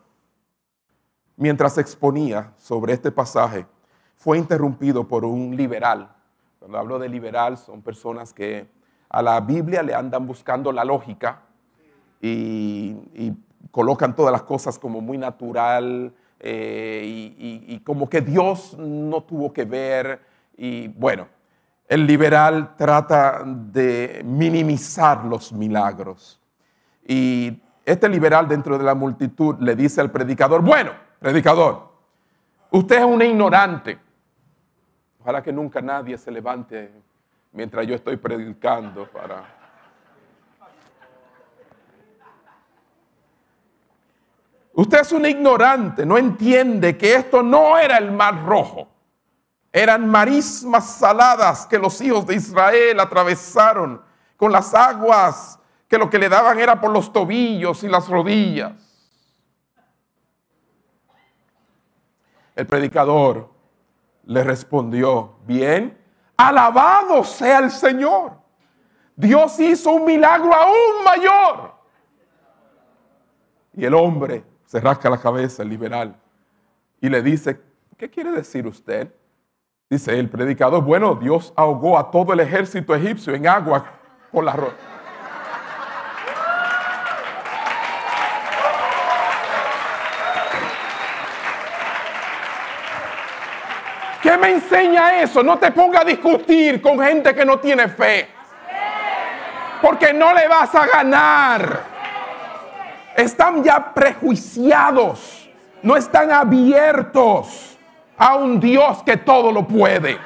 mientras 1.36 1.78
exponía 1.78 2.54
sobre 2.58 2.94
este 2.94 3.12
pasaje, 3.12 3.68
fue 4.16 4.40
interrumpido 4.40 5.08
por 5.08 5.24
un 5.24 5.56
liberal. 5.56 6.10
Cuando 6.58 6.80
hablo 6.80 6.98
de 6.98 7.08
liberal, 7.08 7.56
son 7.56 7.84
personas 7.84 8.34
que 8.34 8.68
a 9.10 9.22
la 9.22 9.40
Biblia 9.42 9.84
le 9.84 9.94
andan 9.94 10.26
buscando 10.26 10.72
la 10.72 10.84
lógica 10.84 11.44
y, 12.20 12.96
colocan 13.70 14.16
todas 14.16 14.32
las 14.32 14.44
cosas 14.44 14.80
como 14.80 15.02
muy 15.02 15.20
natural 15.20 16.14
eh, 16.40 17.36
y 17.38 17.80
como 17.82 18.10
que 18.10 18.22
Dios 18.22 18.76
no 18.78 19.22
tuvo 19.22 19.54
que 19.54 19.66
ver. 19.66 20.22
Y 20.56 20.88
bueno, 20.88 21.28
el 21.88 22.06
liberal 22.06 22.76
trata 22.76 23.44
de 23.46 24.22
minimizar 24.26 25.24
los 25.24 25.54
milagros. 25.54 26.40
Y 27.06 27.62
este 27.86 28.10
liberal 28.10 28.48
dentro 28.48 28.78
de 28.78 28.84
la 28.84 28.94
multitud 28.94 29.56
le 29.60 29.76
dice 29.76 30.02
al 30.02 30.12
predicador, 30.12 30.62
bueno, 30.62 30.92
predicador, 31.20 31.90
usted 32.72 32.98
es 32.98 33.06
un 33.06 33.22
ignorante. 33.22 33.98
Ojalá 35.22 35.42
que 35.42 35.54
nunca 35.54 35.82
nadie 35.82 36.18
se 36.18 36.30
levante 36.30 36.92
mientras 37.54 37.88
yo 37.88 37.96
estoy 37.96 38.18
predicando 38.18 39.08
para... 39.08 39.56
Usted 44.74 45.00
es 45.00 45.12
un 45.12 45.26
ignorante, 45.26 46.06
no 46.06 46.18
entiende 46.20 46.98
que 46.98 47.16
esto 47.16 47.42
no 47.42 47.80
era 47.80 47.98
el 47.98 48.12
mar 48.12 48.46
rojo 48.46 48.88
eran 49.78 50.10
marismas 50.10 50.90
saladas 50.98 51.68
que 51.68 51.78
los 51.78 52.02
hijos 52.02 52.26
de 52.26 52.36
Israel 52.36 53.00
atravesaron 53.00 54.02
con 54.36 54.52
las 54.52 54.74
aguas 54.74 55.60
que 55.88 55.98
lo 56.00 56.10
que 56.10 56.18
le 56.18 56.30
daban 56.30 56.58
era 56.60 56.82
por 56.82 56.92
los 56.92 57.14
tobillos 57.14 57.84
y 57.84 57.88
las 57.88 58.10
rodillas. 58.10 58.74
El 62.56 62.66
predicador 62.66 63.52
le 64.26 64.44
respondió, 64.44 65.36
bien, 65.46 65.96
alabado 66.36 67.24
sea 67.24 67.60
el 67.60 67.70
Señor. 67.70 68.34
Dios 69.16 69.60
hizo 69.60 69.92
un 69.92 70.06
milagro 70.06 70.54
aún 70.54 71.04
mayor. 71.06 71.76
Y 73.74 73.86
el 73.86 73.94
hombre 73.94 74.44
se 74.66 74.80
rasca 74.80 75.08
la 75.08 75.20
cabeza, 75.20 75.62
el 75.62 75.70
liberal, 75.70 76.20
y 77.00 77.10
le 77.10 77.22
dice, 77.22 77.62
¿qué 77.96 78.10
quiere 78.10 78.32
decir 78.32 78.66
usted? 78.66 79.14
Dice 79.90 80.20
el 80.20 80.30
predicador, 80.30 80.84
bueno, 80.84 81.16
Dios 81.16 81.54
ahogó 81.56 81.98
a 81.98 82.12
todo 82.12 82.34
el 82.34 82.42
ejército 82.42 82.94
egipcio 82.94 83.34
en 83.34 83.48
agua 83.48 83.86
por 84.34 84.44
la 84.44 84.52
roca. 84.52 84.76
¿Qué 94.22 94.38
me 94.38 94.50
enseña 94.50 95.22
eso? 95.22 95.42
No 95.42 95.58
te 95.58 95.72
ponga 95.72 96.02
a 96.02 96.04
discutir 96.04 96.82
con 96.82 97.00
gente 97.00 97.34
que 97.34 97.46
no 97.46 97.58
tiene 97.58 97.88
fe. 97.88 98.28
Porque 99.82 100.12
no 100.12 100.34
le 100.34 100.50
vas 100.50 100.76
a 100.76 100.86
ganar. 100.86 101.84
Están 103.16 103.64
ya 103.64 103.94
prejuiciados. 103.94 105.50
No 105.82 105.96
están 105.96 106.30
abiertos 106.30 107.77
a 108.18 108.36
un 108.36 108.60
Dios 108.60 109.04
que 109.04 109.18
todo 109.18 109.52
lo 109.52 109.68
puede. 109.68 110.18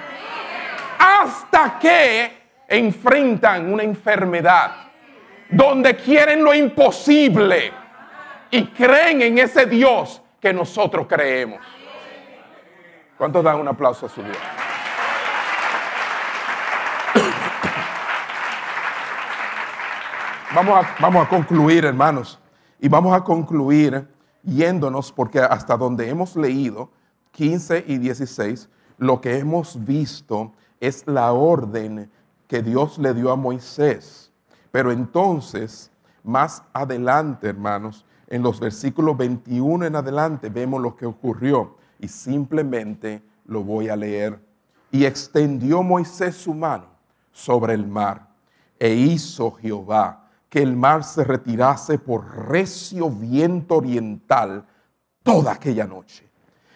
Hasta 0.97 1.77
que 1.79 2.41
enfrentan 2.67 3.71
una 3.71 3.83
enfermedad 3.83 4.71
donde 5.49 5.95
quieren 5.95 6.43
lo 6.43 6.53
imposible. 6.53 7.79
y 8.53 8.67
creen 8.67 9.21
en 9.21 9.37
ese 9.37 9.65
Dios 9.65 10.21
que 10.41 10.51
nosotros 10.51 11.07
creemos. 11.07 11.61
¿Cuántos 13.17 13.41
dan 13.45 13.61
un 13.61 13.67
aplauso 13.69 14.07
a 14.07 14.09
su 14.09 14.21
Dios? 14.21 14.35
Vamos 20.53 20.85
a, 20.85 20.95
vamos 20.99 21.25
a 21.25 21.29
concluir, 21.29 21.85
hermanos, 21.85 22.37
y 22.77 22.89
vamos 22.89 23.15
a 23.15 23.23
concluir 23.23 24.05
yéndonos, 24.43 25.13
porque 25.13 25.39
hasta 25.39 25.77
donde 25.77 26.09
hemos 26.09 26.35
leído, 26.35 26.91
15 27.31 27.85
y 27.87 27.97
16, 27.97 28.69
lo 28.97 29.21
que 29.21 29.37
hemos 29.37 29.83
visto 29.83 30.53
es 30.79 31.05
la 31.07 31.31
orden 31.31 32.09
que 32.47 32.61
Dios 32.61 32.97
le 32.97 33.13
dio 33.13 33.31
a 33.31 33.35
Moisés. 33.35 34.31
Pero 34.71 34.91
entonces, 34.91 35.91
más 36.23 36.63
adelante, 36.73 37.47
hermanos, 37.47 38.05
en 38.27 38.41
los 38.41 38.59
versículos 38.59 39.17
21 39.17 39.85
en 39.85 39.95
adelante, 39.95 40.49
vemos 40.49 40.81
lo 40.81 40.95
que 40.95 41.05
ocurrió 41.05 41.75
y 41.99 42.07
simplemente 42.07 43.21
lo 43.45 43.63
voy 43.63 43.89
a 43.89 43.95
leer. 43.95 44.39
Y 44.91 45.05
extendió 45.05 45.83
Moisés 45.83 46.35
su 46.35 46.53
mano 46.53 46.85
sobre 47.31 47.73
el 47.73 47.87
mar 47.87 48.27
e 48.79 48.93
hizo 48.93 49.51
Jehová 49.51 50.29
que 50.49 50.61
el 50.61 50.75
mar 50.75 51.03
se 51.03 51.23
retirase 51.23 51.97
por 51.97 52.49
recio 52.49 53.09
viento 53.09 53.75
oriental 53.75 54.65
toda 55.23 55.53
aquella 55.53 55.85
noche. 55.85 56.30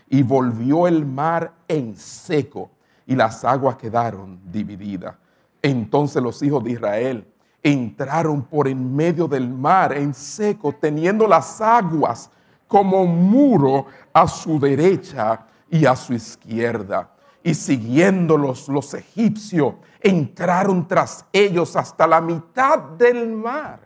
Y 0.09 0.23
volvió 0.23 0.87
el 0.87 1.05
mar 1.05 1.53
en 1.67 1.95
seco 1.95 2.69
y 3.07 3.15
las 3.15 3.43
aguas 3.43 3.75
quedaron 3.75 4.39
divididas. 4.51 5.15
Entonces 5.61 6.21
los 6.21 6.41
hijos 6.43 6.63
de 6.63 6.71
Israel 6.71 7.27
entraron 7.63 8.43
por 8.43 8.67
en 8.67 8.95
medio 8.95 9.27
del 9.27 9.49
mar 9.49 9.93
en 9.93 10.13
seco, 10.13 10.73
teniendo 10.73 11.27
las 11.27 11.59
aguas 11.59 12.29
como 12.67 13.05
muro 13.05 13.87
a 14.13 14.27
su 14.27 14.59
derecha 14.59 15.47
y 15.69 15.85
a 15.85 15.95
su 15.95 16.13
izquierda. 16.13 17.09
Y 17.41 17.53
siguiéndolos 17.53 18.67
los 18.69 18.93
egipcios, 18.93 19.75
entraron 19.99 20.87
tras 20.87 21.25
ellos 21.31 21.75
hasta 21.75 22.05
la 22.05 22.21
mitad 22.21 22.77
del 22.77 23.35
mar. 23.35 23.79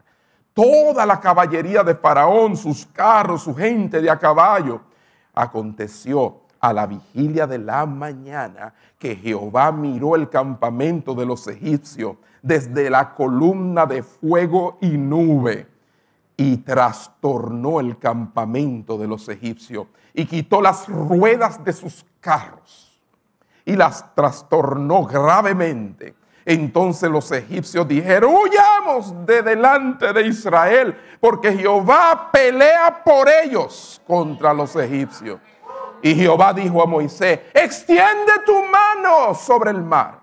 Toda 0.53 1.05
la 1.05 1.19
caballería 1.19 1.83
de 1.83 1.95
Faraón, 1.95 2.57
sus 2.57 2.85
carros, 2.85 3.43
su 3.43 3.55
gente 3.55 4.01
de 4.01 4.09
a 4.09 4.19
caballo. 4.19 4.81
Aconteció 5.41 6.41
a 6.59 6.73
la 6.73 6.85
vigilia 6.85 7.47
de 7.47 7.59
la 7.59 7.85
mañana 7.85 8.73
que 8.97 9.15
Jehová 9.15 9.71
miró 9.71 10.17
el 10.17 10.29
campamento 10.29 11.15
de 11.15 11.25
los 11.25 11.47
egipcios 11.47 12.17
desde 12.41 12.89
la 12.89 13.15
columna 13.15 13.85
de 13.85 14.03
fuego 14.03 14.77
y 14.81 14.89
nube 14.89 15.65
y 16.35 16.57
trastornó 16.57 17.79
el 17.79 17.97
campamento 17.97 18.97
de 18.97 19.07
los 19.07 19.29
egipcios 19.29 19.87
y 20.13 20.25
quitó 20.25 20.61
las 20.61 20.89
ruedas 20.89 21.63
de 21.63 21.71
sus 21.71 22.05
carros 22.19 22.99
y 23.63 23.77
las 23.77 24.13
trastornó 24.13 25.05
gravemente. 25.05 26.15
Entonces 26.49 27.07
los 27.11 27.31
egipcios 27.31 27.87
dijeron, 27.87 28.33
huyamos 28.33 29.13
de 29.23 29.43
delante 29.43 30.11
de 30.11 30.25
Israel, 30.25 30.99
porque 31.21 31.55
Jehová 31.55 32.31
pelea 32.33 33.03
por 33.03 33.29
ellos 33.29 34.01
contra 34.07 34.51
los 34.51 34.75
egipcios. 34.75 35.39
Y 36.01 36.15
Jehová 36.15 36.51
dijo 36.51 36.81
a 36.81 36.87
Moisés, 36.87 37.41
extiende 37.53 38.31
tu 38.47 38.63
mano 38.63 39.35
sobre 39.35 39.69
el 39.69 39.83
mar 39.83 40.21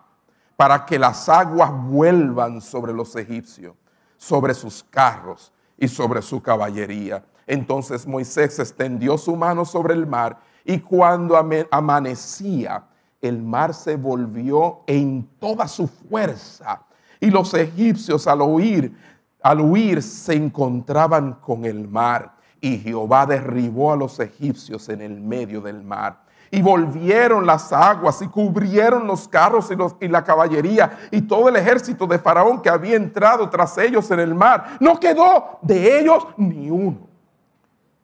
para 0.57 0.85
que 0.85 0.99
las 0.99 1.29
aguas 1.29 1.71
vuelvan 1.73 2.61
sobre 2.61 2.93
los 2.93 3.15
egipcios, 3.15 3.77
sobre 4.17 4.53
sus 4.53 4.83
carros 4.83 5.53
y 5.79 5.87
sobre 5.87 6.23
su 6.23 6.43
caballería. 6.43 7.25
Entonces 7.47 8.05
Moisés 8.05 8.59
extendió 8.59 9.17
su 9.17 9.37
mano 9.37 9.65
sobre 9.65 9.95
el 9.95 10.09
mar 10.09 10.41
y 10.65 10.81
cuando 10.81 11.37
amanecía, 11.71 12.83
el 13.21 13.43
mar 13.43 13.75
se 13.75 13.97
volvió 13.97 14.81
en 14.87 15.29
toda 15.39 15.69
su 15.69 15.89
fuerza 15.89 16.83
y 17.21 17.31
los 17.31 17.55
egipcios 17.55 18.27
al 18.27 18.43
huir, 18.43 18.95
al 19.43 19.61
huir 19.61 20.03
se 20.03 20.35
encontraban 20.35 21.35
con 21.35 21.65
el 21.65 21.89
mar 21.89 22.37
y 22.61 22.79
Jehová 22.79 23.27
derribó 23.27 23.93
a 23.93 23.97
los 23.97 24.19
egipcios 24.21 24.89
en 24.89 25.01
el 25.01 25.21
medio 25.21 25.61
del 25.61 25.83
mar. 25.83 26.25
Y 26.51 26.63
volvieron 26.63 27.45
las 27.45 27.73
aguas 27.73 28.23
y 28.23 28.29
cubrieron 28.29 29.07
los 29.07 29.27
carros 29.27 29.69
y, 29.71 30.05
y, 30.05 30.09
la 30.09 30.23
caballería 30.23 30.97
y 31.11 31.23
todo 31.23 31.49
el 31.49 31.57
ejército 31.57 32.07
de 32.07 32.19
Faraón 32.19 32.63
que 32.63 32.71
había 32.71 32.97
entrado 32.97 33.51
tras 33.51 33.77
ellos 33.79 34.11
en 34.13 34.21
el 34.21 34.35
mar. 34.35 34.77
No 34.79 34.99
quedó 34.99 35.59
de 35.63 35.99
ellos 35.99 36.25
ni 36.37 36.71
uno. 36.71 37.09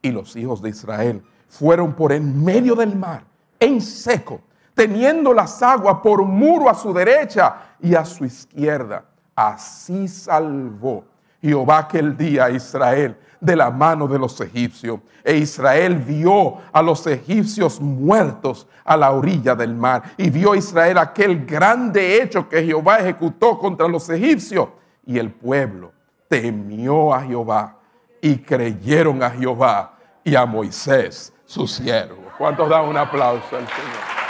Y 0.03 0.11
los 0.11 0.35
hijos 0.35 0.61
de 0.61 0.71
Israel 0.71 1.23
fueron 1.49 1.93
por 1.93 2.13
en 2.13 2.43
medio 2.43 2.75
del 2.75 2.97
mar, 2.97 3.25
en 3.61 3.81
seco, 3.81 4.41
teniendo 4.75 5.33
las 5.35 5.63
aguas 5.63 5.99
por 6.03 6.23
muro 6.25 6.69
a 6.69 6.75
su 6.75 6.93
derecha 6.93 7.57
y 7.81 7.95
a 7.95 8.05
su 8.05 8.25
izquierda. 8.25 9.05
Así 9.35 10.09
salvó 10.09 11.05
Jehová 11.41 11.79
aquel 11.79 12.17
día 12.17 12.47
a 12.47 12.51
Israel 12.51 13.17
de 13.41 13.57
la 13.57 13.71
mano 13.71 14.07
de 14.07 14.19
los 14.19 14.41
egipcios. 14.41 15.01
E 15.25 15.37
Israel 15.37 15.97
vio 15.97 16.59
a 16.73 16.81
los 16.81 17.07
egipcios 17.07 17.81
muertos 17.81 18.69
a 18.85 18.97
la 18.97 19.11
orilla 19.11 19.55
del 19.55 19.75
mar. 19.75 20.03
Y 20.17 20.31
vio 20.31 20.55
Israel 20.55 20.99
aquel 20.99 21.45
grande 21.45 22.23
hecho 22.23 22.49
que 22.49 22.65
Jehová 22.65 22.99
ejecutó 22.99 23.59
contra 23.59 23.89
los 23.89 24.09
egipcios. 24.09 24.69
Y 25.05 25.19
el 25.19 25.33
pueblo 25.33 25.93
temió 26.29 27.13
a 27.13 27.23
Jehová 27.23 27.77
y 28.21 28.39
creyeron 28.39 29.23
a 29.23 29.31
Jehová 29.31 29.95
y 30.23 30.37
a 30.37 30.47
Moisés, 30.47 31.33
su 31.45 31.67
siervo. 31.67 32.23
¿Cuántos 32.39 32.69
dan 32.69 32.87
un 32.87 32.97
aplauso 32.97 33.57
al 33.57 33.67
Señor? 33.67 34.22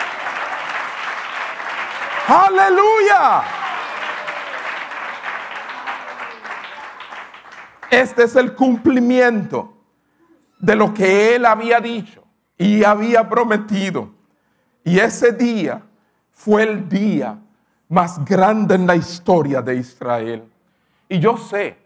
Aleluya. 2.34 3.42
Este 7.90 8.22
es 8.22 8.36
el 8.36 8.54
cumplimiento 8.54 9.74
de 10.58 10.74
lo 10.74 10.94
que 10.94 11.34
él 11.34 11.44
había 11.44 11.78
dicho 11.78 12.24
y 12.56 12.84
había 12.84 13.28
prometido. 13.28 14.14
Y 14.82 14.98
ese 14.98 15.32
día 15.32 15.82
fue 16.30 16.62
el 16.62 16.88
día 16.88 17.38
más 17.90 18.24
grande 18.24 18.76
en 18.76 18.86
la 18.86 18.96
historia 18.96 19.60
de 19.60 19.76
Israel. 19.76 20.42
Y 21.10 21.18
yo 21.18 21.36
sé 21.36 21.76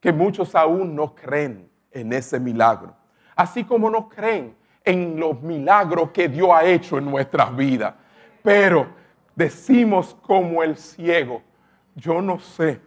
que 0.00 0.10
muchos 0.10 0.54
aún 0.54 0.96
no 0.96 1.14
creen 1.14 1.68
en 1.90 2.14
ese 2.14 2.40
milagro, 2.40 2.96
así 3.36 3.62
como 3.64 3.90
no 3.90 4.08
creen 4.08 4.56
en 4.84 5.20
los 5.20 5.42
milagros 5.42 6.12
que 6.12 6.30
Dios 6.30 6.48
ha 6.50 6.64
hecho 6.64 6.96
en 6.96 7.10
nuestras 7.10 7.54
vidas. 7.54 7.92
Pero 8.42 9.01
decimos 9.34 10.16
como 10.22 10.62
el 10.62 10.76
ciego, 10.76 11.42
yo 11.94 12.20
no 12.20 12.38
sé 12.38 12.80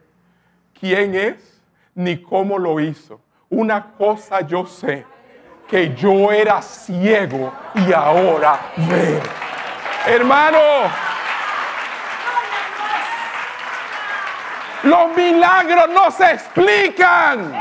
quién 0.79 1.15
es 1.15 1.61
ni 1.93 2.21
cómo 2.21 2.57
lo 2.57 2.79
hizo. 2.79 3.21
Una 3.49 3.93
cosa 3.93 4.41
yo 4.41 4.65
sé, 4.65 5.05
que 5.67 5.95
yo 5.95 6.31
era 6.31 6.61
ciego 6.61 7.51
y 7.75 7.93
ahora 7.93 8.59
veo. 8.75 9.21
Hermano, 10.07 10.59
los 14.83 15.15
milagros 15.15 15.89
no 15.89 16.11
se 16.11 16.31
explican. 16.31 17.53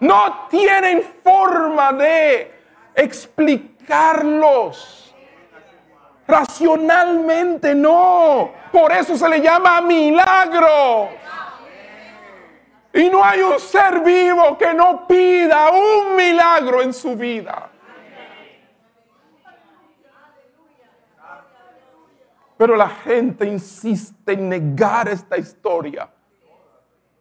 No 0.00 0.46
tienen 0.48 1.02
forma 1.22 1.92
de 1.92 2.54
explicarlos. 3.90 5.14
Racionalmente 6.26 7.74
no. 7.74 8.52
Por 8.72 8.92
eso 8.92 9.16
se 9.16 9.28
le 9.28 9.40
llama 9.40 9.80
milagro. 9.80 11.08
Y 12.92 13.08
no 13.08 13.24
hay 13.24 13.40
un 13.40 13.58
ser 13.58 14.00
vivo 14.00 14.56
que 14.56 14.72
no 14.74 15.06
pida 15.06 15.70
un 15.70 16.16
milagro 16.16 16.82
en 16.82 16.92
su 16.92 17.16
vida. 17.16 17.68
Pero 22.56 22.76
la 22.76 22.88
gente 22.88 23.46
insiste 23.46 24.32
en 24.32 24.48
negar 24.48 25.08
esta 25.08 25.38
historia 25.38 26.10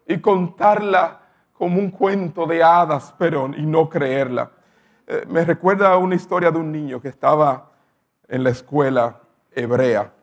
y 0.05 0.19
contarla 0.19 1.21
como 1.53 1.79
un 1.79 1.91
cuento 1.91 2.45
de 2.45 2.61
hadas, 2.61 3.13
pero 3.17 3.49
y 3.55 3.65
no 3.65 3.87
creerla. 3.87 4.51
Eh, 5.11 5.25
me 5.27 5.43
recuerda 5.43 5.97
una 5.97 6.13
historia 6.13 6.51
de 6.51 6.59
un 6.59 6.71
niño 6.71 7.01
que 7.01 7.07
estaba 7.07 7.71
en 8.27 8.43
la 8.43 8.51
escuela 8.51 9.19
hebrea. 9.51 10.13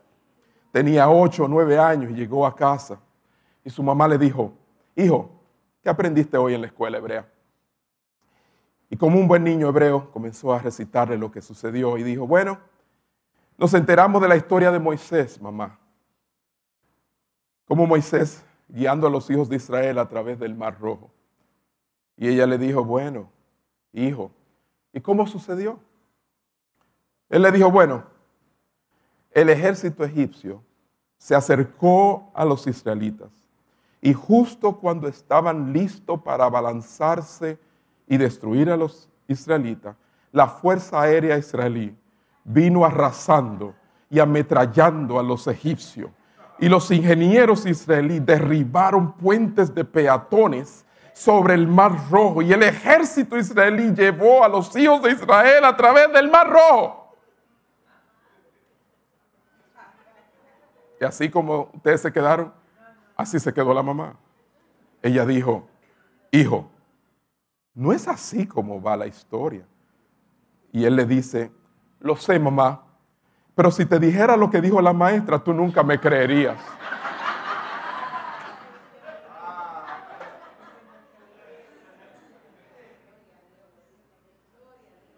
Tenía 0.71 1.11
ocho 1.11 1.45
o 1.45 1.49
nueve 1.49 1.77
años 1.77 2.13
y 2.13 2.15
llegó 2.15 2.47
a 2.47 2.55
casa. 2.55 3.01
Y 3.65 3.71
su 3.71 3.83
mamá 3.83 4.07
le 4.07 4.17
dijo, 4.17 4.53
hijo, 4.95 5.29
¿qué 5.83 5.89
aprendiste 5.89 6.37
hoy 6.37 6.55
en 6.55 6.61
la 6.61 6.69
escuela 6.69 6.99
hebrea? 6.99 7.29
Y 8.89 8.97
como 8.97 9.19
un 9.19 9.27
buen 9.27 9.43
niño 9.43 9.69
hebreo 9.69 10.09
comenzó 10.13 10.55
a 10.55 10.61
recitarle 10.61 11.19
lo 11.19 11.33
que 11.33 11.43
sucedió 11.43 11.99
y 11.99 12.05
dijo, 12.05 12.25
bueno, 12.25 12.61
nos 13.59 13.75
enteramos 13.75 14.23
de 14.23 14.29
la 14.29 14.37
historia 14.37 14.71
de 14.71 14.79
Moisés, 14.79 15.43
mamá. 15.43 15.81
Cómo 17.67 17.89
Moisés 17.89 18.45
guiando 18.69 19.09
a 19.09 19.11
los 19.11 19.29
hijos 19.31 19.49
de 19.49 19.57
Israel 19.57 19.99
a 19.99 20.07
través 20.07 20.39
del 20.39 20.55
Mar 20.55 20.79
Rojo. 20.79 21.11
Y 22.17 22.29
ella 22.29 22.47
le 22.47 22.57
dijo, 22.57 22.85
bueno, 22.85 23.33
hijo, 23.93 24.31
¿y 24.97 25.01
cómo 25.03 25.27
sucedió? 25.27 25.79
Él 27.29 27.43
le 27.43 27.53
dijo, 27.53 27.71
bueno, 27.71 28.05
el 29.31 29.51
ejército 29.51 30.03
egipcio 30.05 30.63
se 31.19 31.35
acercó 31.35 32.33
a 32.35 32.47
los 32.47 32.67
israelitas 32.67 33.31
y 34.01 34.15
justo 34.15 34.79
cuando 34.79 35.07
estaban 35.07 35.75
listos 35.75 36.23
para 36.23 36.47
abalanzarse 36.47 37.59
y 38.07 38.17
destruir 38.17 38.71
a 38.71 38.77
los 38.79 39.11
israelitas, 39.29 39.97
la 40.33 40.49
fuerza 40.49 41.03
aérea 41.03 41.37
israelí 41.37 41.95
vino 42.45 42.83
arrasando 42.83 43.75
y 44.09 44.19
ametrallando 44.19 45.19
a 45.19 45.23
los 45.23 45.47
egipcios. 45.47 46.11
Y 46.59 46.71
los 46.71 46.91
ingenieros 46.91 47.67
israelíes 47.67 48.25
derribaron 48.25 49.13
puentes 49.13 49.75
de 49.75 49.85
peatones 49.85 50.86
sobre 51.17 51.55
el 51.55 51.67
mar 51.67 52.11
rojo. 52.11 52.43
Y 52.43 52.53
el 52.53 52.63
ejército 52.63 53.39
israelí 53.39 53.95
llevó 53.95 54.45
a 54.45 54.49
los 54.49 54.77
hijos 54.77 55.01
de 55.01 55.13
Israel 55.13 55.65
a 55.65 55.75
través 55.75 56.13
del 56.13 56.31
mar 56.31 56.47
rojo. 56.47 57.17
Y 61.01 61.05
así 61.05 61.31
como 61.31 61.71
ustedes 61.73 62.03
se 62.03 62.13
quedaron, 62.13 62.53
así 63.17 63.41
se 63.41 63.53
quedó 63.55 63.73
la 63.73 63.83
mamá. 63.83 64.15
Ella 65.01 65.25
dijo, 65.25 65.67
hijo, 66.31 66.71
no 67.73 67.95
es 67.95 68.07
así 68.09 68.47
como 68.47 68.83
va 68.83 68.95
la 68.99 69.07
historia. 69.07 69.67
Y 70.71 70.85
él 70.85 70.97
le 70.97 71.07
dice, 71.07 71.51
lo 71.99 72.17
sé 72.17 72.39
mamá, 72.39 72.83
pero 73.55 73.71
si 73.71 73.87
te 73.87 73.99
dijera 73.99 74.37
lo 74.37 74.51
que 74.51 74.61
dijo 74.61 74.83
la 74.83 74.93
maestra, 74.93 75.43
tú 75.43 75.55
nunca 75.55 75.83
me 75.83 75.99
creerías. 75.99 76.59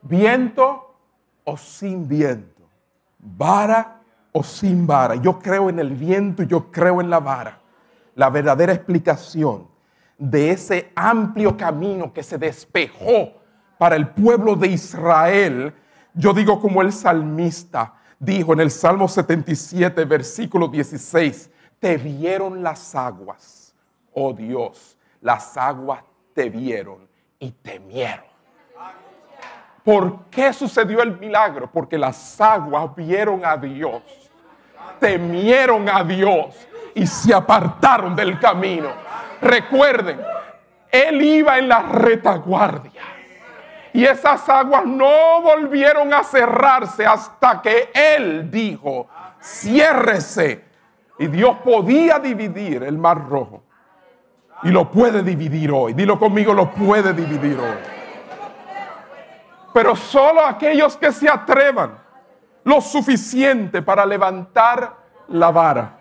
Viento 0.08 0.94
o 1.44 1.56
sin 1.56 2.08
viento, 2.08 2.62
vara 3.18 4.00
o 4.32 4.42
sin 4.42 4.86
vara. 4.86 5.16
Yo 5.16 5.38
creo 5.38 5.68
en 5.68 5.78
el 5.78 5.90
viento 5.90 6.42
y 6.42 6.46
yo 6.46 6.70
creo 6.70 7.00
en 7.00 7.10
la 7.10 7.20
vara. 7.20 7.60
La 8.14 8.30
verdadera 8.30 8.72
explicación 8.72 9.68
de 10.16 10.50
ese 10.50 10.90
amplio 10.96 11.56
camino 11.56 12.12
que 12.12 12.22
se 12.22 12.38
despejó 12.38 13.34
para 13.78 13.96
el 13.96 14.08
pueblo 14.08 14.56
de 14.56 14.68
Israel, 14.68 15.74
yo 16.14 16.32
digo 16.32 16.60
como 16.60 16.82
el 16.82 16.92
salmista 16.92 17.94
dijo 18.18 18.52
en 18.52 18.60
el 18.60 18.70
Salmo 18.70 19.08
77, 19.08 20.04
versículo 20.04 20.68
16, 20.68 21.50
te 21.78 21.96
vieron 21.96 22.62
las 22.62 22.94
aguas, 22.94 23.74
oh 24.12 24.32
Dios, 24.32 24.98
las 25.20 25.56
aguas 25.56 26.02
te 26.34 26.50
vieron 26.50 27.08
y 27.38 27.50
temieron. 27.52 28.26
¿Por 29.88 30.24
qué 30.24 30.52
sucedió 30.52 31.00
el 31.00 31.18
milagro? 31.18 31.70
Porque 31.72 31.96
las 31.96 32.38
aguas 32.38 32.94
vieron 32.94 33.42
a 33.42 33.56
Dios, 33.56 34.02
temieron 35.00 35.88
a 35.88 36.04
Dios 36.04 36.54
y 36.94 37.06
se 37.06 37.32
apartaron 37.32 38.14
del 38.14 38.38
camino. 38.38 38.90
Recuerden, 39.40 40.20
Él 40.92 41.22
iba 41.22 41.56
en 41.56 41.68
la 41.68 41.80
retaguardia. 41.84 43.00
Y 43.94 44.04
esas 44.04 44.46
aguas 44.50 44.84
no 44.84 45.40
volvieron 45.40 46.12
a 46.12 46.22
cerrarse 46.22 47.06
hasta 47.06 47.62
que 47.62 47.88
Él 47.94 48.50
dijo, 48.50 49.08
ciérrese. 49.42 50.66
Y 51.18 51.28
Dios 51.28 51.56
podía 51.64 52.18
dividir 52.18 52.82
el 52.82 52.98
mar 52.98 53.26
rojo. 53.26 53.62
Y 54.64 54.68
lo 54.68 54.90
puede 54.90 55.22
dividir 55.22 55.72
hoy. 55.72 55.94
Dilo 55.94 56.18
conmigo, 56.18 56.52
lo 56.52 56.72
puede 56.72 57.14
dividir 57.14 57.58
hoy 57.58 57.97
pero 59.78 59.94
solo 59.94 60.44
aquellos 60.44 60.96
que 60.96 61.12
se 61.12 61.28
atrevan 61.30 61.96
lo 62.64 62.80
suficiente 62.80 63.80
para 63.80 64.04
levantar 64.04 64.96
la 65.28 65.52
vara 65.52 66.00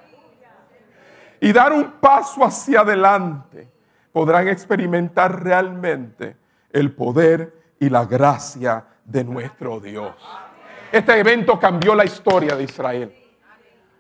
y 1.39 1.53
dar 1.53 1.71
un 1.73 1.91
paso 1.99 2.43
hacia 2.43 2.79
adelante, 2.79 3.71
podrán 4.11 4.47
experimentar 4.47 5.43
realmente 5.43 6.37
el 6.71 6.91
poder 6.91 7.75
y 7.79 7.87
la 7.91 8.05
gracia 8.05 8.83
de 9.05 9.23
nuestro 9.23 9.79
Dios. 9.79 10.15
Este 10.91 11.19
evento 11.19 11.59
cambió 11.59 11.93
la 11.93 12.05
historia 12.05 12.55
de 12.55 12.63
Israel. 12.63 13.13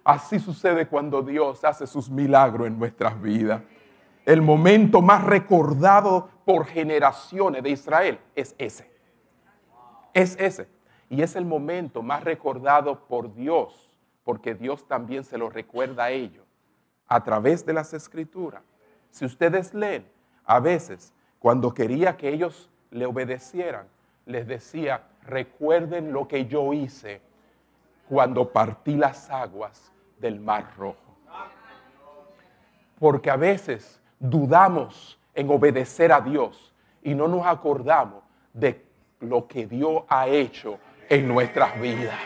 Así 0.03 0.39
sucede 0.39 0.87
cuando 0.87 1.21
Dios 1.21 1.63
hace 1.63 1.85
sus 1.85 2.09
milagros 2.09 2.65
en 2.65 2.79
nuestras 2.79 3.21
vidas. 3.21 3.61
El 4.25 4.41
momento 4.41 5.03
más 5.03 5.23
recordado 5.23 6.31
por 6.45 6.65
generaciones 6.65 7.61
de 7.61 7.69
Israel 7.69 8.19
es 8.33 8.55
ese. 8.57 8.96
Es 10.17 10.35
ese. 10.39 10.67
Y 11.11 11.21
es 11.21 11.35
el 11.35 11.45
momento 11.45 12.01
más 12.01 12.23
recordado 12.23 13.01
por 13.07 13.35
Dios, 13.35 13.91
porque 14.23 14.55
Dios 14.55 14.87
también 14.87 15.23
se 15.23 15.37
lo 15.37 15.47
recuerda 15.47 16.05
a 16.05 16.09
ellos 16.09 16.43
a 17.07 17.23
través 17.23 17.63
de 17.67 17.73
las 17.73 17.93
escrituras. 17.93 18.63
Si 19.11 19.25
ustedes 19.25 19.75
leen, 19.75 20.09
a 20.43 20.59
veces, 20.59 21.13
cuando 21.37 21.71
quería 21.71 22.17
que 22.17 22.29
ellos 22.29 22.67
le 22.89 23.05
obedecieran, 23.05 23.85
les 24.25 24.47
decía, 24.47 25.03
recuerden 25.21 26.11
lo 26.11 26.27
que 26.27 26.47
yo 26.47 26.73
hice 26.73 27.21
cuando 28.09 28.51
partí 28.51 28.95
las 28.95 29.29
aguas 29.29 29.91
del 30.17 30.39
Mar 30.39 30.73
Rojo. 30.79 31.15
Porque 32.97 33.29
a 33.29 33.35
veces 33.35 34.01
dudamos 34.19 35.19
en 35.35 35.47
obedecer 35.51 36.11
a 36.11 36.21
Dios 36.21 36.73
y 37.03 37.13
no 37.13 37.27
nos 37.27 37.45
acordamos 37.45 38.23
de 38.51 38.86
lo 39.19 39.47
que 39.47 39.65
Dios 39.65 40.03
ha 40.07 40.27
hecho 40.27 40.77
en 41.09 41.27
nuestras 41.27 41.79
vidas. 41.79 42.19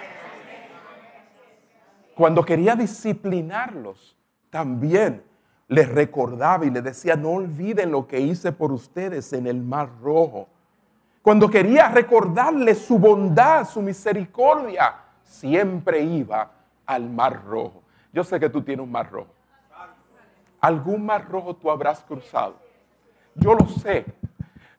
Cuando 2.15 2.43
quería 2.43 2.75
disciplinarlos, 2.75 4.15
también 4.49 5.23
les 5.67 5.87
recordaba 5.87 6.65
y 6.65 6.69
les 6.69 6.83
decía, 6.83 7.15
no 7.15 7.29
olviden 7.29 7.91
lo 7.91 8.05
que 8.05 8.19
hice 8.19 8.51
por 8.51 8.71
ustedes 8.71 9.31
en 9.33 9.47
el 9.47 9.61
mar 9.61 9.89
rojo. 10.01 10.49
Cuando 11.21 11.49
quería 11.49 11.87
recordarles 11.89 12.79
su 12.79 12.99
bondad, 12.99 13.65
su 13.67 13.81
misericordia, 13.81 14.95
siempre 15.23 16.01
iba 16.01 16.51
al 16.85 17.09
mar 17.09 17.45
rojo. 17.45 17.83
Yo 18.11 18.23
sé 18.23 18.39
que 18.39 18.49
tú 18.49 18.61
tienes 18.61 18.83
un 18.83 18.91
mar 18.91 19.09
rojo. 19.09 19.33
Algún 20.59 21.05
mar 21.05 21.27
rojo 21.29 21.55
tú 21.55 21.71
habrás 21.71 22.01
cruzado. 22.01 22.55
Yo 23.35 23.55
lo 23.55 23.65
sé, 23.67 24.05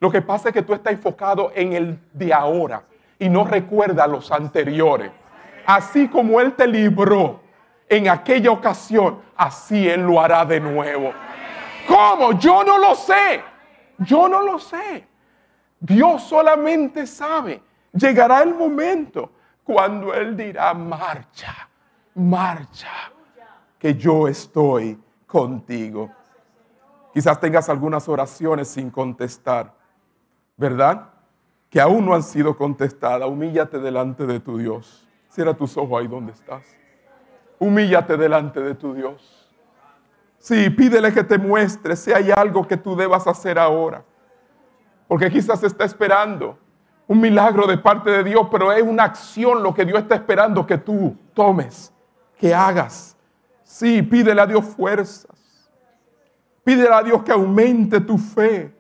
lo 0.03 0.11
que 0.11 0.21
pasa 0.21 0.49
es 0.49 0.53
que 0.53 0.63
tú 0.63 0.75
estás 0.75 0.95
enfocado 0.95 1.53
en 1.55 1.75
el 1.75 1.97
de 2.13 2.35
ahora 2.35 2.83
y 3.21 3.29
no 3.29 3.45
recuerdas 3.45 4.09
los 4.09 4.33
anteriores. 4.33 5.13
Así 5.65 6.09
como 6.09 6.41
Él 6.41 6.55
te 6.55 6.67
libró 6.67 7.39
en 7.89 8.09
aquella 8.09 8.51
ocasión, 8.51 9.23
así 9.37 9.89
Él 9.89 10.01
lo 10.01 10.21
hará 10.21 10.45
de 10.45 10.59
nuevo. 10.59 11.13
¿Cómo? 11.87 12.33
Yo 12.33 12.65
no 12.65 12.79
lo 12.79 12.97
sé. 12.97 13.45
Yo 13.99 14.29
no 14.29 14.43
lo 14.43 14.59
sé. 14.59 15.07
Dios 15.79 16.25
solamente 16.25 17.07
sabe. 17.07 17.63
Llegará 17.93 18.43
el 18.43 18.57
momento 18.57 19.31
cuando 19.63 20.13
Él 20.15 20.37
dirá, 20.37 20.75
marcha, 20.75 21.69
marcha, 22.17 23.13
que 23.79 23.95
yo 23.95 24.27
estoy 24.27 25.01
contigo. 25.29 26.11
Quizás 27.15 27.39
tengas 27.39 27.69
algunas 27.69 28.09
oraciones 28.09 28.67
sin 28.67 28.91
contestar. 28.91 29.81
¿Verdad? 30.57 31.09
Que 31.71 31.81
aún 31.81 32.05
no 32.05 32.15
han 32.15 32.23
sido 32.23 32.57
contestadas. 32.57 33.29
Humíllate 33.29 33.79
delante 33.79 34.27
de 34.27 34.41
tu 34.41 34.59
Dios. 34.59 35.09
Cierra 35.29 35.55
tus 35.55 35.77
ojos 35.77 36.01
ahí 36.01 36.09
donde 36.09 36.33
estás. 36.33 36.65
Humíllate 37.59 38.17
delante 38.17 38.61
de 38.61 38.75
tu 38.75 38.95
Dios. 38.95 39.51
Sí, 40.39 40.71
pídele 40.71 41.13
que 41.13 41.23
te 41.23 41.39
muestre 41.39 41.95
si 41.95 42.13
hay 42.13 42.31
algo 42.33 42.67
que 42.67 42.77
tú 42.77 42.97
debas 42.97 43.27
hacer 43.27 43.59
ahora. 43.59 44.05
Porque 45.07 45.31
quizás 45.31 45.63
está 45.63 45.85
esperando 45.85 46.59
un 47.07 47.21
milagro 47.21 47.67
de 47.67 47.79
parte 47.79 48.11
de 48.11 48.25
Dios, 48.25 48.49
pero 48.51 48.73
es 48.73 48.83
una 48.83 49.05
acción 49.05 49.63
lo 49.63 49.73
que 49.73 49.85
Dios 49.85 50.01
está 50.01 50.17
esperando 50.17 50.67
que 50.67 50.79
tú 50.79 51.17
tomes, 51.35 51.93
que 52.39 52.55
hagas. 52.55 53.17
Sí, 53.63 54.03
pídele 54.03 54.41
a 54.41 54.47
Dios 54.47 54.65
fuerzas. 54.65 55.71
Pídele 56.65 56.95
a 56.95 57.03
Dios 57.03 57.23
que 57.23 57.33
aumente 57.33 58.01
tu 58.01 58.19
fe 58.19 58.75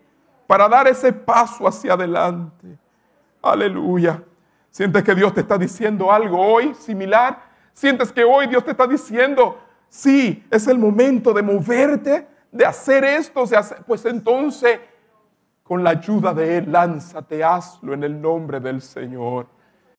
para 0.47 0.69
dar 0.69 0.87
ese 0.87 1.13
paso 1.13 1.67
hacia 1.67 1.95
adelante. 1.95 2.79
Aleluya. 3.41 4.23
¿Sientes 4.71 5.03
que 5.03 5.15
Dios 5.15 5.35
te 5.35 5.41
está 5.41 5.59
diciendo 5.59 6.11
algo 6.11 6.39
hoy 6.39 6.75
similar? 6.75 7.43
¿Sientes 7.73 8.13
que 8.13 8.25
hoy 8.25 8.47
Dios 8.47 8.65
te 8.65 8.71
está 8.71 8.87
diciendo, 8.87 9.59
sí, 9.89 10.45
es 10.51 10.67
el 10.67 10.79
momento 10.79 11.33
de 11.33 11.43
moverte, 11.43 12.27
de 12.51 12.65
hacer 12.65 13.05
esto? 13.05 13.45
pues 13.87 14.05
entonces, 14.07 14.81
con 15.63 15.83
la 15.83 15.91
ayuda 15.91 16.33
de 16.33 16.59
Él, 16.59 16.73
lánzate, 16.73 17.43
hazlo 17.43 17.95
en 17.95 18.05
el 18.05 18.21
nombre 18.21 18.61
del 18.61 18.81
Señor. 18.81 19.47